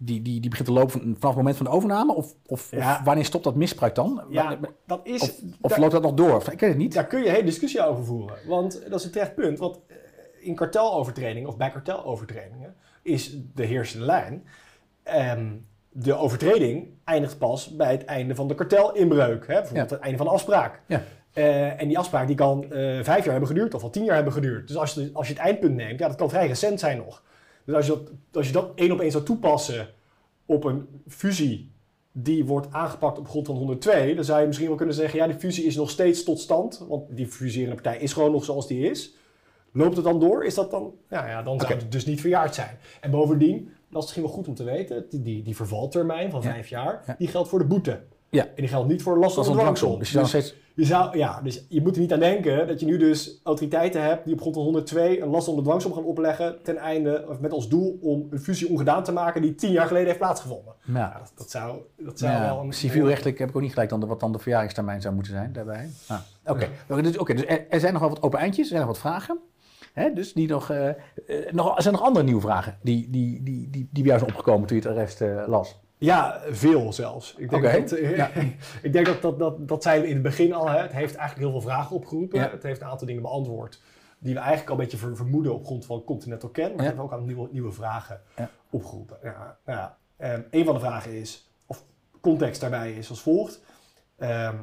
Die, 0.00 0.22
die, 0.22 0.40
die 0.40 0.50
begint 0.50 0.68
te 0.68 0.74
lopen 0.74 0.90
van- 0.90 1.00
vanaf 1.00 1.20
het 1.28 1.36
moment 1.36 1.56
van 1.56 1.66
de 1.66 1.72
overname? 1.72 2.14
Of, 2.14 2.34
of, 2.46 2.70
Ja. 2.70 2.92
of 2.98 3.04
wanneer 3.04 3.24
stopt 3.24 3.44
dat 3.44 3.54
misbruik 3.54 3.94
dan? 3.94 4.22
Ja, 4.30 4.48
Wanneer- 4.48 4.70
dat 4.86 5.00
is... 5.02 5.22
of 5.22 5.30
of 5.60 5.70
daar- 5.70 5.80
loopt 5.80 5.92
dat 5.92 6.02
nog 6.02 6.14
door? 6.14 6.36
Ik 6.52 6.60
weet 6.60 6.68
het 6.70 6.78
niet. 6.78 6.94
Daar 6.94 7.06
kun 7.06 7.22
je 7.22 7.30
hele 7.30 7.44
discussie 7.44 7.86
over 7.86 8.04
voeren. 8.04 8.36
Want 8.46 8.80
dat 8.90 8.98
is 8.98 9.04
een 9.06 9.12
terecht 9.12 9.34
punt. 9.34 9.58
Want 9.58 9.78
eh, 9.86 9.96
in 10.40 10.54
kartelovertredingen 10.54 11.48
of 11.48 11.56
bij 11.56 11.70
kartelovertredingen 11.70 12.74
is 13.02 13.36
de 13.54 13.64
heersende 13.64 14.06
lijn. 14.06 14.44
ehm, 15.02 15.52
de 15.96 16.14
overtreding 16.14 16.88
eindigt 17.04 17.38
pas 17.38 17.76
bij 17.76 17.90
het 17.92 18.04
einde 18.04 18.34
van 18.34 18.48
de 18.48 18.54
kartelinbreuk. 18.54 19.46
Hè? 19.46 19.54
Bijvoorbeeld 19.54 19.88
Ja. 19.90 19.94
het 19.94 20.04
einde 20.04 20.16
van 20.18 20.26
de 20.26 20.32
afspraak. 20.32 20.80
Ja. 20.86 21.02
Eh, 21.34 21.80
en 21.80 21.88
die 21.88 21.98
afspraak 21.98 22.26
die 22.26 22.36
kan 22.36 22.62
eh, 22.64 22.68
vijf 23.02 23.22
jaar 23.22 23.30
hebben 23.30 23.46
geduurd 23.48 23.74
of 23.74 23.82
al 23.82 23.90
tien 23.90 24.04
jaar 24.04 24.14
hebben 24.14 24.32
geduurd. 24.32 24.68
Dus 24.68 24.76
als 24.76 24.94
je, 24.94 25.10
als 25.12 25.26
je 25.28 25.32
het 25.32 25.42
eindpunt 25.42 25.74
neemt, 25.74 25.98
ja, 25.98 26.06
dat 26.08 26.16
kan 26.16 26.28
vrij 26.28 26.46
recent 26.46 26.80
zijn 26.80 26.96
nog. 26.96 27.22
Dus 27.64 27.74
als 27.74 27.86
je 27.86 27.92
dat, 27.92 28.10
als 28.32 28.46
je 28.46 28.52
dat 28.52 28.72
één 28.74 28.92
op 28.92 29.00
één 29.00 29.10
zou 29.10 29.24
toepassen 29.24 29.88
op 30.46 30.64
een 30.64 30.86
fusie 31.08 31.72
die 32.12 32.44
wordt 32.44 32.66
aangepakt 32.72 33.18
op 33.18 33.28
grond 33.28 33.46
van 33.46 33.56
102, 33.56 34.14
dan 34.14 34.24
zou 34.24 34.40
je 34.40 34.46
misschien 34.46 34.68
wel 34.68 34.76
kunnen 34.76 34.94
zeggen, 34.94 35.18
ja, 35.18 35.26
die 35.26 35.36
fusie 35.38 35.64
is 35.64 35.76
nog 35.76 35.90
steeds 35.90 36.24
tot 36.24 36.40
stand, 36.40 36.84
want 36.88 37.16
die 37.16 37.26
fuserende 37.26 37.74
partij 37.74 37.98
is 37.98 38.12
gewoon 38.12 38.32
nog 38.32 38.44
zoals 38.44 38.66
die 38.66 38.90
is. 38.90 39.14
Loopt 39.72 39.96
het 39.96 40.04
dan 40.04 40.20
door? 40.20 40.44
Is 40.44 40.54
dat 40.54 40.70
dan, 40.70 40.94
ja, 41.10 41.28
ja 41.28 41.42
dan 41.42 41.60
zou 41.60 41.72
het 41.74 41.92
dus 41.92 42.06
niet 42.06 42.20
verjaard 42.20 42.54
zijn. 42.54 42.78
En 43.00 43.10
bovendien, 43.10 43.56
dat 43.64 43.72
is 43.88 44.02
misschien 44.02 44.22
wel 44.22 44.32
goed 44.32 44.48
om 44.48 44.54
te 44.54 44.64
weten, 44.64 45.06
die, 45.10 45.22
die, 45.22 45.42
die 45.42 45.56
vervaltermijn 45.56 46.30
van 46.30 46.42
Ja. 46.42 46.50
vijf 46.50 46.68
jaar, 46.68 47.02
Ja. 47.06 47.14
die 47.18 47.28
geldt 47.28 47.48
voor 47.48 47.58
de 47.58 47.64
boete. 47.64 48.00
Ja. 48.30 48.44
En 48.44 48.50
die 48.56 48.68
geldt 48.68 48.88
niet 48.88 49.02
voor 49.02 49.18
last 49.18 49.36
een 49.36 49.42
dwangsom. 49.42 49.98
Dus 49.98 50.10
je 50.12 50.18
nog 50.18 50.28
steeds... 50.28 50.54
Je 50.76 50.84
zou, 50.84 51.18
ja, 51.18 51.40
dus 51.42 51.64
je 51.68 51.80
moet 51.82 51.94
er 51.94 52.00
niet 52.00 52.12
aan 52.12 52.18
denken 52.18 52.66
dat 52.66 52.80
je 52.80 52.86
nu 52.86 52.96
dus 52.96 53.40
autoriteiten 53.42 54.02
hebt 54.02 54.24
die 54.24 54.34
op 54.34 54.40
grond 54.40 54.54
van 54.54 54.64
102 54.64 55.20
een 55.20 55.28
last 55.28 55.48
onder 55.48 55.64
dwangsom 55.64 55.92
gaan 55.92 56.04
opleggen 56.04 56.62
ten 56.62 56.76
einde, 56.76 57.24
of 57.28 57.40
met 57.40 57.52
als 57.52 57.68
doel 57.68 57.98
om 58.02 58.26
een 58.30 58.40
fusie 58.40 58.68
ongedaan 58.68 59.02
te 59.04 59.12
maken 59.12 59.42
die 59.42 59.54
tien 59.54 59.70
jaar 59.72 59.86
geleden 59.86 60.06
heeft 60.06 60.18
plaatsgevonden. 60.18 60.74
Ja. 60.84 60.98
Ja, 60.98 61.18
dat, 61.18 61.32
dat 61.34 61.50
zou, 61.50 61.78
dat 61.98 62.18
zou 62.18 62.32
Ja, 62.32 62.40
wel 62.40 62.60
een... 62.60 62.72
civielrechtelijk 62.72 63.38
heb 63.38 63.48
ik 63.48 63.56
ook 63.56 63.62
niet 63.62 63.72
gelijk 63.72 63.90
dan 63.90 64.00
de, 64.00 64.06
wat 64.06 64.20
dan 64.20 64.32
de 64.32 64.38
verjaringstermijn 64.38 65.00
zou 65.00 65.14
moeten 65.14 65.32
zijn 65.32 65.52
daarbij. 65.52 65.88
Ah, 66.08 66.18
Oké, 66.46 66.68
dus, 67.02 67.18
oké, 67.18 67.34
dus 67.34 67.46
er, 67.46 67.66
er 67.68 67.80
zijn 67.80 67.92
nog 67.92 68.02
wel 68.02 68.10
wat 68.10 68.22
open 68.22 68.38
eindjes, 68.38 68.64
er 68.64 68.76
zijn 68.76 68.80
nog 68.86 68.90
wat 68.90 68.98
vragen. 68.98 69.38
Hè, 69.92 70.12
dus 70.12 70.32
die 70.32 70.48
nog, 70.48 70.70
eh, 70.70 70.88
eh, 70.88 70.94
nog, 71.50 71.76
er 71.76 71.82
zijn 71.82 71.94
nog 71.94 72.02
andere 72.02 72.24
nieuwe 72.24 72.40
vragen 72.40 72.78
die, 72.82 73.10
die, 73.10 73.42
die, 73.42 73.70
die, 73.70 73.88
die 73.92 74.02
bij 74.02 74.12
jou 74.12 74.18
zijn 74.18 74.30
opgekomen 74.30 74.66
toen 74.66 74.76
je 74.76 74.82
het 74.82 74.92
arrest 74.92 75.20
eh, 75.20 75.42
las. 75.46 75.80
Ja, 75.98 76.40
veel 76.50 76.92
zelfs. 76.92 77.34
Ik 77.36 77.50
denk, 77.50 77.62
dat, 77.88 77.98
eh, 77.98 78.16
ja. 78.16 78.30
ik 78.82 78.92
denk 78.92 79.06
dat, 79.06 79.22
dat, 79.22 79.38
dat, 79.38 79.68
dat 79.68 79.82
zeiden 79.82 80.04
we 80.04 80.08
in 80.08 80.14
het 80.14 80.24
begin 80.24 80.52
al. 80.52 80.68
Hè. 80.70 80.78
Het 80.80 80.92
heeft 80.92 81.14
eigenlijk 81.14 81.50
heel 81.50 81.60
veel 81.60 81.70
vragen 81.70 81.96
opgeroepen. 81.96 82.38
Ja. 82.38 82.50
Het 82.50 82.62
heeft 82.62 82.80
een 82.80 82.86
aantal 82.86 83.06
dingen 83.06 83.22
beantwoord 83.22 83.80
die 84.18 84.34
we 84.34 84.38
eigenlijk 84.40 84.70
al 84.70 84.76
een 84.76 84.82
beetje 84.82 84.96
ver- 84.96 85.16
vermoeden 85.16 85.54
op 85.54 85.64
grond 85.64 85.86
van 85.86 86.04
Continental 86.04 86.48
Ken. 86.48 86.62
Maar 86.62 86.72
Ja. 86.72 86.76
het 86.82 86.90
heeft 86.90 87.00
ook 87.00 87.12
aan 87.12 87.24
nieuwe, 87.24 87.48
nieuwe 87.50 87.72
vragen 87.72 88.20
opgeroepen. 88.70 89.16
Ja, 89.22 89.58
nou 89.64 89.78
ja. 89.78 89.98
Ehm, 90.16 90.40
een 90.50 90.64
van 90.64 90.74
de 90.74 90.80
vragen 90.80 91.12
is, 91.12 91.50
of 91.66 91.84
context 92.20 92.60
daarbij 92.60 92.92
is 92.92 93.10
als 93.10 93.20
volgt. 93.20 93.60
Ehm, 94.18 94.56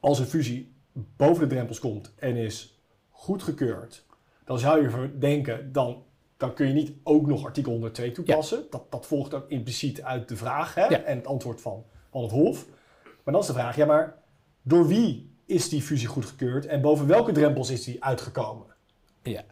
als 0.00 0.18
een 0.18 0.26
fusie 0.26 0.74
boven 0.92 1.48
de 1.48 1.54
drempels 1.54 1.78
komt 1.80 2.12
en 2.16 2.36
is 2.36 2.82
goedgekeurd, 3.10 4.06
dan 4.44 4.58
zou 4.58 4.82
je 4.82 5.18
denken, 5.18 5.72
dan, 5.72 6.04
dan 6.38 6.54
kun 6.54 6.66
je 6.66 6.72
niet 6.72 6.92
ook 7.02 7.26
nog 7.26 7.44
artikel 7.44 7.72
102 7.72 8.12
toepassen. 8.12 8.64
Dat, 8.70 8.82
dat 8.90 9.06
volgt 9.06 9.34
ook 9.34 9.48
impliciet 9.50 10.02
uit 10.02 10.28
de 10.28 10.36
vraag 10.36 10.74
hè, 10.74 10.86
Ja. 10.86 11.02
en 11.02 11.16
het 11.16 11.26
antwoord 11.26 11.60
van, 11.60 11.84
van 12.10 12.22
het 12.22 12.30
Hof. 12.30 12.66
Maar 13.24 13.32
dan 13.34 13.40
is 13.42 13.46
de 13.46 13.52
vraag, 13.52 13.76
ja 13.76 13.86
maar 13.86 14.16
door 14.62 14.86
wie 14.86 15.30
is 15.46 15.68
die 15.68 15.82
fusie 15.82 16.06
goedgekeurd 16.08 16.66
en 16.66 16.80
boven 16.80 17.06
welke 17.06 17.32
drempels 17.32 17.70
is 17.70 17.84
die 17.84 18.04
uitgekomen? 18.04 18.66
Ja. 19.22 19.42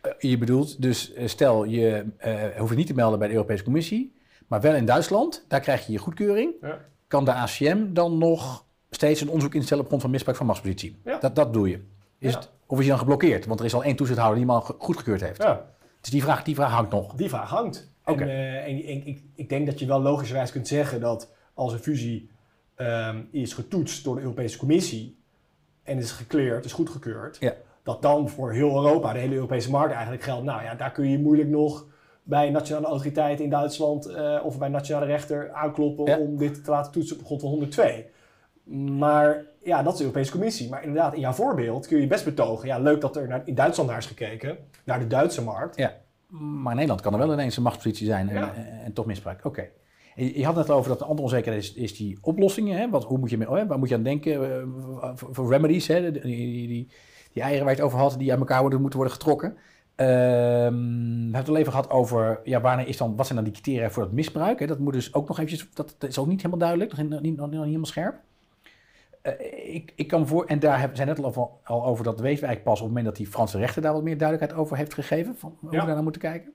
Eh, 0.00 0.12
Je 0.18 0.38
bedoelt 0.38 0.82
dus, 0.82 1.12
eh, 1.12 1.26
stel 1.28 1.64
je 1.64 2.04
eh, 2.16 2.42
hoeft 2.56 2.68
het 2.68 2.78
niet 2.78 2.86
te 2.86 2.94
melden 2.94 3.18
bij 3.18 3.28
de 3.28 3.34
Europese 3.34 3.64
Commissie, 3.64 4.14
maar 4.46 4.60
wel 4.60 4.74
in 4.74 4.84
Duitsland. 4.84 5.44
Daar 5.48 5.60
krijg 5.60 5.86
je 5.86 5.92
je 5.92 5.98
goedkeuring. 5.98 6.54
Ja. 6.60 6.84
Kan 7.06 7.24
de 7.24 7.32
ACM 7.32 7.92
dan 7.92 8.18
nog 8.18 8.64
steeds 8.90 9.20
een 9.20 9.28
onderzoek 9.28 9.54
instellen 9.54 9.80
op 9.82 9.86
grond 9.88 10.02
van 10.02 10.10
misbruik 10.10 10.36
van 10.36 10.46
machtspositie? 10.46 10.96
Dat, 11.20 11.34
dat 11.36 11.52
doe 11.52 11.68
je. 11.68 11.80
Is 12.20 12.32
Ja. 12.32 12.38
het, 12.38 12.50
of 12.66 12.78
is 12.78 12.84
je 12.84 12.90
dan 12.90 12.98
geblokkeerd? 12.98 13.46
Want 13.46 13.60
er 13.60 13.66
is 13.66 13.74
al 13.74 13.84
één 13.84 13.96
toezichthouder 13.96 14.38
die 14.38 14.46
hem 14.46 14.54
al 14.56 14.60
ge- 14.62 14.74
goedgekeurd 14.78 15.20
heeft. 15.20 15.42
Ja. 15.42 15.64
Dus 16.00 16.10
die 16.10 16.22
vraag, 16.22 16.42
die 16.42 16.54
vraag 16.54 16.70
hangt 16.72 16.90
nog. 16.92 17.14
Die 17.14 17.28
vraag 17.28 17.50
hangt. 17.50 17.92
Oké. 18.04 18.22
En, 18.22 18.28
eh, 18.28 18.54
en, 18.56 18.82
en 18.84 19.06
ik, 19.06 19.22
ik 19.34 19.48
denk 19.48 19.66
dat 19.66 19.78
je 19.78 19.86
wel 19.86 20.00
logischerwijs 20.00 20.50
kunt 20.52 20.68
zeggen 20.68 21.00
dat 21.00 21.32
als 21.54 21.72
een 21.72 21.78
fusie 21.78 22.30
ehm, 22.74 23.20
is 23.30 23.52
getoetst 23.52 24.04
door 24.04 24.14
de 24.14 24.20
Europese 24.20 24.58
Commissie 24.58 25.16
en 25.82 25.98
is 25.98 26.10
gecleared, 26.12 26.64
is 26.64 26.72
goedgekeurd, 26.72 27.36
Ja. 27.40 27.52
dat 27.82 28.02
dan 28.02 28.28
voor 28.28 28.52
heel 28.52 28.74
Europa, 28.74 29.12
de 29.12 29.18
hele 29.18 29.34
Europese 29.34 29.70
markt 29.70 29.92
eigenlijk 29.92 30.22
geldt, 30.22 30.44
nou 30.44 30.62
ja, 30.62 30.74
daar 30.74 30.92
kun 30.92 31.08
je 31.10 31.18
moeilijk 31.18 31.48
nog 31.48 31.86
bij 32.22 32.46
een 32.46 32.52
nationale 32.52 32.86
autoriteit 32.86 33.40
in 33.40 33.50
Duitsland 33.50 34.06
eh, 34.06 34.40
of 34.44 34.58
bij 34.58 34.66
een 34.66 34.72
nationale 34.72 35.06
rechter 35.06 35.52
aankloppen 35.52 36.04
Ja. 36.06 36.18
om 36.18 36.36
dit 36.36 36.64
te 36.64 36.70
laten 36.70 36.92
toetsen 36.92 37.18
op 37.18 37.24
grond 37.24 37.40
van 37.40 37.50
102. 37.50 38.04
Maar 38.98 39.44
ja, 39.62 39.82
dat 39.82 39.92
is 39.92 39.98
de 39.98 40.04
Europese 40.04 40.32
Commissie. 40.32 40.68
Maar 40.68 40.82
inderdaad, 40.82 41.14
in 41.14 41.20
jouw 41.20 41.32
voorbeeld 41.32 41.86
kun 41.86 42.00
je 42.00 42.06
best 42.06 42.24
betogen, 42.24 42.66
ja, 42.68 42.78
leuk 42.78 43.00
dat 43.00 43.16
er 43.16 43.28
naar, 43.28 43.42
in 43.44 43.54
Duitsland 43.54 43.88
naar 43.88 43.98
is 43.98 44.06
gekeken, 44.06 44.58
naar 44.84 44.98
de 44.98 45.06
Duitse 45.06 45.42
markt. 45.42 45.76
Ja. 45.76 45.92
Maar 46.28 46.70
in 46.70 46.74
Nederland 46.76 47.00
kan 47.00 47.12
er 47.12 47.18
wel 47.18 47.32
ineens 47.32 47.56
een 47.56 47.62
machtspositie 47.62 48.06
zijn 48.06 48.28
en, 48.28 48.34
Ja. 48.34 48.54
en, 48.54 48.80
en 48.84 48.92
toch 48.92 49.06
misbruik. 49.06 49.44
Oké. 49.44 49.68
Je 50.14 50.44
had 50.44 50.56
het 50.56 50.70
over 50.70 50.88
dat 50.88 50.98
de 50.98 51.04
andere 51.04 51.22
onzekerheid 51.22 51.62
is, 51.62 51.74
is 51.74 51.96
die 51.96 52.18
oplossingen. 52.20 52.78
Hè? 52.78 52.90
Wat, 52.90 53.04
hoe 53.04 53.18
moet 53.18 53.30
je, 53.30 53.50
oh, 53.50 53.56
hè, 53.56 53.66
waar 53.66 53.78
moet 53.78 53.88
je 53.88 53.94
aan 53.94 54.02
denken? 54.02 54.60
eh, 54.60 54.62
voor, 55.14 55.34
voor 55.34 55.50
remedies, 55.50 55.86
hè? 55.86 56.12
Die, 56.12 56.20
die, 56.22 56.68
die, 56.68 56.88
die 57.32 57.42
eieren 57.42 57.64
waar 57.64 57.74
je 57.74 57.80
het 57.80 57.86
over 57.86 57.98
had, 57.98 58.14
die 58.18 58.30
uit 58.30 58.40
elkaar 58.40 58.60
worden, 58.60 58.80
moeten 58.80 58.98
worden 58.98 59.16
getrokken. 59.16 59.56
Ehm, 59.94 60.08
we 61.26 61.36
hebben 61.36 61.36
het 61.36 61.48
al 61.48 61.56
even 61.56 61.72
gehad 61.72 61.90
over, 61.90 62.40
ja, 62.44 62.60
wanneer 62.60 62.88
is 62.88 62.96
dan, 62.96 63.16
wat 63.16 63.26
zijn 63.26 63.38
dan 63.38 63.52
die 63.52 63.62
criteria 63.62 63.90
voor 63.90 64.02
dat 64.02 64.12
misbruik? 64.12 64.58
Hè? 64.58 64.66
Dat 64.66 64.78
moet 64.78 64.92
dus 64.92 65.14
ook 65.14 65.28
nog 65.28 65.38
eventjes, 65.38 65.68
dat, 65.74 65.94
dat 65.98 66.10
is 66.10 66.18
ook 66.18 66.26
niet 66.26 66.42
helemaal 66.42 66.58
duidelijk, 66.58 66.96
nog, 67.08 67.20
niet, 67.20 67.36
nog 67.36 67.50
niet 67.50 67.60
helemaal 67.60 67.84
scherp. 67.86 68.20
Eh, 69.22 69.74
ik, 69.74 69.92
ik 69.96 70.08
kan 70.08 70.26
voor, 70.26 70.44
en 70.44 70.58
daar 70.58 70.90
zijn 70.92 71.08
net 71.08 71.18
al 71.18 71.24
over, 71.24 71.48
al 71.64 71.84
over, 71.84 72.04
dat 72.04 72.20
weten 72.20 72.40
we 72.40 72.46
eigenlijk 72.46 72.62
pas 72.64 72.74
op 72.80 72.86
het 72.86 72.88
moment 72.88 73.06
dat 73.06 73.16
die 73.16 73.26
Franse 73.26 73.58
rechter 73.58 73.82
daar 73.82 73.92
wat 73.92 74.02
meer 74.02 74.18
duidelijkheid 74.18 74.60
over 74.62 74.76
heeft 74.76 74.94
gegeven, 74.94 75.36
van 75.36 75.56
hoe 75.60 75.72
Ja. 75.72 75.80
we 75.80 75.84
daar 75.86 75.94
naar 75.94 76.02
moeten 76.02 76.20
kijken. 76.20 76.52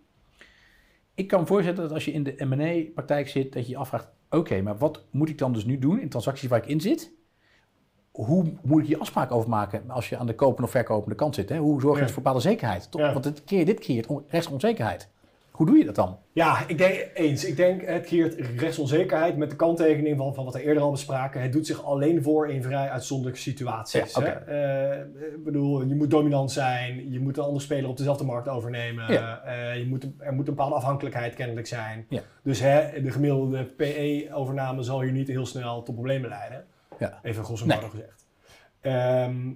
Ik 1.13 1.27
kan 1.27 1.47
voorstellen 1.47 1.81
dat 1.81 1.91
als 1.91 2.05
je 2.05 2.11
in 2.11 2.23
de 2.23 2.35
M&A-praktijk 2.37 3.27
zit, 3.27 3.53
dat 3.53 3.65
je 3.65 3.71
je 3.71 3.77
afvraagt, 3.77 4.09
oké, 4.29 4.61
maar 4.61 4.77
wat 4.77 5.05
moet 5.11 5.29
ik 5.29 5.37
dan 5.37 5.53
dus 5.53 5.65
nu 5.65 5.79
doen 5.79 5.99
in 5.99 6.09
transacties 6.09 6.49
waar 6.49 6.59
ik 6.59 6.65
in 6.67 6.81
zit? 6.81 7.11
Hoe 8.11 8.53
moet 8.63 8.81
ik 8.81 8.87
hier 8.87 8.99
afspraak 8.99 9.31
over 9.31 9.49
maken 9.49 9.89
als 9.89 10.09
je 10.09 10.17
aan 10.17 10.25
de 10.27 10.35
kopende 10.35 10.63
of 10.63 10.69
verkopende 10.71 11.15
kant 11.15 11.35
zit? 11.35 11.49
Hè? 11.49 11.57
Hoe 11.57 11.81
zorg 11.81 11.93
je 11.93 11.99
Ja. 11.99 12.05
dus 12.05 12.13
voor 12.13 12.23
bepaalde 12.23 12.43
zekerheid? 12.47 12.91
Toch? 12.91 13.01
Ja. 13.01 13.11
Want 13.11 13.23
dit 13.23 13.43
creëert, 13.43 13.65
dit 13.67 13.79
creëert 13.79 14.07
on- 14.07 14.23
rechtsonzekerheid. 14.27 15.09
Hoe 15.55 15.65
doe 15.65 15.77
je 15.77 15.85
dat 15.85 15.95
dan? 15.95 16.17
Ja, 16.31 16.67
ik 16.67 16.77
denk 16.77 17.07
eens. 17.13 17.45
Ik 17.45 17.55
denk 17.55 17.81
het 17.85 18.05
creëert 18.05 18.35
rechtsonzekerheid 18.57 19.37
met 19.37 19.49
de 19.49 19.55
kanttekening 19.55 20.17
van, 20.17 20.33
van 20.33 20.45
wat 20.45 20.53
we 20.53 20.61
eerder 20.63 20.83
al 20.83 20.91
bespraken. 20.91 21.41
Het 21.41 21.53
doet 21.53 21.65
zich 21.65 21.83
alleen 21.83 22.23
voor 22.23 22.49
in 22.49 22.63
vrij 22.63 22.89
uitzonderlijke 22.89 23.39
situaties. 23.41 24.13
Ja, 24.13 24.19
oké. 24.21 24.29
hè. 24.45 24.91
Eh, 24.91 25.33
ik 25.35 25.43
bedoel, 25.43 25.83
je 25.85 25.95
moet 25.95 26.09
dominant 26.09 26.51
zijn, 26.51 27.11
je 27.11 27.19
moet 27.19 27.37
een 27.37 27.43
andere 27.43 27.63
speler 27.63 27.89
op 27.89 27.97
dezelfde 27.97 28.23
markt 28.25 28.47
overnemen. 28.47 29.13
Ja. 29.13 29.41
eh, 29.41 29.77
je 29.77 29.85
moet, 29.87 30.03
er 30.19 30.33
moet 30.33 30.47
een 30.47 30.53
bepaalde 30.55 30.75
afhankelijkheid 30.75 31.33
kennelijk 31.33 31.67
zijn. 31.67 32.05
Ja. 32.09 32.21
Dus 32.43 32.59
hè, 32.59 33.01
de 33.01 33.11
gemiddelde 33.11 33.63
PE-overname 33.63 34.83
zal 34.83 35.01
hier 35.01 35.11
niet 35.11 35.27
heel 35.27 35.45
snel 35.45 35.83
tot 35.83 35.95
problemen 35.95 36.29
leiden. 36.29 36.65
Ja. 36.99 37.19
Even 37.23 37.43
grosso 37.43 37.65
Nee. 37.65 37.75
modo 37.77 37.89
gezegd. 37.89 38.25
Ehm, 38.81 39.51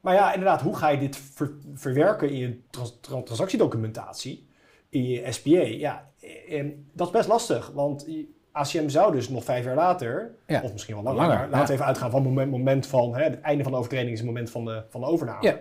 maar 0.00 0.14
ja, 0.14 0.32
inderdaad, 0.32 0.60
hoe 0.62 0.76
ga 0.76 0.88
je 0.88 0.98
dit 0.98 1.16
ver- 1.16 1.52
verwerken 1.74 2.30
in 2.30 2.36
je 2.38 2.60
trans- 2.70 2.98
trans- 3.00 3.24
transactiedocumentatie, 3.24 4.48
in 4.90 5.08
je 5.08 5.32
SPA? 5.32 5.50
Ja, 5.60 6.08
eh, 6.48 6.64
dat 6.92 7.06
is 7.06 7.12
best 7.12 7.28
lastig, 7.28 7.70
want 7.74 8.06
ACM 8.52 8.88
zou 8.88 9.12
dus 9.12 9.28
nog 9.28 9.44
vijf 9.44 9.64
jaar 9.64 9.74
later, 9.74 10.34
Ja. 10.46 10.60
of 10.62 10.72
misschien 10.72 10.94
wel 10.94 11.14
langer, 11.14 11.48
laten 11.50 11.66
ja. 11.66 11.72
even 11.72 11.84
uitgaan 11.86 12.10
van 12.10 12.20
het 12.20 12.28
moment, 12.28 12.50
moment 12.50 12.86
van 12.86 13.14
hè, 13.16 13.22
het 13.22 13.40
einde 13.40 13.62
van 13.62 13.72
de 13.72 13.78
overtreding 13.78 14.12
is 14.12 14.18
het 14.18 14.26
moment 14.26 14.50
van 14.50 14.64
de, 14.64 14.82
van 14.88 15.00
de 15.00 15.06
overname. 15.06 15.46
Ja. 15.46 15.52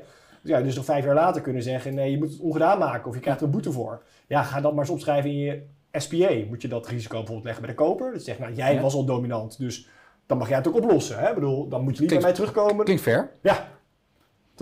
Dus 0.41 0.51
ja, 0.51 0.61
dus 0.61 0.75
nog 0.75 0.85
vijf 0.85 1.05
jaar 1.05 1.15
later 1.15 1.41
kunnen 1.41 1.63
zeggen, 1.63 1.93
nee, 1.93 2.11
je 2.11 2.17
moet 2.17 2.31
het 2.31 2.39
ongedaan 2.39 2.79
maken 2.79 3.07
of 3.07 3.13
je 3.15 3.21
krijgt 3.21 3.39
er 3.39 3.45
een 3.45 3.51
boete 3.51 3.71
voor. 3.71 4.03
Ja, 4.27 4.43
ga 4.43 4.61
dat 4.61 4.71
maar 4.71 4.81
eens 4.83 4.93
opschrijven 4.93 5.29
in 5.29 5.37
je 5.37 5.61
SPA. 5.91 6.29
Moet 6.47 6.61
je 6.61 6.67
dat 6.67 6.87
risico 6.87 7.15
bijvoorbeeld 7.17 7.43
leggen 7.45 7.63
bij 7.65 7.71
de 7.75 7.77
koper? 7.81 8.11
Dus 8.13 8.23
zeg, 8.23 8.39
nou, 8.39 8.53
jij 8.53 8.73
Ja. 8.73 8.81
was 8.81 8.93
al 8.93 9.05
dominant, 9.05 9.57
dus 9.59 9.87
dan 10.25 10.37
mag 10.37 10.47
jij 10.47 10.57
het 10.57 10.67
ook 10.67 10.75
oplossen. 10.75 11.19
Hè? 11.19 11.27
Ik 11.29 11.33
bedoel, 11.35 11.67
dan 11.67 11.81
moet 11.83 11.95
je 11.95 12.01
niet 12.01 12.09
bij 12.11 12.21
mij 12.21 12.33
terugkomen. 12.33 12.85
Klinkt 12.85 13.03
fair. 13.03 13.29
Ja. 13.41 13.67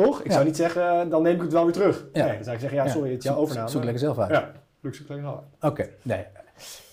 Toch? 0.05 0.21
Ik 0.21 0.31
zou 0.31 0.45
niet 0.45 0.55
zeggen, 0.55 1.09
dan 1.09 1.21
neem 1.21 1.35
ik 1.35 1.41
het 1.41 1.51
wel 1.53 1.63
weer 1.63 1.73
terug. 1.73 2.05
Nee, 2.13 2.23
dan 2.23 2.43
zou 2.43 2.55
ik 2.55 2.61
zeggen, 2.61 2.77
ja, 2.83 2.87
sorry, 2.87 3.09
het 3.09 3.17
is 3.17 3.23
jouw 3.23 3.35
overname. 3.35 3.69
Zoek 3.69 3.83
lekker 3.83 3.99
zelf 3.99 4.19
uit. 4.19 4.29
Ja, 4.31 4.51
zoek 4.81 4.93
ze 4.95 5.03
lekker 5.07 5.25
zelf 5.25 5.35
uit. 5.59 5.71
Oké, 5.71 5.89
nee. 6.01 6.25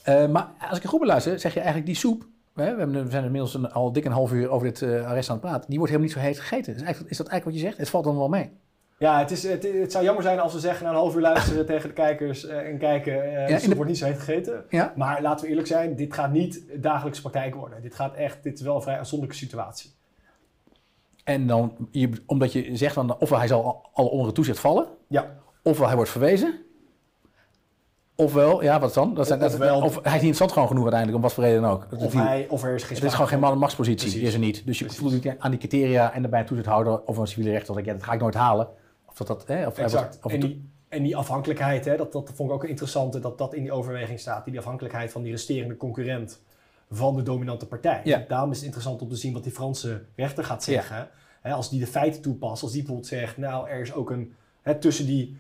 Eh, 0.02 0.28
maar 0.28 0.48
als 0.68 0.76
ik 0.78 0.82
er 0.82 0.88
goed 0.88 1.00
beluister, 1.00 1.38
zeg 1.40 1.52
je 1.52 1.58
eigenlijk 1.58 1.86
die 1.88 1.96
soep. 1.96 2.26
Hè, 2.54 2.74
we, 2.76 3.04
zijn 3.10 3.24
inmiddels 3.24 3.54
een, 3.54 3.72
al 3.72 3.92
dik 3.92 4.04
een 4.04 4.12
half 4.12 4.32
uur 4.32 4.50
over 4.50 4.66
dit 4.66 4.82
eh, 4.82 5.06
arrest 5.06 5.28
aan 5.30 5.36
het 5.36 5.44
praten. 5.44 5.68
Die 5.70 5.78
wordt 5.78 5.92
helemaal 5.92 6.14
niet 6.14 6.22
zo 6.22 6.28
heet 6.28 6.40
gegeten. 6.40 6.74
Is, 6.74 6.82
eigenlijk, 6.82 7.10
is 7.10 7.16
dat 7.16 7.26
eigenlijk 7.28 7.44
wat 7.44 7.54
je 7.54 7.68
zegt? 7.70 7.78
Het 7.78 7.90
valt 7.90 8.04
dan 8.04 8.16
wel 8.16 8.28
mee. 8.28 8.50
Ja, 8.98 9.18
het, 9.18 9.30
is, 9.30 9.42
het, 9.42 9.62
het 9.62 9.92
zou 9.92 10.04
jammer 10.04 10.22
zijn 10.22 10.38
als 10.40 10.52
we 10.52 10.58
zeggen 10.58 10.84
na 10.84 10.90
een 10.90 10.96
half 10.96 11.14
uur 11.14 11.20
luisteren 11.20 11.66
tegen 11.72 11.88
de 11.88 11.94
kijkers 11.94 12.46
eh, 12.46 12.68
en 12.68 12.78
kijken, 12.78 13.30
ja, 13.30 13.58
de- 13.58 13.74
wordt 13.74 13.90
niet 13.90 13.98
zo 13.98 14.04
heet 14.04 14.18
gegeten. 14.18 14.64
Ja? 14.68 14.92
Maar 14.96 15.22
laten 15.22 15.44
we 15.44 15.50
eerlijk 15.50 15.68
zijn, 15.68 15.96
dit 15.96 16.14
gaat 16.14 16.32
niet 16.32 16.62
dagelijkse 16.74 17.20
praktijk 17.20 17.54
worden. 17.54 17.82
Dit 17.82 17.94
gaat 17.94 18.14
echt, 18.14 18.42
dit 18.42 18.58
is 18.58 18.64
wel 18.64 18.74
een 18.76 18.82
vrij 18.82 18.96
uitzonderlijke 18.96 19.44
situatie. 19.44 19.90
En 21.24 21.46
dan, 21.46 21.88
je, 21.90 22.10
omdat 22.26 22.52
je 22.52 22.76
zegt 22.76 22.94
van, 22.94 23.18
ofwel 23.20 23.38
hij 23.38 23.48
zal 23.48 23.90
al, 23.92 24.06
onder 24.06 24.26
het 24.26 24.34
toezicht 24.34 24.58
vallen, 24.58 24.86
Ja, 25.08 25.34
ofwel 25.62 25.86
hij 25.86 25.96
wordt 25.96 26.10
verwezen. 26.10 26.54
Ofwel, 28.16 28.62
ja, 28.62 28.80
wat 28.80 28.94
dan? 28.94 29.14
Dat 29.14 29.26
zijn, 29.26 29.42
Ofwel- 29.44 29.82
of 29.82 29.94
hij 29.94 30.02
is 30.02 30.10
niet 30.12 30.14
interessant 30.14 30.52
gewoon 30.52 30.68
genoeg 30.68 30.82
uiteindelijk, 30.82 31.22
om 31.22 31.28
wat 31.28 31.34
voor 31.34 31.44
reden 31.44 31.62
dan 31.62 31.70
ook. 31.70 31.86
Of, 31.98 32.12
hij, 32.12 32.46
of 32.48 32.62
er 32.64 32.74
is 32.74 32.82
geen 32.82 32.96
het 32.96 33.04
is 33.04 33.12
gewoon 33.12 33.28
geen 33.28 33.38
man- 33.40 33.58
machtspositie, 33.58 34.08
Precies. 34.08 34.26
is 34.28 34.34
er 34.34 34.40
niet. 34.40 34.66
Dus 34.66 34.78
je 34.78 34.90
voelt 34.90 35.12
niet 35.12 35.34
aan 35.38 35.50
die 35.50 35.58
criteria 35.58 36.12
en 36.12 36.20
daarbij 36.22 36.40
een 36.40 36.46
toezichthouder 36.46 37.00
of 37.02 37.16
een 37.16 37.26
civiele 37.26 37.50
rechter. 37.50 37.68
Dat 37.68 37.76
ik, 37.78 37.84
ja, 37.84 37.92
dat 37.92 38.02
ga 38.02 38.12
ik 38.12 38.20
nooit 38.20 38.34
halen. 38.34 38.68
Of 39.06 39.14
dat, 39.14 39.26
dat, 39.26 39.46
hè, 39.46 39.66
of 39.66 39.78
Exact. 39.78 40.18
of 40.22 40.32
En 40.32 40.40
die, 40.40 40.70
en 40.88 41.02
die 41.02 41.16
afhankelijkheid, 41.16 41.84
hè, 41.84 41.96
dat, 41.96 42.12
dat 42.12 42.30
vond 42.34 42.48
ik 42.50 42.54
ook 42.54 42.64
interessant 42.64 43.22
dat 43.22 43.38
dat 43.38 43.54
in 43.54 43.62
die 43.62 43.72
overweging 43.72 44.20
staat. 44.20 44.44
Die 44.44 44.58
afhankelijkheid 44.58 45.12
van 45.12 45.22
die 45.22 45.30
resterende 45.30 45.76
concurrent 45.76 46.42
van 46.96 47.16
de 47.16 47.22
dominante 47.22 47.66
partij. 47.66 48.00
Ja. 48.04 48.24
Daarom 48.28 48.50
is 48.50 48.56
het 48.56 48.64
interessant 48.64 49.02
om 49.02 49.08
te 49.08 49.16
zien 49.16 49.32
wat 49.32 49.42
die 49.42 49.52
Franse 49.52 50.02
rechter 50.16 50.44
gaat 50.44 50.64
zeggen. 50.64 51.08
Hè, 51.40 51.52
als 51.52 51.70
die 51.70 51.80
de 51.80 51.86
feiten 51.86 52.20
toepast, 52.22 52.62
als 52.62 52.72
die 52.72 52.80
bijvoorbeeld 52.80 53.08
zegt, 53.10 53.36
nou 53.36 53.68
er 53.68 53.80
is 53.80 53.92
ook 53.92 54.10
een, 54.10 54.34
hè, 54.62 54.74
tussen 54.78 55.06
die 55.06 55.36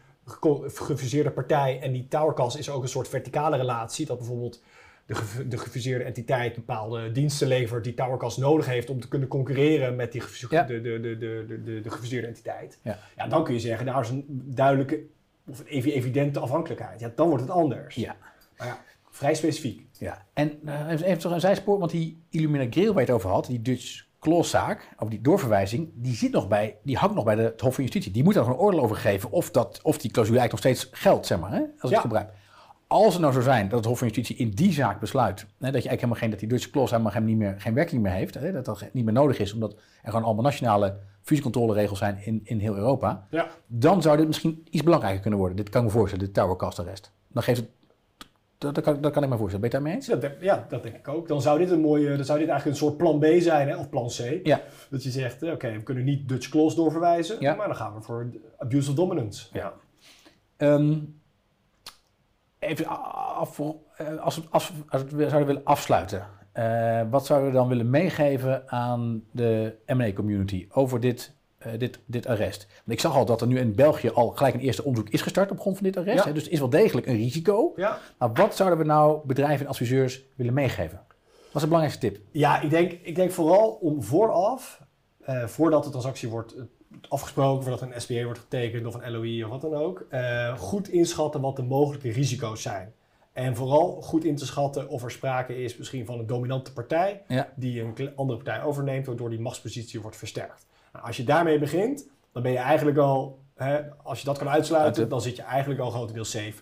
gefuseerde 0.66 1.30
partij 1.30 1.80
en 1.80 1.92
die 1.92 2.08
towercast 2.08 2.56
is 2.56 2.66
er 2.66 2.72
ook 2.74 2.82
een 2.82 2.88
soort 2.88 3.08
verticale 3.08 3.56
relatie. 3.56 4.06
Dat 4.06 4.18
bijvoorbeeld 4.18 4.62
de, 5.06 5.14
ge- 5.14 5.48
de 5.48 5.58
gefuseerde 5.58 6.04
entiteit 6.04 6.54
bepaalde 6.54 7.12
diensten 7.12 7.48
levert 7.48 7.84
die 7.84 7.94
towercast 7.94 8.38
nodig 8.38 8.66
heeft 8.66 8.90
om 8.90 9.00
te 9.00 9.08
kunnen 9.08 9.28
concurreren 9.28 9.96
met 9.96 10.12
die 10.12 10.22
Ja. 10.50 10.62
de, 10.62 10.80
de, 10.80 11.00
de, 11.00 11.18
de, 11.18 11.44
de, 11.48 11.62
de, 11.62 11.80
de 11.80 11.90
gefuseerde 11.90 12.26
entiteit. 12.26 12.78
Ja. 12.82 12.98
Ja, 13.16 13.26
dan 13.28 13.44
kun 13.44 13.54
je 13.54 13.60
zeggen, 13.60 13.86
daar 13.86 14.00
is 14.00 14.08
een 14.08 14.24
duidelijke 14.54 15.00
of 15.46 15.58
een 15.58 15.66
evi- 15.66 15.92
evidente 15.92 16.40
afhankelijkheid. 16.40 17.00
Ja, 17.00 17.12
dan 17.14 17.26
wordt 17.28 17.42
het 17.42 17.52
anders. 17.52 17.94
ja. 17.94 18.16
Maar 18.58 18.66
ja, 18.66 18.80
vrij 19.10 19.34
specifiek. 19.34 19.83
Ja, 19.98 20.24
en 20.32 20.52
eh, 20.64 20.90
even, 20.90 21.18
toch 21.18 21.32
een 21.32 21.40
zijspoor, 21.40 21.78
want 21.78 21.90
die 21.90 22.22
Illumina 22.30 22.66
Grill 22.70 22.86
waar 22.86 22.94
je 22.94 23.00
het 23.00 23.10
over 23.10 23.30
had, 23.30 23.46
die 23.46 23.62
Dutch 23.62 24.04
Clause-zaak, 24.20 24.88
over 24.96 25.10
die 25.10 25.20
doorverwijzing, 25.20 25.90
die, 25.94 26.14
zit 26.14 26.32
nog 26.32 26.48
bij, 26.48 26.76
die 26.82 26.96
hangt 26.96 27.14
nog 27.14 27.24
bij 27.24 27.34
de, 27.34 27.42
het 27.42 27.60
Hof 27.60 27.74
van 27.74 27.84
Justitie. 27.84 28.12
Die 28.12 28.24
moet 28.24 28.34
daar 28.34 28.44
nog 28.44 28.52
een 28.52 28.58
oordeel 28.60 28.80
over 28.82 28.96
geven 28.96 29.30
of, 29.30 29.50
dat, 29.50 29.80
of 29.82 29.98
die 29.98 30.10
clausule 30.10 30.38
eigenlijk 30.38 30.66
nog 30.66 30.74
steeds 30.76 31.02
geldt, 31.02 31.26
zeg 31.26 31.40
maar, 31.40 31.50
hè, 31.52 31.58
als 31.60 31.68
ik 31.72 31.80
Ja. 31.82 31.90
het 31.90 32.00
gebruik. 32.00 32.28
Als 32.86 33.12
het 33.12 33.22
nou 33.22 33.34
zo 33.34 33.40
zijn 33.40 33.68
dat 33.68 33.78
het 33.78 33.88
Hof 33.88 33.98
van 33.98 34.06
Justitie 34.08 34.36
in 34.36 34.50
die 34.50 34.72
zaak 34.72 35.00
besluit, 35.00 35.40
hè, 35.40 35.46
dat 35.46 35.58
je 35.60 35.70
eigenlijk 35.70 35.94
helemaal 36.00 36.18
geen, 36.20 36.30
dat 36.30 36.38
die 36.38 36.48
Dutch 36.48 36.70
Clause 36.70 36.92
helemaal 36.92 37.12
geen, 37.12 37.24
niet 37.24 37.36
meer, 37.36 37.54
geen 37.58 37.74
werking 37.74 38.02
meer 38.02 38.12
heeft, 38.12 38.34
hè, 38.34 38.52
dat 38.52 38.64
dat 38.64 38.88
niet 38.92 39.04
meer 39.04 39.12
nodig 39.14 39.38
is, 39.38 39.52
omdat 39.52 39.72
er 40.02 40.10
gewoon 40.10 40.24
allemaal 40.24 40.44
nationale 40.44 40.96
fusiecontroleregels 41.22 41.98
zijn 41.98 42.18
in, 42.24 42.40
in 42.44 42.58
heel 42.58 42.76
Europa, 42.76 43.26
Ja. 43.30 43.48
dan 43.66 44.02
zou 44.02 44.16
dit 44.16 44.26
misschien 44.26 44.66
iets 44.70 44.82
belangrijker 44.82 45.20
kunnen 45.20 45.38
worden. 45.38 45.56
Dit 45.56 45.68
kan 45.68 45.80
ik 45.80 45.86
me 45.86 45.92
voorstellen, 45.92 46.24
dit 46.24 46.34
Towercast 46.34 46.78
arrest. 46.78 47.12
Dan 47.28 47.42
geeft 47.42 47.60
het, 47.60 47.68
dat, 48.64 48.74
dat, 48.74 48.84
kan, 48.84 49.00
dat 49.00 49.12
kan 49.12 49.22
ik 49.22 49.28
me 49.28 49.36
voorstellen. 49.36 49.70
Ben 49.70 49.80
je 49.80 49.84
daarmee 49.84 49.94
eens? 49.94 50.20
Dat 50.20 50.32
ja, 50.40 50.66
dat 50.68 50.82
denk 50.82 50.94
ik 50.96 51.08
ook. 51.08 51.28
Dan 51.28 51.42
zou 51.42 51.58
dit 51.58 51.70
een 51.70 51.80
mooie, 51.80 52.16
dan 52.16 52.24
zou 52.24 52.38
dit 52.38 52.48
eigenlijk 52.48 52.80
een 52.80 52.86
soort 52.86 52.96
plan 52.96 53.18
B 53.18 53.24
zijn, 53.38 53.68
hè, 53.68 53.76
of 53.76 53.88
plan 53.88 54.06
C. 54.08 54.40
Ja. 54.46 54.60
Dat 54.90 55.02
je 55.02 55.10
zegt, 55.10 55.42
eh, 55.42 55.52
oké, 55.52 55.72
we 55.72 55.82
kunnen 55.82 56.04
niet 56.04 56.28
Dutch 56.28 56.48
clause 56.48 56.76
doorverwijzen, 56.76 57.36
Ja. 57.40 57.54
maar 57.54 57.66
dan 57.66 57.76
gaan 57.76 57.94
we 57.94 58.00
voor 58.02 58.30
abuse 58.58 58.90
of 58.90 58.96
dominance. 58.96 59.46
Ja. 59.52 59.72
Ehm, 60.56 60.96
even 62.58 62.86
af, 62.86 63.58
eh, 63.96 64.16
als, 64.20 64.36
we- 64.36 64.42
als, 64.50 64.68
we- 64.70 64.82
als 64.88 65.02
we 65.04 65.28
zouden 65.28 65.46
willen 65.46 65.64
afsluiten, 65.64 66.26
eh, 66.52 67.00
wat 67.10 67.26
zouden 67.26 67.48
we 67.50 67.54
dan 67.56 67.68
willen 67.68 67.90
meegeven 67.90 68.68
aan 68.70 69.24
de 69.30 69.76
M&A-community 69.86 70.66
over 70.70 71.00
dit, 71.00 71.34
dit, 71.78 71.98
dit 72.06 72.26
arrest? 72.26 72.66
Want 72.68 72.90
ik 72.90 73.00
zag 73.00 73.16
al 73.16 73.24
dat 73.24 73.40
er 73.40 73.46
nu 73.46 73.58
in 73.58 73.74
België 73.74 74.10
al 74.10 74.28
gelijk 74.28 74.54
een 74.54 74.60
eerste 74.60 74.84
onderzoek 74.84 75.12
is 75.12 75.22
gestart 75.22 75.50
op 75.50 75.60
grond 75.60 75.76
van 75.76 75.86
dit 75.86 75.96
arrest. 75.96 76.18
Ja. 76.18 76.24
Hè? 76.24 76.32
Dus 76.32 76.42
het 76.42 76.52
is 76.52 76.58
wel 76.58 76.68
degelijk 76.70 77.06
een 77.06 77.16
risico. 77.16 77.72
Ja. 77.76 77.98
Maar 78.18 78.32
wat 78.32 78.56
zouden 78.56 78.78
we 78.78 78.84
nou 78.84 79.26
bedrijven 79.26 79.64
en 79.64 79.70
adviseurs 79.70 80.22
willen 80.36 80.54
meegeven? 80.54 81.00
Wat 81.54 81.62
is 81.62 81.68
de 81.68 81.74
belangrijkste 81.76 82.08
tip? 82.08 82.20
Ja, 82.30 82.60
ik 82.60 82.70
denk, 82.70 82.92
ik 82.92 83.14
denk 83.14 83.30
vooral 83.30 83.70
om 83.70 84.02
vooraf, 84.02 84.82
eh, 85.24 85.46
voordat 85.46 85.84
de 85.84 85.90
transactie 85.90 86.28
wordt 86.28 86.54
eh, 86.54 86.62
afgesproken, 87.08 87.62
voordat 87.62 87.80
een 87.80 88.00
SPA 88.00 88.24
wordt 88.24 88.38
getekend 88.38 88.86
of 88.86 88.94
een 88.94 89.12
LOI 89.12 89.44
of 89.44 89.50
wat 89.50 89.60
dan 89.60 89.74
ook, 89.74 90.06
eh, 90.10 90.58
goed 90.58 90.88
inschatten 90.88 91.40
wat 91.40 91.56
de 91.56 91.62
mogelijke 91.62 92.10
risico's 92.10 92.62
zijn. 92.62 92.92
En 93.32 93.56
vooral 93.56 94.00
goed 94.02 94.24
in 94.24 94.36
te 94.36 94.46
schatten 94.46 94.88
of 94.88 95.02
er 95.02 95.10
sprake 95.10 95.62
is 95.62 95.76
misschien 95.76 96.06
van 96.06 96.18
een 96.18 96.26
dominante 96.26 96.72
partij 96.72 97.22
Ja. 97.28 97.48
die 97.56 97.80
een 97.80 98.16
andere 98.16 98.42
partij 98.42 98.62
overneemt, 98.62 99.06
waardoor 99.06 99.30
die 99.30 99.40
machtspositie 99.40 100.00
wordt 100.00 100.16
versterkt. 100.16 100.66
Nou, 100.94 101.06
als 101.06 101.16
je 101.16 101.24
daarmee 101.24 101.58
begint, 101.58 102.08
dan 102.32 102.42
ben 102.42 102.52
je 102.52 102.58
eigenlijk 102.58 102.98
al, 102.98 103.38
hè, 103.54 103.80
als 104.02 104.18
je 104.20 104.24
dat 104.24 104.38
kan 104.38 104.48
uitsluiten, 104.48 105.08
dan 105.08 105.20
zit 105.20 105.36
je 105.36 105.42
eigenlijk 105.42 105.80
al 105.80 105.90
grotendeels 105.90 106.30
safe 106.30 106.54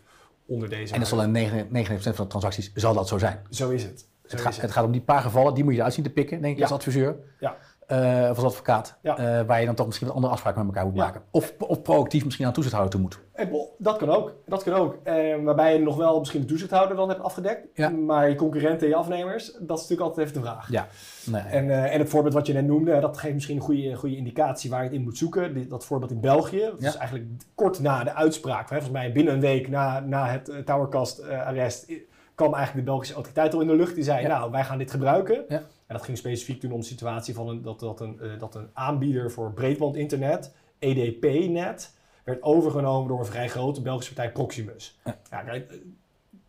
onder 0.47 0.69
deze. 0.69 0.93
En 0.95 0.99
dat 1.01 1.09
zal 1.09 1.23
in 1.23 1.33
99% 1.33 2.15
van 2.15 2.25
de 2.25 2.27
transacties 2.27 2.71
zal 2.75 2.95
dat 2.95 3.09
zo 3.09 3.19
zijn. 3.19 3.41
Zo 3.51 3.71
is 3.71 3.83
het. 3.83 3.99
Zo 4.01 4.37
Het, 4.37 4.39
is 4.41 4.45
het. 4.45 4.61
het 4.63 4.71
gaat 4.71 4.85
om 4.85 4.93
die 4.93 5.01
paar 5.01 5.21
gevallen, 5.23 5.55
die 5.55 5.65
moet 5.65 5.73
je 5.73 5.79
eruit 5.79 5.95
zien 5.95 6.05
te 6.05 6.11
pikken, 6.11 6.41
denk 6.41 6.53
ik, 6.53 6.59
Ja. 6.59 6.63
als 6.65 6.73
adviseur. 6.73 7.17
Ja. 7.41 7.57
Eh, 7.87 8.31
of 8.31 8.37
als 8.37 8.45
advocaat. 8.45 8.99
Ja. 9.03 9.17
eh, 9.17 9.47
waar 9.47 9.61
je 9.61 9.67
dan 9.67 9.75
toch 9.75 9.87
misschien 9.87 10.07
wat 10.07 10.17
andere 10.17 10.33
afspraken 10.35 10.67
met 10.67 10.75
elkaar 10.75 10.91
moet 10.91 10.99
maken. 11.01 11.23
Of, 11.31 11.55
of 11.59 11.83
proactief 11.83 12.25
misschien 12.25 12.47
aan 12.47 12.53
toezichthouder 12.53 12.93
toe 12.93 13.01
moet. 13.03 13.21
Bo- 13.51 13.75
dat 13.79 13.97
kan 13.97 14.11
ook. 14.11 14.35
Dat 14.47 14.63
kan 14.63 14.73
ook. 14.73 14.99
Eh, 15.03 15.43
waarbij 15.43 15.73
je 15.73 15.79
nog 15.79 15.97
wel 15.97 16.19
misschien 16.19 16.41
de 16.41 16.47
toezichthouder 16.47 16.97
dan 16.97 17.09
hebt 17.09 17.21
afgedekt. 17.23 17.67
Ja. 17.75 17.89
Maar 17.89 18.29
je 18.29 18.35
concurrenten 18.35 18.81
en 18.83 18.89
je 18.89 18.95
afnemers, 18.95 19.45
dat 19.53 19.79
is 19.79 19.83
natuurlijk 19.89 20.01
altijd 20.01 20.27
even 20.29 20.41
de 20.43 20.47
vraag. 20.49 20.71
Ja. 20.71 20.87
Nee. 21.27 21.43
En, 21.43 21.71
eh, 21.71 21.95
en 21.95 21.99
het 21.99 22.09
voorbeeld 22.09 22.35
wat 22.35 22.47
je 22.47 22.53
net 22.53 22.67
noemde, 22.67 23.01
dat 23.01 23.19
geeft 23.19 23.35
misschien 23.35 23.57
een 23.57 23.63
goede, 23.63 23.95
goede 23.95 24.17
indicatie 24.17 24.71
waar 24.71 24.79
je 24.79 24.85
het 24.89 24.95
in 24.95 25.03
moet 25.03 25.19
zoeken. 25.19 25.69
Dat 25.69 25.85
voorbeeld 25.85 26.11
in 26.11 26.21
België, 26.21 26.61
dat 26.61 26.81
Ja. 26.81 26.89
is 26.89 26.95
eigenlijk 26.97 27.27
kort 27.55 27.81
na 27.81 28.05
de 28.05 28.15
uitspraak. 28.15 28.61
Hè, 28.71 28.75
volgens 28.81 28.91
mij 28.93 29.13
binnen 29.13 29.35
een 29.35 29.41
week 29.41 29.69
na, 29.69 30.01
na 30.01 30.27
het 30.29 30.49
uh, 30.49 30.57
Towercast-arrest 30.59 31.93
kwam 32.35 32.55
eigenlijk 32.55 32.85
de 32.85 32.91
Belgische 32.91 33.15
autoriteit 33.15 33.55
al 33.55 33.61
in 33.61 33.67
de 33.67 33.77
lucht. 33.77 33.95
Die 33.95 34.05
zei, 34.05 34.23
Ja. 34.23 34.29
nou, 34.29 34.51
wij 34.51 34.65
gaan 34.65 34.79
dit 34.79 34.91
gebruiken. 34.91 35.45
Ja. 35.49 35.57
En 35.87 35.99
dat 35.99 36.03
ging 36.03 36.19
specifiek 36.19 36.61
toen 36.61 36.73
om 36.73 36.81
de 36.81 36.87
situatie 36.87 37.35
van 37.35 37.49
een, 37.49 37.63
dat, 37.63 37.81
dat, 37.81 38.01
een, 38.01 38.19
eh, 38.21 38.29
dat 38.39 38.55
een 38.55 38.69
aanbieder 38.73 39.31
voor 39.31 39.53
breedbandinternet, 39.53 40.55
EDP-net, 40.79 41.95
werd 42.25 42.43
overgenomen 42.43 43.09
door 43.09 43.19
een 43.19 43.27
vrij 43.27 43.49
grote 43.49 43.83
Belgische 43.83 44.15
partij 44.15 44.33
Proximus. 44.33 44.99
Ja. 45.05 45.45
Eh, 45.45 45.61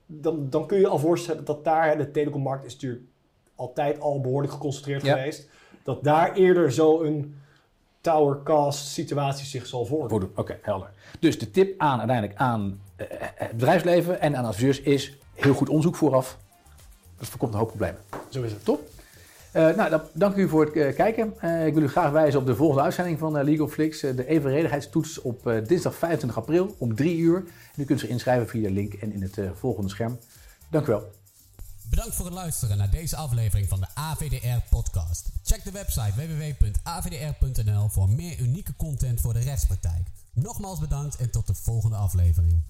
dan, 0.06 0.50
dan 0.50 0.68
kun 0.68 0.80
je 0.80 0.88
al 0.88 1.00
voorstellen 1.00 1.46
dat 1.46 1.64
daar, 1.64 1.98
de 1.98 2.12
telecommarkt 2.12 2.66
is 2.66 2.74
natuurlijk 2.74 3.04
altijd 3.56 4.00
al 4.00 4.22
behoorlijk 4.22 4.54
geconcentreerd 4.54 5.04
Ja. 5.04 5.16
geweest, 5.16 5.48
dat 5.84 6.04
daar 6.04 6.34
eerder 6.34 6.72
zo'n 6.72 7.36
towercast 8.02 8.88
situatie 8.88 9.46
zich 9.46 9.66
zal 9.68 9.86
voordoen. 9.86 10.32
Oké, 10.36 10.60
helder. 10.62 10.90
Dus 11.20 11.40
de 11.40 11.52
tip 11.52 11.80
aan 11.80 12.00
uiteindelijk 12.00 12.40
aan 12.40 12.82
eh, 12.96 13.06
het 13.36 13.52
bedrijfsleven 13.52 14.22
en 14.22 14.38
aan 14.38 14.46
adviseurs 14.46 14.82
is 14.82 15.18
heel 15.34 15.54
goed 15.54 15.70
onderzoek 15.70 15.96
vooraf. 15.96 16.38
Dat 17.18 17.28
voorkomt 17.28 17.54
een 17.54 17.60
hoop 17.60 17.68
problemen. 17.68 18.00
Zo 18.30 18.42
is 18.42 18.52
het. 18.52 18.66
Top. 18.66 18.90
Eh, 19.54 19.76
nou, 19.76 19.90
dan, 19.90 20.02
dank 20.14 20.36
u 20.36 20.50
voor 20.50 20.66
het 20.66 20.76
eh, 20.76 20.96
kijken. 20.96 21.34
Eh, 21.40 21.66
ik 21.66 21.74
wil 21.74 21.84
u 21.84 21.88
graag 21.88 22.12
wijzen 22.12 22.40
op 22.40 22.46
de 22.46 22.56
volgende 22.56 22.84
uitzending 22.84 23.20
van 23.20 23.44
Legal 23.44 23.68
Flix. 23.68 24.00
de 24.00 24.28
evenredigheidstoets 24.28 25.22
op 25.22 25.44
dinsdag 25.68 25.96
25 25.96 26.38
april 26.38 26.76
om 26.78 26.96
3 26.96 27.18
uur. 27.18 27.44
U 27.76 27.86
kunt 27.86 28.00
zich 28.00 28.10
inschrijven 28.10 28.48
via 28.48 28.62
de 28.62 28.72
link 28.72 28.94
en 28.94 29.14
in 29.14 29.22
het 29.22 29.40
volgende 29.54 29.90
scherm. 29.90 30.20
Dank 30.70 30.88
u 30.88 30.92
wel. 30.92 31.12
Bedankt 31.90 32.16
voor 32.16 32.26
het 32.26 32.34
luisteren 32.34 32.78
naar 32.78 32.92
deze 32.92 33.16
aflevering 33.16 33.68
van 33.70 33.80
de 33.80 33.88
AVDR-podcast. 33.94 35.30
Check 35.44 35.64
de 35.64 35.72
website 35.72 36.14
www.avdr.nl 36.16 37.90
voor 37.90 38.10
meer 38.10 38.40
unieke 38.40 38.76
content 38.76 39.22
voor 39.22 39.34
de 39.34 39.40
rechtspraktijk. 39.40 40.08
Nogmaals 40.34 40.80
bedankt 40.80 41.16
en 41.16 41.32
tot 41.32 41.48
de 41.48 41.54
volgende 41.54 41.96
aflevering. 41.96 42.62